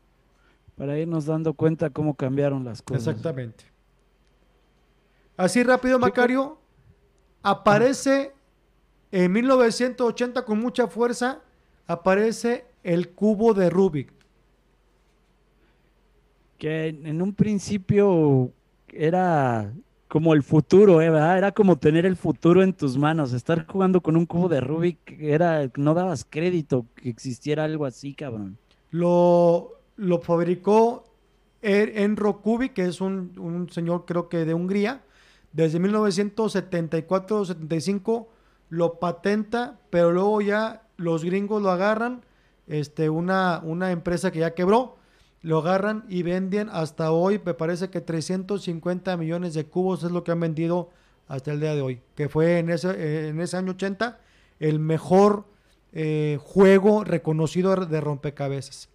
Para 0.75 0.99
irnos 0.99 1.25
dando 1.25 1.53
cuenta 1.53 1.89
cómo 1.89 2.13
cambiaron 2.13 2.65
las 2.65 2.81
cosas. 2.81 3.07
Exactamente. 3.07 3.63
Así 5.37 5.63
rápido, 5.63 5.97
Macario, 5.97 6.57
aparece 7.41 8.33
en 9.13 9.31
1980, 9.31 10.43
con 10.43 10.59
mucha 10.59 10.87
fuerza, 10.87 11.39
aparece 11.87 12.65
el 12.83 13.11
cubo 13.11 13.53
de 13.53 13.69
Rubik. 13.69 14.11
Que 16.57 16.87
en 16.89 17.21
un 17.21 17.33
principio 17.33 18.51
era 18.89 19.71
como 20.07 20.33
el 20.33 20.43
futuro, 20.43 21.01
¿eh? 21.01 21.07
Era 21.07 21.51
como 21.51 21.77
tener 21.77 22.05
el 22.05 22.15
futuro 22.15 22.63
en 22.63 22.73
tus 22.73 22.97
manos. 22.97 23.33
Estar 23.33 23.65
jugando 23.65 24.01
con 24.01 24.15
un 24.15 24.25
cubo 24.25 24.47
de 24.49 24.61
Rubik 24.61 25.17
era, 25.19 25.71
no 25.75 25.93
dabas 25.93 26.25
crédito 26.29 26.85
que 26.95 27.09
existiera 27.09 27.63
algo 27.63 27.85
así, 27.85 28.13
cabrón. 28.13 28.57
Lo, 28.91 29.79
lo 29.95 30.19
fabricó 30.19 31.05
er, 31.61 31.97
Enro 31.97 32.41
Kubik, 32.41 32.73
que 32.73 32.85
es 32.85 33.01
un, 33.01 33.33
un 33.37 33.69
señor 33.69 34.05
creo 34.05 34.29
que 34.29 34.45
de 34.45 34.53
Hungría. 34.53 35.01
Desde 35.51 35.79
1974-75 35.79 38.27
lo 38.69 38.99
patenta, 38.99 39.79
pero 39.89 40.11
luego 40.11 40.41
ya 40.41 40.83
los 40.97 41.23
gringos 41.23 41.61
lo 41.61 41.71
agarran, 41.71 42.21
este, 42.67 43.09
una, 43.09 43.61
una 43.63 43.91
empresa 43.91 44.31
que 44.31 44.39
ya 44.39 44.53
quebró, 44.53 44.97
lo 45.45 45.59
agarran 45.59 46.05
y 46.09 46.23
venden 46.23 46.69
hasta 46.71 47.11
hoy, 47.11 47.39
me 47.45 47.53
parece 47.53 47.91
que 47.91 48.01
350 48.01 49.15
millones 49.15 49.53
de 49.53 49.65
cubos 49.65 50.03
es 50.03 50.09
lo 50.09 50.23
que 50.23 50.31
han 50.31 50.39
vendido 50.39 50.89
hasta 51.27 51.51
el 51.51 51.59
día 51.59 51.75
de 51.75 51.81
hoy, 51.81 52.01
que 52.15 52.29
fue 52.29 52.57
en 52.57 52.71
ese, 52.71 53.27
en 53.27 53.39
ese 53.39 53.55
año 53.55 53.73
80 53.73 54.19
el 54.59 54.79
mejor 54.79 55.45
eh, 55.93 56.39
juego 56.41 57.03
reconocido 57.03 57.75
de 57.75 58.01
rompecabezas. 58.01 58.89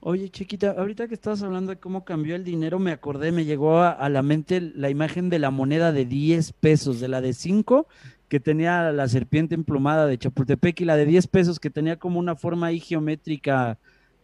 Oye, 0.00 0.28
chiquita, 0.30 0.72
ahorita 0.72 1.06
que 1.06 1.14
estabas 1.14 1.44
hablando 1.44 1.70
de 1.70 1.78
cómo 1.78 2.04
cambió 2.04 2.34
el 2.34 2.42
dinero, 2.42 2.80
me 2.80 2.90
acordé, 2.90 3.30
me 3.30 3.44
llegó 3.44 3.82
a, 3.82 4.08
la 4.08 4.22
mente 4.22 4.60
la 4.60 4.90
imagen 4.90 5.30
de 5.30 5.38
la 5.38 5.52
moneda 5.52 5.92
de 5.92 6.06
10 6.06 6.54
pesos, 6.54 6.98
de 6.98 7.06
la 7.06 7.20
de 7.20 7.34
5, 7.34 7.86
que 8.26 8.40
tenía 8.40 8.90
la 8.90 9.06
serpiente 9.06 9.54
emplumada 9.54 10.08
de 10.08 10.18
Chapultepec, 10.18 10.80
y 10.80 10.86
la 10.86 10.96
de 10.96 11.06
10 11.06 11.28
pesos, 11.28 11.60
que 11.60 11.70
tenía 11.70 12.00
como 12.00 12.18
una 12.18 12.34
forma 12.34 12.66
ahí 12.66 12.80
geométrica 12.80 13.78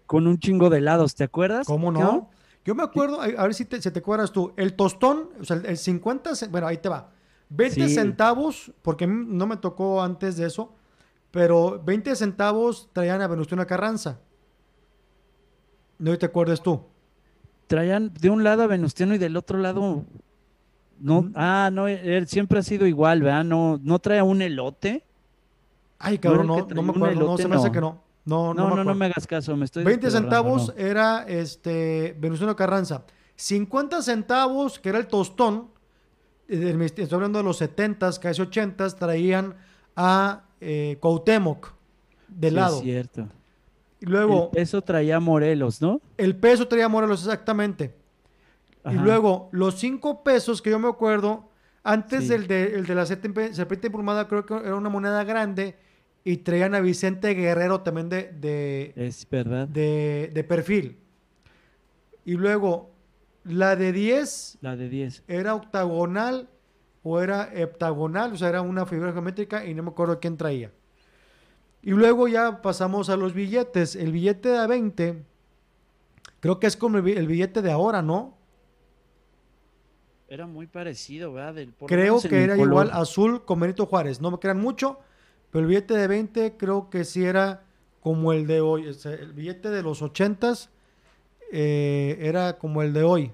con 0.09 0.27
un 0.27 0.39
chingo 0.39 0.71
de 0.71 0.81
lados, 0.81 1.15
¿te 1.15 1.23
acuerdas? 1.23 1.67
¿Cómo 1.67 1.93
no? 1.93 2.31
Yo 2.65 2.75
me 2.75 2.83
acuerdo, 2.83 3.21
a 3.21 3.27
ver 3.27 3.55
si 3.55 3.67
te, 3.67 3.79
te 3.79 3.99
acuerdas 3.99 4.33
tú, 4.33 4.53
el 4.57 4.73
tostón, 4.75 5.29
o 5.39 5.45
sea, 5.45 5.61
el 5.65 5.77
50, 5.77 6.31
bueno, 6.51 6.67
ahí 6.67 6.79
te 6.79 6.89
va, 6.89 7.11
20 7.51 7.89
centavos, 7.91 8.73
porque 8.81 9.07
no 9.07 9.47
me 9.47 9.59
tocó 9.59 10.03
antes 10.03 10.39
de 10.39 10.47
eso, 10.47 10.75
pero 11.31 11.83
20 11.85 12.17
centavos 12.17 12.89
traían 12.95 13.21
a 13.21 13.27
Venustiano 13.27 13.67
Carranza. 13.67 14.19
No 15.99 16.17
te 16.17 16.25
acuerdas 16.25 16.63
tú. 16.63 16.81
Traían 17.67 18.13
de 18.15 18.31
un 18.31 18.45
lado 18.45 18.63
a 18.63 18.67
Venustiano 18.67 19.15
y 19.15 19.19
del 19.19 19.37
otro 19.37 19.59
lado. 19.59 20.05
No, 20.99 21.31
ah, 21.35 21.69
no, 21.71 21.87
él 21.87 22.27
siempre 22.29 22.61
ha 22.61 22.63
sido 22.63 22.87
igual, 22.87 23.23
¿verdad? 23.23 23.45
No, 23.45 23.79
no 23.83 23.99
trae 23.99 24.23
un 24.23 24.41
elote. 24.41 25.05
Ay, 25.99 26.17
cabrón, 26.17 26.47
no, 26.47 26.67
no, 26.67 26.83
me 26.83 26.91
acuerdo, 26.93 27.27
no, 27.27 27.37
se 27.37 27.47
me 27.47 27.57
hace 27.57 27.71
que 27.71 27.81
no. 27.81 28.08
No, 28.25 28.53
no, 28.53 28.75
no, 28.75 28.85
no, 28.85 28.95
me 28.95 29.07
hagas 29.07 29.27
caso, 29.27 29.57
me 29.57 29.65
estoy 29.65 29.85
20 29.85 30.11
centavos 30.11 30.75
era 30.77 31.25
este 31.27 32.15
Venustiano 32.19 32.55
Carranza. 32.55 33.05
50 33.37 34.03
centavos, 34.03 34.79
que 34.79 34.89
era 34.91 34.99
el 34.99 35.07
tostón, 35.07 35.71
eh, 36.49 36.77
estoy 36.97 37.09
hablando 37.13 37.39
de 37.39 37.45
los 37.45 37.61
70s, 37.61 38.19
casi 38.19 38.43
80s, 38.43 38.97
traían 38.97 39.55
a 39.97 40.43
eh, 40.61 40.99
Cuauhtémoc 41.01 41.73
de 42.29 42.49
sí, 42.49 42.55
lado. 42.55 42.77
Es 42.77 42.83
cierto. 42.83 43.29
Y 44.01 44.07
luego. 44.07 44.51
El 44.53 44.59
peso 44.59 44.83
traía 44.83 45.21
Morelos, 45.21 45.81
¿no? 45.81 46.01
El 46.17 46.37
peso 46.37 46.69
traía 46.69 46.89
Morelos, 46.89 47.23
exactamente. 47.23 47.95
Y 48.91 48.95
luego, 48.95 49.49
los 49.53 49.75
cinco 49.75 50.23
pesos 50.23 50.63
que 50.63 50.71
yo 50.71 50.79
me 50.79 50.89
acuerdo, 50.89 51.51
antes 51.83 52.29
del 52.29 52.47
de, 52.47 52.75
el 52.75 52.87
de 52.87 52.95
la 52.95 53.05
serpiente 53.07 53.87
emplumada, 53.89 54.27
creo 54.29 54.47
que 54.47 54.55
era 54.55 54.77
una 54.77 54.89
moneda 54.89 55.25
grande 55.25 55.77
y 56.25 56.39
traían 56.39 56.75
a 56.75 56.81
Vicente 56.81 57.35
Guerrero 57.35 57.81
también 57.81 58.09
de, 58.09 58.33
de, 58.33 58.93
es 58.97 59.27
verdad. 59.31 59.67
de, 59.69 60.31
de 60.33 60.45
perfil. 60.45 60.99
Y 62.25 62.33
luego, 62.33 62.91
la 63.45 63.77
de 63.77 63.93
10. 63.93 64.59
La 64.61 64.77
de 64.77 64.89
10. 64.89 65.25
Era 65.29 65.55
octagonal 65.55 66.49
o 67.03 67.21
era 67.21 67.51
heptagonal, 67.55 68.33
o 68.33 68.37
sea, 68.37 68.49
era 68.49 68.61
una 68.61 68.85
figura 68.85 69.13
geométrica 69.13 69.65
y 69.65 69.73
no 69.75 69.83
me 69.83 69.91
acuerdo 69.91 70.21
quién 70.21 70.37
traía. 70.37 70.71
Y 71.83 71.93
luego 71.93 72.29
ya 72.29 72.61
pasamos 72.61 73.09
a 73.09 73.17
los 73.17 73.33
billetes. 73.33 73.97
El 73.97 74.13
billete 74.13 74.51
de 74.51 74.67
20, 74.67 75.23
creo 76.41 76.61
que 76.61 76.67
es 76.67 76.77
como 76.77 76.99
el 76.99 77.27
billete 77.27 77.63
de 77.63 77.71
ahora, 77.71 78.03
¿no? 78.03 78.37
Era 80.29 80.47
muy 80.47 80.67
parecido, 80.67 81.33
¿verdad? 81.33 81.65
creo 81.87 82.21
que 82.21 82.45
era 82.45 82.59
igual 82.59 82.91
azul 82.93 83.47
con 83.47 83.61
Benito 83.61 83.87
Juárez. 83.87 84.21
No 84.21 84.31
me 84.31 84.39
crean 84.39 84.61
mucho, 84.61 84.99
pero 85.51 85.63
el 85.63 85.69
billete 85.69 85.95
de 85.95 86.07
20 86.07 86.57
creo 86.57 86.91
que 86.91 87.05
sí 87.05 87.25
era 87.25 87.65
como 88.01 88.33
el 88.33 88.47
de 88.47 88.61
hoy. 88.61 88.87
el 89.05 89.33
billete 89.33 89.71
de 89.71 89.83
los 89.83 90.03
80 90.03 90.55
eh, 91.53 92.19
era 92.21 92.59
como 92.59 92.83
el 92.83 92.93
de 92.93 93.03
hoy. 93.03 93.33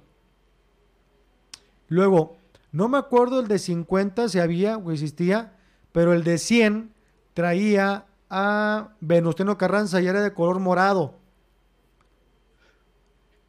Luego, 1.88 2.36
no 2.72 2.88
me 2.88 2.98
acuerdo 2.98 3.40
el 3.40 3.48
de 3.48 3.58
50 3.58 4.28
si 4.28 4.38
había 4.38 4.76
o 4.76 4.90
existía, 4.90 5.52
pero 5.92 6.12
el 6.12 6.24
de 6.24 6.38
100 6.38 6.92
traía 7.34 8.06
a 8.30 8.94
Venustiano 9.00 9.58
Carranza 9.58 10.00
y 10.00 10.06
era 10.06 10.22
de 10.22 10.32
color 10.32 10.58
morado. 10.58 11.14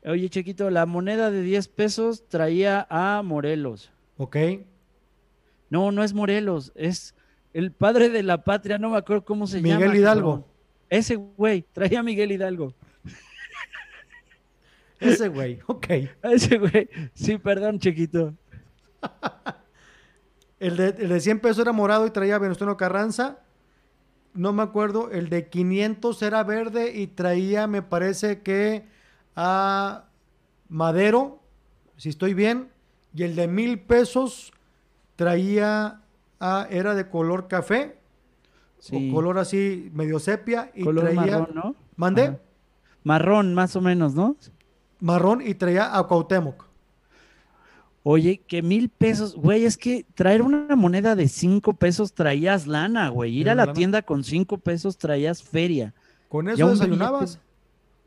Oye, 0.03 0.30
Chiquito, 0.30 0.70
la 0.70 0.86
moneda 0.86 1.32
de 1.32 1.41
10 1.41 1.68
pesos 1.70 2.28
traía 2.28 2.86
a 2.89 3.24
Morelos. 3.24 3.91
Ok. 4.18 4.38
No, 5.72 5.91
no 5.91 6.03
es 6.03 6.13
Morelos, 6.13 6.72
es 6.76 7.14
el 7.56 7.72
padre 7.72 8.10
de 8.10 8.22
la 8.22 8.43
patria, 8.43 8.78
no 8.78 8.89
me 8.91 8.97
acuerdo 8.97 9.26
cómo 9.26 9.47
se 9.47 9.62
llama. 9.62 9.80
Miguel 9.80 9.95
Hidalgo. 9.95 10.45
Ese 10.89 11.16
güey, 11.16 11.64
traía 11.74 12.01
a 12.01 12.03
Miguel 12.03 12.32
Hidalgo. 12.32 12.74
Ese 14.99 15.28
güey, 15.30 15.60
ok. 15.66 15.88
Ese 16.24 16.58
güey, 16.58 16.89
sí, 17.14 17.38
perdón, 17.38 17.80
Chiquito. 17.80 18.34
el, 20.60 20.78
de, 20.78 20.89
el 20.89 21.10
de 21.10 21.20
100 21.20 21.39
pesos 21.39 21.60
era 21.60 21.72
morado 21.72 22.06
y 22.06 22.12
traía 22.12 22.36
a 22.36 22.39
Venustiano 22.39 22.78
Carranza 22.78 23.39
no 24.36 24.51
me 24.51 24.64
acuerdo, 24.64 25.10
el 25.12 25.30
de 25.30 25.47
500 25.47 26.22
era 26.22 26.43
verde 26.43 26.91
y 26.93 27.08
traía, 27.08 27.68
me 27.68 27.82
parece 27.82 28.41
que 28.41 28.86
a 29.36 30.06
Madero, 30.68 31.39
si 31.97 32.10
estoy 32.10 32.34
bien, 32.34 32.70
y 33.14 33.24
el 33.24 33.36
de 33.36 33.47
mil 33.47 33.80
pesos 33.80 34.51
traía 35.16 36.01
a, 36.46 36.68
era 36.70 36.96
de 36.96 37.10
color 37.10 37.48
café, 37.48 37.98
o 38.91 39.14
color 39.14 39.39
así 39.39 39.89
medio 39.93 40.20
sepia, 40.20 40.72
y 40.76 40.84
color 40.84 41.06
traía, 41.06 41.39
marrón, 41.39 41.50
¿no? 41.54 41.76
¿Mandé? 41.96 42.38
Marrón, 43.04 43.54
más 43.54 43.76
o 43.76 43.82
menos, 43.82 44.14
¿no? 44.14 44.36
Marrón 45.00 45.41
y 45.46 45.54
traía 45.56 45.98
a 45.98 46.04
Cuauhtémoc. 46.08 46.66
Oye, 48.08 48.41
que 48.48 48.62
mil 48.62 48.89
pesos, 48.89 49.36
güey, 49.36 49.66
es 49.66 49.78
que 49.78 50.06
traer 50.14 50.43
una 50.43 50.76
moneda 50.76 51.16
de 51.16 51.28
cinco 51.28 51.74
pesos 51.74 52.14
traías 52.14 52.68
lana, 52.68 53.10
güey. 53.10 53.36
Ir 53.36 53.50
a 53.50 53.56
la 53.56 53.74
tienda 53.74 54.04
con 54.04 54.24
cinco 54.24 54.60
pesos 54.60 54.98
traías 54.98 55.41
feria. 55.41 55.93
¿Con 56.30 56.48
eso 56.48 56.70
desayunabas? 56.70 57.39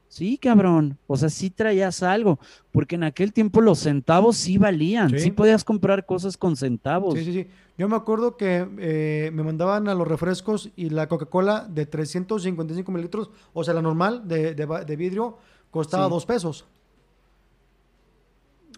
Sí, 0.08 0.38
cabrón. 0.38 0.98
O 1.06 1.16
sea, 1.16 1.28
sí 1.28 1.50
traías 1.50 2.02
algo. 2.02 2.38
Porque 2.72 2.96
en 2.96 3.04
aquel 3.04 3.32
tiempo 3.32 3.60
los 3.60 3.80
centavos 3.80 4.36
sí 4.36 4.58
valían. 4.58 5.18
Sí, 5.18 5.30
podías 5.30 5.64
comprar 5.64 6.06
cosas 6.06 6.36
con 6.36 6.56
centavos. 6.56 7.14
Sí, 7.14 7.24
sí, 7.24 7.32
sí. 7.32 7.46
Yo 7.78 7.88
me 7.88 7.94
acuerdo 7.94 8.36
que 8.36 8.66
eh, 8.78 9.30
me 9.32 9.44
mandaban 9.44 9.86
a 9.88 9.94
los 9.94 10.08
refrescos 10.08 10.70
y 10.74 10.90
la 10.90 11.06
Coca-Cola 11.06 11.68
de 11.70 11.86
355 11.86 12.90
mililitros, 12.90 13.30
o 13.52 13.62
sea, 13.62 13.72
la 13.72 13.82
normal 13.82 14.26
de, 14.26 14.52
de, 14.54 14.96
vidrio, 14.96 15.38
costaba 15.70 16.08
dos 16.08 16.26
pesos. 16.26 16.66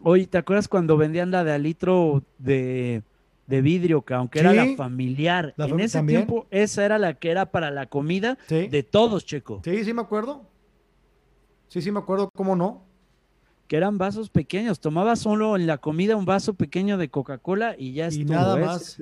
Oye, 0.02 0.26
¿te 0.26 0.36
acuerdas 0.36 0.68
cuando 0.68 0.98
vendían 0.98 1.30
la 1.30 1.44
de 1.44 1.52
alitro 1.52 2.22
de, 2.36 3.02
de 3.46 3.62
vidrio, 3.62 4.02
que 4.02 4.12
aunque 4.12 4.40
era 4.40 4.52
la 4.52 4.66
familiar? 4.76 5.54
en 5.56 5.80
ese 5.80 6.02
tiempo, 6.02 6.46
esa 6.50 6.84
era 6.84 6.98
la 6.98 7.14
que 7.14 7.30
era 7.30 7.46
para 7.46 7.70
la 7.70 7.86
comida 7.86 8.36
de 8.48 8.82
todos, 8.82 9.24
Checo. 9.24 9.62
Sí, 9.64 9.82
sí 9.82 9.94
me 9.94 10.02
acuerdo. 10.02 10.42
Sí, 11.70 11.80
sí 11.80 11.92
me 11.92 12.00
acuerdo, 12.00 12.30
¿cómo 12.34 12.56
no? 12.56 12.82
Que 13.68 13.76
eran 13.76 13.96
vasos 13.96 14.28
pequeños. 14.28 14.80
Tomaba 14.80 15.14
solo 15.14 15.54
en 15.54 15.68
la 15.68 15.78
comida 15.78 16.16
un 16.16 16.24
vaso 16.24 16.54
pequeño 16.54 16.98
de 16.98 17.08
Coca-Cola 17.08 17.76
y 17.78 17.92
ya 17.92 18.08
y 18.10 18.24
Nada 18.24 18.56
más. 18.56 19.00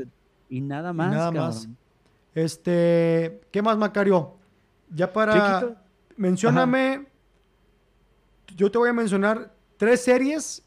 Y 0.50 0.60
nada 0.60 0.92
más. 0.92 1.10
nada 1.10 1.30
más. 1.30 1.68
Este, 2.34 3.40
¿qué 3.50 3.62
más, 3.62 3.78
Macario? 3.78 4.36
Ya 4.94 5.10
para. 5.10 5.78
Mencióname. 6.18 7.06
Yo 8.54 8.70
te 8.70 8.76
voy 8.76 8.90
a 8.90 8.92
mencionar 8.92 9.54
tres 9.78 10.02
series 10.02 10.62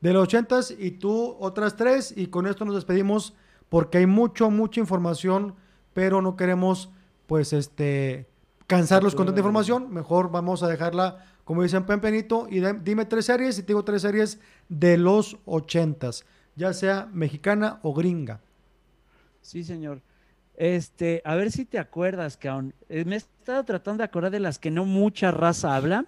de 0.00 0.14
los 0.14 0.22
ochentas 0.22 0.70
y 0.70 0.92
tú 0.92 1.36
otras 1.40 1.76
tres 1.76 2.14
y 2.16 2.28
con 2.28 2.46
esto 2.46 2.64
nos 2.64 2.74
despedimos 2.74 3.34
porque 3.68 3.98
hay 3.98 4.06
mucho, 4.06 4.50
mucha 4.50 4.80
información, 4.80 5.56
pero 5.92 6.22
no 6.22 6.36
queremos 6.36 6.90
pues 7.26 7.52
este 7.52 8.29
cansarlos 8.70 9.16
con 9.16 9.26
tanta 9.26 9.40
información, 9.40 9.92
mejor 9.92 10.30
vamos 10.30 10.62
a 10.62 10.68
dejarla 10.68 11.26
como 11.42 11.64
dicen 11.64 11.86
Pempenito 11.86 12.46
y 12.48 12.60
dime 12.60 13.04
tres 13.04 13.24
series 13.24 13.58
y 13.58 13.62
te 13.62 13.66
digo 13.68 13.84
tres 13.84 14.02
series 14.02 14.38
de 14.68 14.96
los 14.96 15.38
ochentas, 15.44 16.24
ya 16.54 16.72
sea 16.72 17.08
mexicana 17.12 17.80
o 17.82 17.92
gringa. 17.92 18.38
Sí, 19.42 19.64
señor. 19.64 20.02
Este, 20.54 21.20
a 21.24 21.34
ver 21.34 21.50
si 21.50 21.64
te 21.64 21.80
acuerdas, 21.80 22.36
que 22.36 22.46
aún 22.46 22.72
eh, 22.88 23.04
me 23.04 23.16
he 23.16 23.18
estado 23.18 23.64
tratando 23.64 24.02
de 24.02 24.04
acordar 24.04 24.30
de 24.30 24.38
las 24.38 24.60
que 24.60 24.70
no 24.70 24.84
mucha 24.84 25.32
raza 25.32 25.74
habla. 25.74 26.06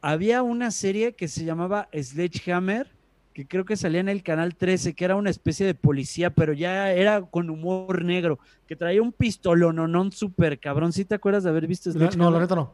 Había 0.00 0.42
una 0.42 0.72
serie 0.72 1.12
que 1.12 1.28
se 1.28 1.44
llamaba 1.44 1.88
Sledgehammer, 1.92 2.90
que 3.38 3.46
creo 3.46 3.64
que 3.64 3.76
salía 3.76 4.00
en 4.00 4.08
el 4.08 4.24
canal 4.24 4.56
13, 4.56 4.94
que 4.94 5.04
era 5.04 5.14
una 5.14 5.30
especie 5.30 5.64
de 5.64 5.72
policía, 5.72 6.30
pero 6.30 6.52
ya 6.54 6.90
era 6.90 7.22
con 7.22 7.50
humor 7.50 8.04
negro, 8.04 8.40
que 8.66 8.74
traía 8.74 9.00
un 9.00 9.12
pistolononón 9.12 10.10
súper 10.10 10.58
cabrón. 10.58 10.92
¿Sí 10.92 11.04
te 11.04 11.14
acuerdas 11.14 11.44
de 11.44 11.50
haber 11.50 11.68
visto 11.68 11.88
No, 11.92 12.10
no, 12.16 12.30
la 12.32 12.40
neta 12.40 12.56
no. 12.56 12.72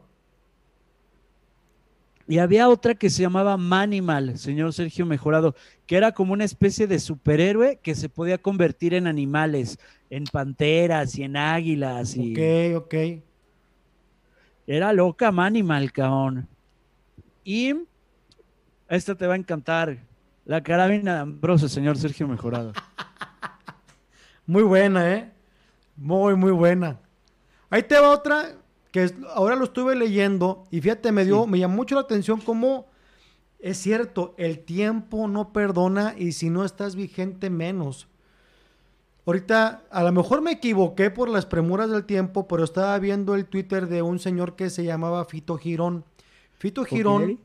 Y 2.27 2.39
había 2.39 2.67
otra 2.67 2.95
que 2.95 3.11
se 3.11 3.21
llamaba 3.21 3.57
Manimal, 3.57 4.39
señor 4.39 4.73
Sergio 4.73 5.05
Mejorado, 5.05 5.53
que 5.85 5.97
era 5.97 6.13
como 6.13 6.33
una 6.33 6.45
especie 6.45 6.87
de 6.87 6.97
superhéroe 6.97 7.77
que 7.83 7.93
se 7.93 8.09
podía 8.09 8.39
convertir 8.39 8.95
en 8.95 9.05
animales, 9.05 9.77
en 10.09 10.23
panteras 10.23 11.15
y 11.15 11.21
en 11.21 11.37
águilas. 11.37 12.17
Y... 12.17 12.31
Ok, 12.31 12.85
ok. 12.85 12.95
Era 14.65 14.91
loca 14.93 15.31
Manimal, 15.31 15.91
cabrón. 15.91 16.47
Y 17.43 17.75
esta 18.89 19.13
te 19.13 19.27
va 19.27 19.35
a 19.35 19.37
encantar. 19.37 19.99
La 20.45 20.61
carabina 20.61 21.15
de 21.15 21.19
Ambrosio, 21.21 21.67
señor 21.67 21.97
Sergio 21.97 22.27
Mejorado. 22.27 22.71
Muy 24.45 24.61
buena, 24.61 25.11
¿eh? 25.11 25.31
Muy, 25.97 26.35
muy 26.35 26.51
buena. 26.51 26.99
Ahí 27.69 27.81
te 27.81 27.99
va 27.99 28.11
otra 28.11 28.55
que 28.91 29.11
ahora 29.33 29.55
lo 29.55 29.63
estuve 29.63 29.95
leyendo 29.95 30.65
y 30.69 30.81
fíjate, 30.81 31.11
me 31.11 31.25
dio, 31.25 31.47
me 31.47 31.57
llamó 31.57 31.77
mucho 31.77 31.95
la 31.95 32.01
atención 32.01 32.39
cómo 32.41 32.85
es 33.59 33.77
cierto, 33.77 34.35
el 34.37 34.59
tiempo 34.59 35.27
no 35.27 35.51
perdona 35.51 36.13
y 36.15 36.33
si 36.33 36.51
no 36.51 36.63
estás 36.63 36.95
vigente 36.95 37.49
menos. 37.49 38.07
Ahorita, 39.25 39.81
a 39.89 40.03
lo 40.03 40.11
mejor 40.11 40.41
me 40.41 40.51
equivoqué 40.51 41.09
por 41.09 41.29
las 41.29 41.47
premuras 41.47 41.89
del 41.89 42.05
tiempo, 42.05 42.47
pero 42.47 42.63
estaba 42.63 42.99
viendo 42.99 43.33
el 43.33 43.47
Twitter 43.47 43.87
de 43.87 44.03
un 44.03 44.19
señor 44.19 44.55
que 44.55 44.69
se 44.69 44.83
llamaba 44.83 45.25
Fito 45.25 45.57
Girón. 45.57 46.05
Fito 46.59 46.85
Girón 46.85 47.39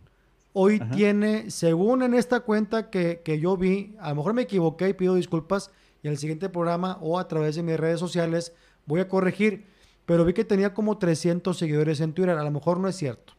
hoy 0.52 0.80
tiene, 0.92 1.50
según 1.50 2.02
en 2.02 2.14
esta 2.14 2.40
cuenta 2.40 2.90
que, 2.90 3.38
yo 3.40 3.56
vi, 3.56 3.94
a 4.00 4.10
lo 4.10 4.16
mejor 4.16 4.34
me 4.34 4.42
equivoqué 4.42 4.88
y 4.88 4.94
pido 4.94 5.14
disculpas, 5.14 5.70
y 6.02 6.08
en 6.08 6.12
el 6.12 6.18
siguiente 6.18 6.48
programa 6.48 6.98
o 7.00 7.18
a 7.18 7.28
través 7.28 7.56
de 7.56 7.62
mis 7.62 7.78
redes 7.78 8.00
sociales 8.00 8.54
voy 8.86 9.00
a 9.00 9.08
corregir, 9.08 9.66
pero 10.06 10.24
vi 10.24 10.32
que 10.32 10.44
tenía 10.44 10.74
como 10.74 10.98
300 10.98 11.56
seguidores 11.56 12.00
en 12.00 12.12
Twitter, 12.14 12.36
a 12.36 12.42
lo 12.42 12.50
mejor 12.50 12.80
no 12.80 12.88
es 12.88 12.96
cierto. 12.96 13.34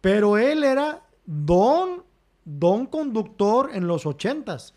Pero 0.00 0.38
él 0.38 0.64
era 0.64 1.02
don, 1.26 2.04
don 2.44 2.86
conductor 2.86 3.70
en 3.72 3.86
los 3.86 4.06
ochentas. 4.06 4.74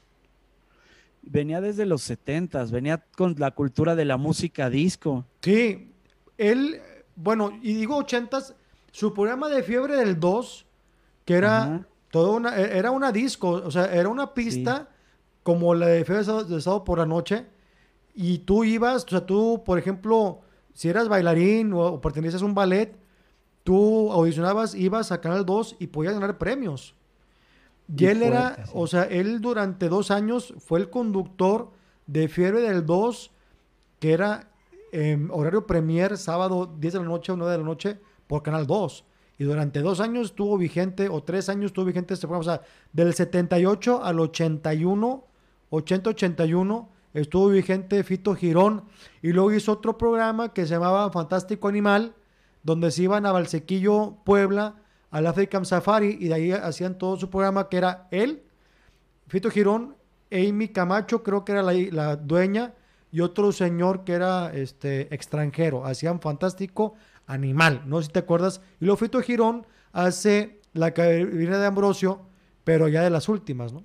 Venía 1.23 1.61
desde 1.61 1.85
los 1.85 2.01
setentas, 2.01 2.71
venía 2.71 3.05
con 3.15 3.35
la 3.37 3.51
cultura 3.51 3.95
de 3.95 4.05
la 4.05 4.17
música 4.17 4.69
disco. 4.69 5.25
Sí, 5.41 5.91
él, 6.37 6.81
bueno, 7.15 7.57
y 7.61 7.73
digo 7.75 7.95
ochentas, 7.95 8.55
su 8.91 9.13
programa 9.13 9.47
de 9.47 9.63
fiebre 9.63 9.95
del 9.95 10.19
2 10.19 10.65
que 11.25 11.35
era 11.35 11.85
todo 12.11 12.33
una, 12.33 12.59
e, 12.59 12.77
era 12.77 12.91
una 12.91 13.11
disco, 13.11 13.49
o 13.49 13.71
sea, 13.71 13.93
era 13.93 14.09
una 14.09 14.33
pista 14.33 14.89
como 15.43 15.73
la 15.73 15.87
de 15.87 16.05
Fiebre 16.05 16.23
de 16.23 16.61
Sábado 16.61 16.83
por 16.83 16.99
la 16.99 17.05
noche, 17.05 17.45
y 18.13 18.39
tú 18.39 18.63
ibas, 18.63 19.05
o 19.05 19.07
sea, 19.07 19.25
tú, 19.25 19.63
por 19.65 19.79
ejemplo, 19.79 20.41
si 20.73 20.89
eras 20.89 21.07
bailarín 21.07 21.73
o, 21.73 21.79
o 21.79 22.01
pertenecías 22.01 22.41
a 22.41 22.45
un 22.45 22.53
ballet, 22.53 22.97
tú 23.63 24.11
audicionabas, 24.11 24.75
ibas 24.75 25.11
a 25.11 25.21
Canal 25.21 25.45
2 25.45 25.77
y 25.79 25.87
podías 25.87 26.13
ganar 26.13 26.37
premios. 26.37 26.95
Y, 27.87 28.03
Y 28.03 28.07
él 28.07 28.23
era, 28.23 28.65
sí. 28.65 28.71
o 28.73 28.87
sea, 28.87 29.03
él 29.03 29.41
durante 29.41 29.89
dos 29.89 30.11
años 30.11 30.53
fue 30.59 30.79
el 30.79 30.89
conductor 30.89 31.71
de 32.07 32.27
Fiebre 32.27 32.61
del 32.61 32.85
2, 32.85 33.31
que 33.99 34.13
era 34.13 34.51
em, 34.91 35.29
horario 35.31 35.65
premier, 35.65 36.17
sábado 36.17 36.73
10 36.79 36.93
de 36.93 36.99
la 36.99 37.05
noche 37.05 37.31
o 37.31 37.35
9 37.35 37.51
de 37.51 37.57
la 37.57 37.63
noche, 37.63 37.99
por 38.27 38.43
Canal 38.43 38.67
2. 38.67 39.05
Y 39.41 39.43
durante 39.43 39.79
dos 39.79 39.99
años 40.01 40.27
estuvo 40.27 40.55
vigente, 40.55 41.09
o 41.09 41.23
tres 41.23 41.49
años 41.49 41.71
estuvo 41.71 41.85
vigente 41.85 42.13
este 42.13 42.27
programa. 42.27 42.41
O 42.41 42.57
sea, 42.57 42.61
del 42.93 43.11
78 43.11 44.03
al 44.03 44.19
81, 44.19 45.23
80-81, 45.71 46.87
estuvo 47.15 47.47
vigente 47.47 48.03
Fito 48.03 48.35
Girón. 48.35 48.83
Y 49.23 49.31
luego 49.31 49.51
hizo 49.51 49.71
otro 49.71 49.97
programa 49.97 50.53
que 50.53 50.67
se 50.67 50.75
llamaba 50.75 51.09
Fantástico 51.09 51.67
Animal, 51.67 52.13
donde 52.61 52.91
se 52.91 53.01
iban 53.01 53.25
a 53.25 53.31
Valsequillo, 53.31 54.17
Puebla, 54.25 54.75
al 55.09 55.25
African 55.25 55.65
Safari, 55.65 56.17
y 56.19 56.27
de 56.27 56.33
ahí 56.35 56.51
hacían 56.51 56.99
todo 56.99 57.17
su 57.17 57.31
programa, 57.31 57.67
que 57.67 57.77
era 57.77 58.09
él, 58.11 58.43
Fito 59.27 59.49
Girón, 59.49 59.95
Amy 60.31 60.67
Camacho, 60.67 61.23
creo 61.23 61.43
que 61.45 61.53
era 61.53 61.63
la, 61.63 62.15
dueña, 62.15 62.75
y 63.11 63.21
otro 63.21 63.51
señor 63.51 64.03
que 64.03 64.13
era 64.13 64.53
este 64.53 65.11
extranjero. 65.11 65.83
Hacían 65.83 66.21
fantástico 66.21 66.93
no 67.85 67.99
sé 68.01 68.07
si 68.07 68.11
te 68.11 68.19
acuerdas. 68.19 68.61
Y 68.79 68.85
luego 68.85 68.97
Fito 68.97 69.21
Girón 69.21 69.65
hace 69.93 70.59
la 70.73 70.91
cabina 70.93 71.59
de 71.59 71.65
Ambrosio, 71.65 72.21
pero 72.63 72.87
ya 72.87 73.01
de 73.03 73.09
las 73.09 73.29
últimas, 73.29 73.73
¿no? 73.73 73.83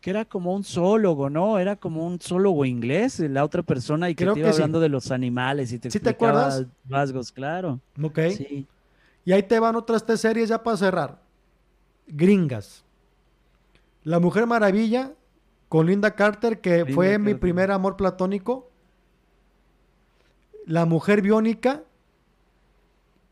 Que 0.00 0.10
era 0.10 0.24
como 0.26 0.54
un 0.54 0.64
zoólogo, 0.64 1.30
¿no? 1.30 1.58
Era 1.58 1.76
como 1.76 2.06
un 2.06 2.20
zoólogo 2.20 2.64
inglés, 2.66 3.20
la 3.20 3.42
otra 3.44 3.62
persona, 3.62 4.10
y 4.10 4.14
que 4.14 4.24
Creo 4.24 4.34
te 4.34 4.40
iba 4.40 4.48
que 4.48 4.54
sí. 4.54 4.60
hablando 4.60 4.80
de 4.80 4.90
los 4.90 5.10
animales 5.10 5.72
y 5.72 5.78
te 5.78 5.90
¿Sí 5.90 5.98
te 5.98 6.10
acuerdas? 6.10 6.66
rasgos, 6.88 7.32
claro. 7.32 7.80
Ok. 8.02 8.18
Sí. 8.36 8.66
Y 9.24 9.32
ahí 9.32 9.42
te 9.42 9.58
van 9.58 9.76
otras 9.76 10.04
tres 10.04 10.20
series 10.20 10.50
ya 10.50 10.62
para 10.62 10.76
cerrar. 10.76 11.22
Gringas. 12.06 12.84
La 14.02 14.20
Mujer 14.20 14.46
Maravilla 14.46 15.12
con 15.70 15.86
Linda 15.86 16.14
Carter, 16.14 16.60
que 16.60 16.78
Linda 16.78 16.92
fue 16.92 17.18
mi 17.18 17.34
primer 17.34 17.70
amor 17.70 17.96
platónico. 17.96 18.70
La 20.66 20.84
Mujer 20.84 21.22
Biónica, 21.22 21.82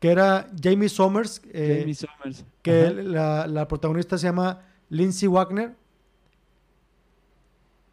que 0.03 0.11
era 0.11 0.49
Jamie 0.61 0.89
Summers, 0.89 1.41
eh, 1.53 1.77
Jamie 1.79 1.95
Summers. 1.95 2.45
que 2.61 2.89
la, 2.93 3.47
la 3.47 3.69
protagonista 3.69 4.17
se 4.17 4.27
llama 4.27 4.59
Lindsay 4.89 5.29
Wagner. 5.29 5.77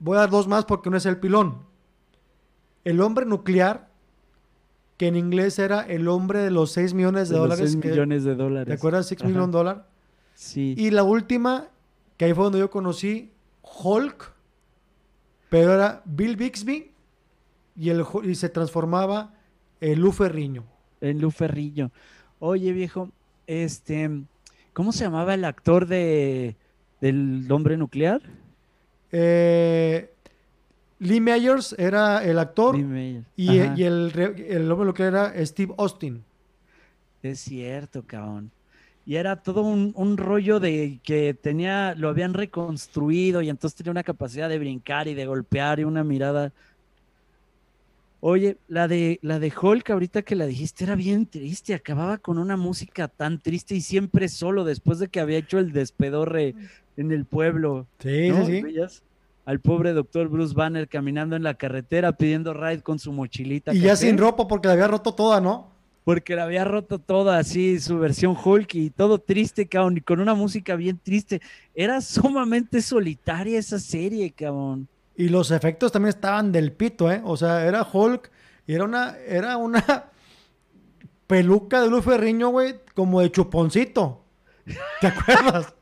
Voy 0.00 0.16
a 0.16 0.20
dar 0.22 0.30
dos 0.30 0.48
más 0.48 0.64
porque 0.64 0.90
no 0.90 0.96
es 0.96 1.06
el 1.06 1.18
pilón. 1.18 1.58
El 2.84 3.00
hombre 3.00 3.26
nuclear, 3.26 3.90
que 4.96 5.06
en 5.06 5.14
inglés 5.14 5.60
era 5.60 5.82
el 5.82 6.08
hombre 6.08 6.40
de 6.40 6.50
los 6.50 6.72
6 6.72 6.94
millones 6.94 7.28
de, 7.28 7.34
De 7.34 7.38
los 7.38 7.48
dólares. 7.48 7.70
seis 7.70 7.80
que- 7.80 7.90
millones 7.90 8.24
de 8.24 8.34
dólares. 8.34 8.66
¿Te 8.66 8.74
acuerdas? 8.74 9.06
6 9.06 9.20
Ajá. 9.20 9.28
millones 9.28 9.46
de 9.52 9.58
dólares. 9.58 9.82
Sí. 10.34 10.74
Y 10.76 10.90
la 10.90 11.04
última, 11.04 11.68
que 12.16 12.24
ahí 12.24 12.34
fue 12.34 12.42
donde 12.42 12.58
yo 12.58 12.70
conocí 12.70 13.32
Hulk, 13.62 14.32
pero 15.48 15.74
era 15.74 16.02
Bill 16.06 16.34
Bixby 16.34 16.92
y, 17.76 17.90
el, 17.90 18.04
y 18.24 18.34
se 18.34 18.48
transformaba 18.48 19.34
en 19.80 20.00
Lu 20.00 20.10
Ferriño. 20.10 20.64
En 21.00 21.20
Lu 21.20 21.30
Ferrillo. 21.30 21.90
Oye, 22.38 22.72
viejo, 22.72 23.10
este, 23.46 24.10
¿cómo 24.72 24.92
se 24.92 25.04
llamaba 25.04 25.34
el 25.34 25.44
actor 25.44 25.86
de 25.86 26.56
del 27.00 27.46
hombre 27.50 27.76
nuclear? 27.76 28.20
Eh, 29.12 30.10
Lee 30.98 31.20
Meyers 31.20 31.74
era 31.78 32.22
el 32.24 32.38
actor 32.38 32.76
y, 32.78 33.24
y 33.36 33.58
el, 33.58 34.12
el 34.46 34.70
hombre 34.70 34.86
nuclear 34.86 35.12
era 35.14 35.46
Steve 35.46 35.74
Austin. 35.78 36.22
Es 37.22 37.40
cierto, 37.40 38.02
cabrón. 38.06 38.50
Y 39.06 39.16
era 39.16 39.36
todo 39.36 39.62
un, 39.62 39.92
un 39.96 40.16
rollo 40.18 40.60
de 40.60 41.00
que 41.02 41.34
tenía, 41.34 41.94
lo 41.96 42.10
habían 42.10 42.34
reconstruido 42.34 43.42
y 43.42 43.48
entonces 43.48 43.76
tenía 43.76 43.90
una 43.90 44.02
capacidad 44.02 44.48
de 44.48 44.58
brincar 44.58 45.08
y 45.08 45.14
de 45.14 45.26
golpear 45.26 45.80
y 45.80 45.84
una 45.84 46.04
mirada. 46.04 46.52
Oye, 48.22 48.58
la 48.68 48.86
de 48.86 49.18
la 49.22 49.38
de 49.38 49.50
Hulk, 49.50 49.90
ahorita 49.90 50.22
que 50.22 50.36
la 50.36 50.44
dijiste, 50.46 50.84
era 50.84 50.94
bien 50.94 51.26
triste, 51.26 51.72
acababa 51.72 52.18
con 52.18 52.38
una 52.38 52.58
música 52.58 53.08
tan 53.08 53.40
triste 53.40 53.74
y 53.74 53.80
siempre 53.80 54.28
solo 54.28 54.64
después 54.64 54.98
de 54.98 55.08
que 55.08 55.20
había 55.20 55.38
hecho 55.38 55.58
el 55.58 55.72
despedorre 55.72 56.54
en 56.98 57.12
el 57.12 57.24
pueblo. 57.24 57.86
Sí, 57.98 58.28
¿no? 58.28 58.44
sí. 58.44 58.62
Al 59.46 59.60
pobre 59.60 59.94
doctor 59.94 60.28
Bruce 60.28 60.54
Banner 60.54 60.86
caminando 60.86 61.34
en 61.34 61.42
la 61.42 61.54
carretera 61.54 62.12
pidiendo 62.12 62.52
ride 62.52 62.82
con 62.82 62.98
su 62.98 63.10
mochilita. 63.10 63.74
Y 63.74 63.80
ya 63.80 63.96
sin 63.96 64.18
ropa 64.18 64.46
porque 64.46 64.68
la 64.68 64.74
había 64.74 64.86
roto 64.86 65.14
toda, 65.14 65.40
¿no? 65.40 65.70
Porque 66.04 66.36
la 66.36 66.44
había 66.44 66.64
roto 66.64 66.98
toda 66.98 67.38
así, 67.38 67.80
su 67.80 67.98
versión 67.98 68.36
Hulk 68.42 68.74
y 68.74 68.90
todo 68.90 69.18
triste, 69.18 69.66
cabrón, 69.66 69.96
y 69.96 70.00
con 70.02 70.20
una 70.20 70.34
música 70.34 70.76
bien 70.76 71.00
triste. 71.02 71.40
Era 71.74 72.00
sumamente 72.02 72.82
solitaria 72.82 73.58
esa 73.58 73.78
serie, 73.78 74.30
cabrón. 74.30 74.88
Y 75.20 75.28
los 75.28 75.50
efectos 75.50 75.92
también 75.92 76.14
estaban 76.14 76.50
del 76.50 76.72
pito, 76.72 77.12
¿eh? 77.12 77.20
O 77.22 77.36
sea, 77.36 77.66
era 77.66 77.86
Hulk 77.86 78.30
y 78.66 78.72
era 78.72 78.84
una, 78.84 79.18
era 79.18 79.58
una 79.58 79.84
peluca 81.26 81.82
de 81.82 81.90
Lu 81.90 82.00
Ferriño, 82.00 82.48
güey, 82.48 82.76
como 82.94 83.20
de 83.20 83.30
chuponcito. 83.30 84.24
¿Te 85.02 85.08
acuerdas? 85.08 85.74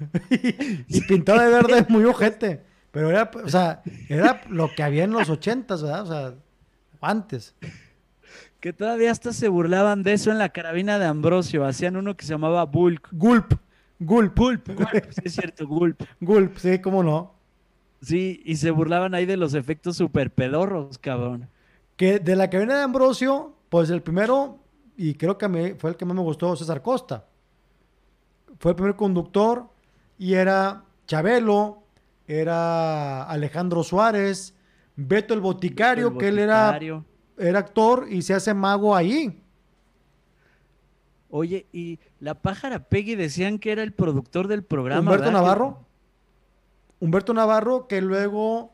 y, 0.30 0.84
y 0.88 1.00
pintado 1.02 1.42
de 1.42 1.48
verde 1.48 1.86
muy 1.88 2.02
ojete. 2.06 2.64
Pero 2.90 3.08
era, 3.10 3.30
o 3.32 3.48
sea, 3.48 3.82
era 4.08 4.40
lo 4.48 4.68
que 4.74 4.82
había 4.82 5.04
en 5.04 5.12
los 5.12 5.30
ochentas, 5.30 5.84
¿verdad? 5.84 6.02
O 6.02 6.06
sea, 6.06 6.34
antes. 7.00 7.54
Que 8.58 8.72
todavía 8.72 9.12
hasta 9.12 9.32
se 9.32 9.46
burlaban 9.46 10.02
de 10.02 10.14
eso 10.14 10.32
en 10.32 10.38
la 10.38 10.48
carabina 10.48 10.98
de 10.98 11.06
Ambrosio. 11.06 11.64
Hacían 11.64 11.94
uno 11.94 12.16
que 12.16 12.26
se 12.26 12.32
llamaba 12.32 12.64
Bulk. 12.64 13.10
Gulp, 13.12 13.52
Gulp, 14.00 14.36
Gulp, 14.36 14.68
Gulp, 14.74 15.12
sí 15.12 15.22
es 15.22 15.34
cierto, 15.34 15.68
Gulp. 15.68 16.02
Gulp, 16.20 16.58
sí, 16.58 16.80
cómo 16.80 17.04
no. 17.04 17.35
Sí, 18.00 18.42
y 18.44 18.56
se 18.56 18.70
burlaban 18.70 19.14
ahí 19.14 19.26
de 19.26 19.36
los 19.36 19.54
efectos 19.54 19.96
super 19.96 20.32
pedorros, 20.32 20.98
cabrón. 20.98 21.48
Que 21.96 22.18
de 22.18 22.36
la 22.36 22.50
cabina 22.50 22.76
de 22.76 22.82
Ambrosio, 22.82 23.54
pues 23.68 23.90
el 23.90 24.02
primero, 24.02 24.58
y 24.96 25.14
creo 25.14 25.38
que 25.38 25.48
mí 25.48 25.74
fue 25.78 25.90
el 25.90 25.96
que 25.96 26.04
más 26.04 26.14
me 26.14 26.22
gustó, 26.22 26.54
César 26.56 26.82
Costa. 26.82 27.26
Fue 28.58 28.72
el 28.72 28.76
primer 28.76 28.96
conductor 28.96 29.68
y 30.18 30.34
era 30.34 30.84
Chabelo, 31.06 31.82
era 32.26 33.22
Alejandro 33.24 33.82
Suárez, 33.82 34.54
Beto 34.96 35.34
el 35.34 35.40
Boticario, 35.40 36.08
El 36.08 36.18
que 36.18 36.28
él 36.28 36.38
era, 36.38 36.78
actor 37.58 38.06
y 38.10 38.22
se 38.22 38.34
hace 38.34 38.54
mago 38.54 38.96
ahí. 38.96 39.42
Oye, 41.28 41.66
y 41.72 41.98
la 42.20 42.34
pájara 42.34 42.88
Peggy 42.88 43.14
decían 43.14 43.58
que 43.58 43.72
era 43.72 43.82
el 43.82 43.92
productor 43.92 44.48
del 44.48 44.62
programa. 44.62 45.00
Humberto 45.00 45.26
¿verdad? 45.26 45.40
Navarro. 45.40 45.85
Humberto 47.00 47.34
Navarro, 47.34 47.86
que 47.88 48.00
luego 48.00 48.72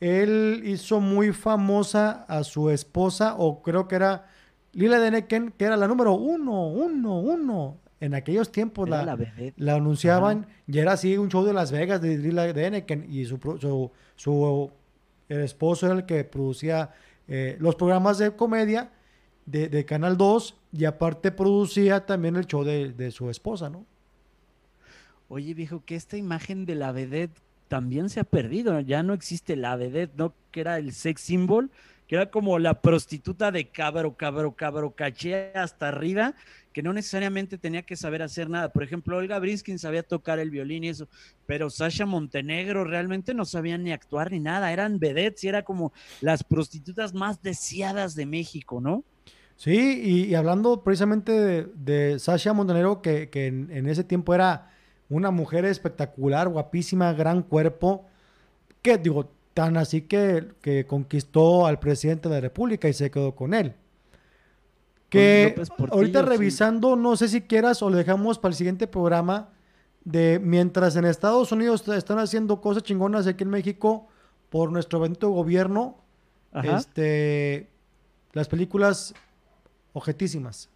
él 0.00 0.62
hizo 0.64 1.00
muy 1.00 1.32
famosa 1.32 2.24
a 2.28 2.44
su 2.44 2.70
esposa, 2.70 3.36
o 3.38 3.62
creo 3.62 3.86
que 3.88 3.94
era 3.96 4.26
Lila 4.72 4.98
Deneken, 4.98 5.52
que 5.52 5.64
era 5.66 5.76
la 5.76 5.86
número 5.86 6.12
uno, 6.14 6.68
uno, 6.68 7.20
uno. 7.20 7.78
En 8.00 8.14
aquellos 8.14 8.50
tiempos 8.50 8.88
la, 8.88 9.04
la 9.04 9.14
vedette. 9.14 9.54
la 9.58 9.74
anunciaban 9.76 10.48
y 10.66 10.78
era 10.78 10.92
así 10.94 11.16
un 11.16 11.28
show 11.28 11.44
de 11.44 11.52
Las 11.52 11.70
Vegas 11.70 12.00
de 12.02 12.18
Lila 12.18 12.52
Deneken 12.52 13.06
y 13.08 13.24
su, 13.26 13.38
su, 13.60 13.92
su- 14.16 14.70
el 15.28 15.40
esposo 15.42 15.86
era 15.86 15.94
el 15.94 16.04
que 16.04 16.24
producía 16.24 16.90
eh, 17.28 17.56
los 17.60 17.76
programas 17.76 18.18
de 18.18 18.34
comedia 18.34 18.90
de, 19.46 19.68
de 19.68 19.84
Canal 19.84 20.16
2 20.16 20.56
y 20.72 20.84
aparte 20.84 21.30
producía 21.30 22.04
también 22.04 22.34
el 22.34 22.46
show 22.46 22.64
de, 22.64 22.92
de 22.92 23.12
su 23.12 23.30
esposa, 23.30 23.70
¿no? 23.70 23.86
Oye, 25.34 25.54
viejo, 25.54 25.82
que 25.86 25.96
esta 25.96 26.18
imagen 26.18 26.66
de 26.66 26.74
la 26.74 26.92
vedette 26.92 27.40
también 27.68 28.10
se 28.10 28.20
ha 28.20 28.24
perdido. 28.24 28.78
Ya 28.80 29.02
no 29.02 29.14
existe 29.14 29.56
la 29.56 29.76
vedette, 29.76 30.14
¿no? 30.14 30.34
Que 30.50 30.60
era 30.60 30.76
el 30.76 30.92
sex 30.92 31.22
symbol, 31.22 31.70
que 32.06 32.16
era 32.16 32.30
como 32.30 32.58
la 32.58 32.82
prostituta 32.82 33.50
de 33.50 33.68
cabro, 33.68 34.14
cabro, 34.14 34.52
cabro, 34.52 34.90
caché 34.90 35.52
hasta 35.54 35.88
arriba, 35.88 36.34
que 36.74 36.82
no 36.82 36.92
necesariamente 36.92 37.56
tenía 37.56 37.80
que 37.80 37.96
saber 37.96 38.20
hacer 38.20 38.50
nada. 38.50 38.74
Por 38.74 38.82
ejemplo, 38.82 39.16
Olga 39.16 39.38
Briskin 39.38 39.78
sabía 39.78 40.02
tocar 40.02 40.38
el 40.38 40.50
violín 40.50 40.84
y 40.84 40.90
eso, 40.90 41.08
pero 41.46 41.70
Sasha 41.70 42.04
Montenegro 42.04 42.84
realmente 42.84 43.32
no 43.32 43.46
sabía 43.46 43.78
ni 43.78 43.90
actuar 43.90 44.32
ni 44.32 44.38
nada. 44.38 44.70
Eran 44.70 44.98
vedettes 44.98 45.44
y 45.44 45.48
era 45.48 45.62
como 45.62 45.94
las 46.20 46.44
prostitutas 46.44 47.14
más 47.14 47.40
deseadas 47.40 48.14
de 48.14 48.26
México, 48.26 48.82
¿no? 48.82 49.02
Sí, 49.56 50.26
y, 50.28 50.34
hablando 50.34 50.84
precisamente 50.84 51.64
de, 51.74 52.18
Sasha 52.18 52.52
Montenegro, 52.52 53.00
que, 53.00 53.30
en 53.32 53.88
ese 53.88 54.04
tiempo 54.04 54.34
era 54.34 54.71
una 55.12 55.30
mujer 55.30 55.64
espectacular, 55.64 56.48
guapísima, 56.48 57.12
gran 57.12 57.42
cuerpo, 57.42 58.06
que 58.80 58.98
digo, 58.98 59.30
tan 59.54 59.76
así 59.76 60.02
que, 60.02 60.48
que 60.62 60.86
conquistó 60.86 61.66
al 61.66 61.78
presidente 61.78 62.28
de 62.28 62.36
la 62.36 62.40
República 62.40 62.88
y 62.88 62.92
se 62.92 63.10
quedó 63.10 63.34
con 63.34 63.54
él. 63.54 63.74
Que 65.08 65.54
Portillo, 65.56 65.92
ahorita 65.92 66.20
sí. 66.20 66.26
revisando, 66.26 66.96
no 66.96 67.16
sé 67.16 67.28
si 67.28 67.42
quieras 67.42 67.82
o 67.82 67.90
lo 67.90 67.96
dejamos 67.96 68.38
para 68.38 68.52
el 68.52 68.56
siguiente 68.56 68.86
programa, 68.86 69.50
de 70.04 70.40
mientras 70.42 70.96
en 70.96 71.04
Estados 71.04 71.52
Unidos 71.52 71.86
están 71.88 72.18
haciendo 72.18 72.60
cosas 72.60 72.82
chingonas 72.82 73.26
aquí 73.26 73.44
en 73.44 73.50
México 73.50 74.08
por 74.48 74.72
nuestro 74.72 74.98
bendito 74.98 75.28
gobierno, 75.30 75.98
Ajá. 76.52 76.78
este 76.78 77.68
las 78.32 78.48
películas 78.48 79.14
objetísimas. 79.92 80.70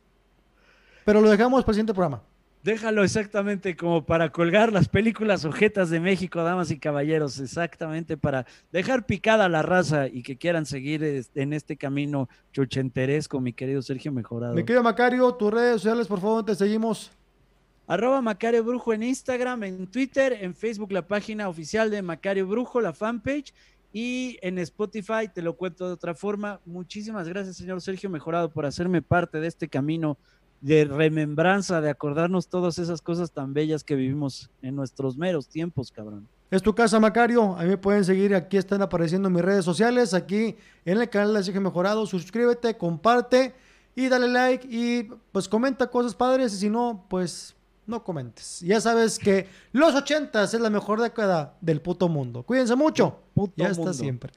Pero 1.07 1.22
lo 1.22 1.30
dejamos 1.30 1.62
para 1.62 1.70
el 1.70 1.74
siguiente 1.76 1.95
programa. 1.95 2.22
Déjalo 2.66 3.04
exactamente 3.04 3.76
como 3.76 4.04
para 4.04 4.32
colgar 4.32 4.72
las 4.72 4.88
películas 4.88 5.44
objetas 5.44 5.88
de 5.88 6.00
México, 6.00 6.42
damas 6.42 6.72
y 6.72 6.80
caballeros, 6.80 7.38
exactamente 7.38 8.16
para 8.16 8.44
dejar 8.72 9.06
picada 9.06 9.48
la 9.48 9.62
raza 9.62 10.08
y 10.08 10.24
que 10.24 10.36
quieran 10.36 10.66
seguir 10.66 11.24
en 11.32 11.52
este 11.52 11.76
camino 11.76 12.28
chuchenteresco, 12.52 13.40
mi 13.40 13.52
querido 13.52 13.82
Sergio 13.82 14.10
Mejorado. 14.10 14.52
Mi 14.52 14.64
querido 14.64 14.82
Macario, 14.82 15.32
tus 15.32 15.54
redes 15.54 15.80
sociales, 15.80 16.08
por 16.08 16.20
favor, 16.20 16.44
te 16.44 16.56
seguimos. 16.56 17.12
Arroba 17.86 18.20
Macario 18.20 18.64
Brujo 18.64 18.92
en 18.92 19.04
Instagram, 19.04 19.62
en 19.62 19.86
Twitter, 19.86 20.36
en 20.40 20.52
Facebook 20.52 20.90
la 20.90 21.06
página 21.06 21.48
oficial 21.48 21.88
de 21.88 22.02
Macario 22.02 22.48
Brujo, 22.48 22.80
la 22.80 22.92
fanpage, 22.92 23.54
y 23.92 24.38
en 24.42 24.58
Spotify, 24.58 25.28
te 25.32 25.40
lo 25.40 25.56
cuento 25.56 25.86
de 25.86 25.92
otra 25.94 26.14
forma. 26.16 26.60
Muchísimas 26.66 27.28
gracias, 27.28 27.56
señor 27.56 27.80
Sergio 27.80 28.10
Mejorado, 28.10 28.50
por 28.50 28.66
hacerme 28.66 29.02
parte 29.02 29.38
de 29.38 29.46
este 29.46 29.68
camino 29.68 30.18
de 30.61 30.84
remembranza, 30.84 31.80
de 31.80 31.90
acordarnos 31.90 32.48
todas 32.48 32.78
esas 32.78 33.00
cosas 33.02 33.30
tan 33.30 33.54
bellas 33.54 33.84
que 33.84 33.94
vivimos 33.94 34.50
en 34.62 34.76
nuestros 34.76 35.16
meros 35.16 35.48
tiempos, 35.48 35.90
cabrón. 35.90 36.28
Es 36.50 36.62
tu 36.62 36.74
casa, 36.74 37.00
Macario. 37.00 37.57
A 37.57 37.62
mí 37.62 37.68
me 37.68 37.76
pueden 37.76 38.04
seguir. 38.04 38.34
Aquí 38.34 38.57
están 38.57 38.80
apareciendo 38.80 39.28
mis 39.28 39.42
redes 39.42 39.64
sociales. 39.64 40.14
Aquí 40.14 40.57
en 40.84 41.00
el 41.00 41.11
canal 41.11 41.34
de 41.34 41.42
Sergio 41.42 41.61
Mejorado. 41.61 42.07
Suscríbete, 42.07 42.76
comparte 42.76 43.54
y 43.96 44.09
dale 44.09 44.28
like. 44.28 44.66
Y 44.70 45.11
pues 45.32 45.48
comenta 45.48 45.88
cosas 45.88 46.14
padres. 46.14 46.54
Y 46.54 46.59
si 46.59 46.70
no, 46.70 47.04
pues 47.09 47.57
no 47.86 48.04
comentes. 48.04 48.61
Ya 48.61 48.80
sabes 48.80 49.18
que 49.18 49.48
los 49.72 49.94
ochentas 49.94 50.54
es 50.54 50.61
la 50.61 50.70
mejor 50.70 51.00
década 51.00 51.57
del 51.61 51.80
puto 51.80 52.09
mundo. 52.09 52.44
Cuídense 52.44 52.76
mucho. 52.76 53.18
y 53.57 53.62
hasta 53.62 53.92
siempre. 53.92 54.32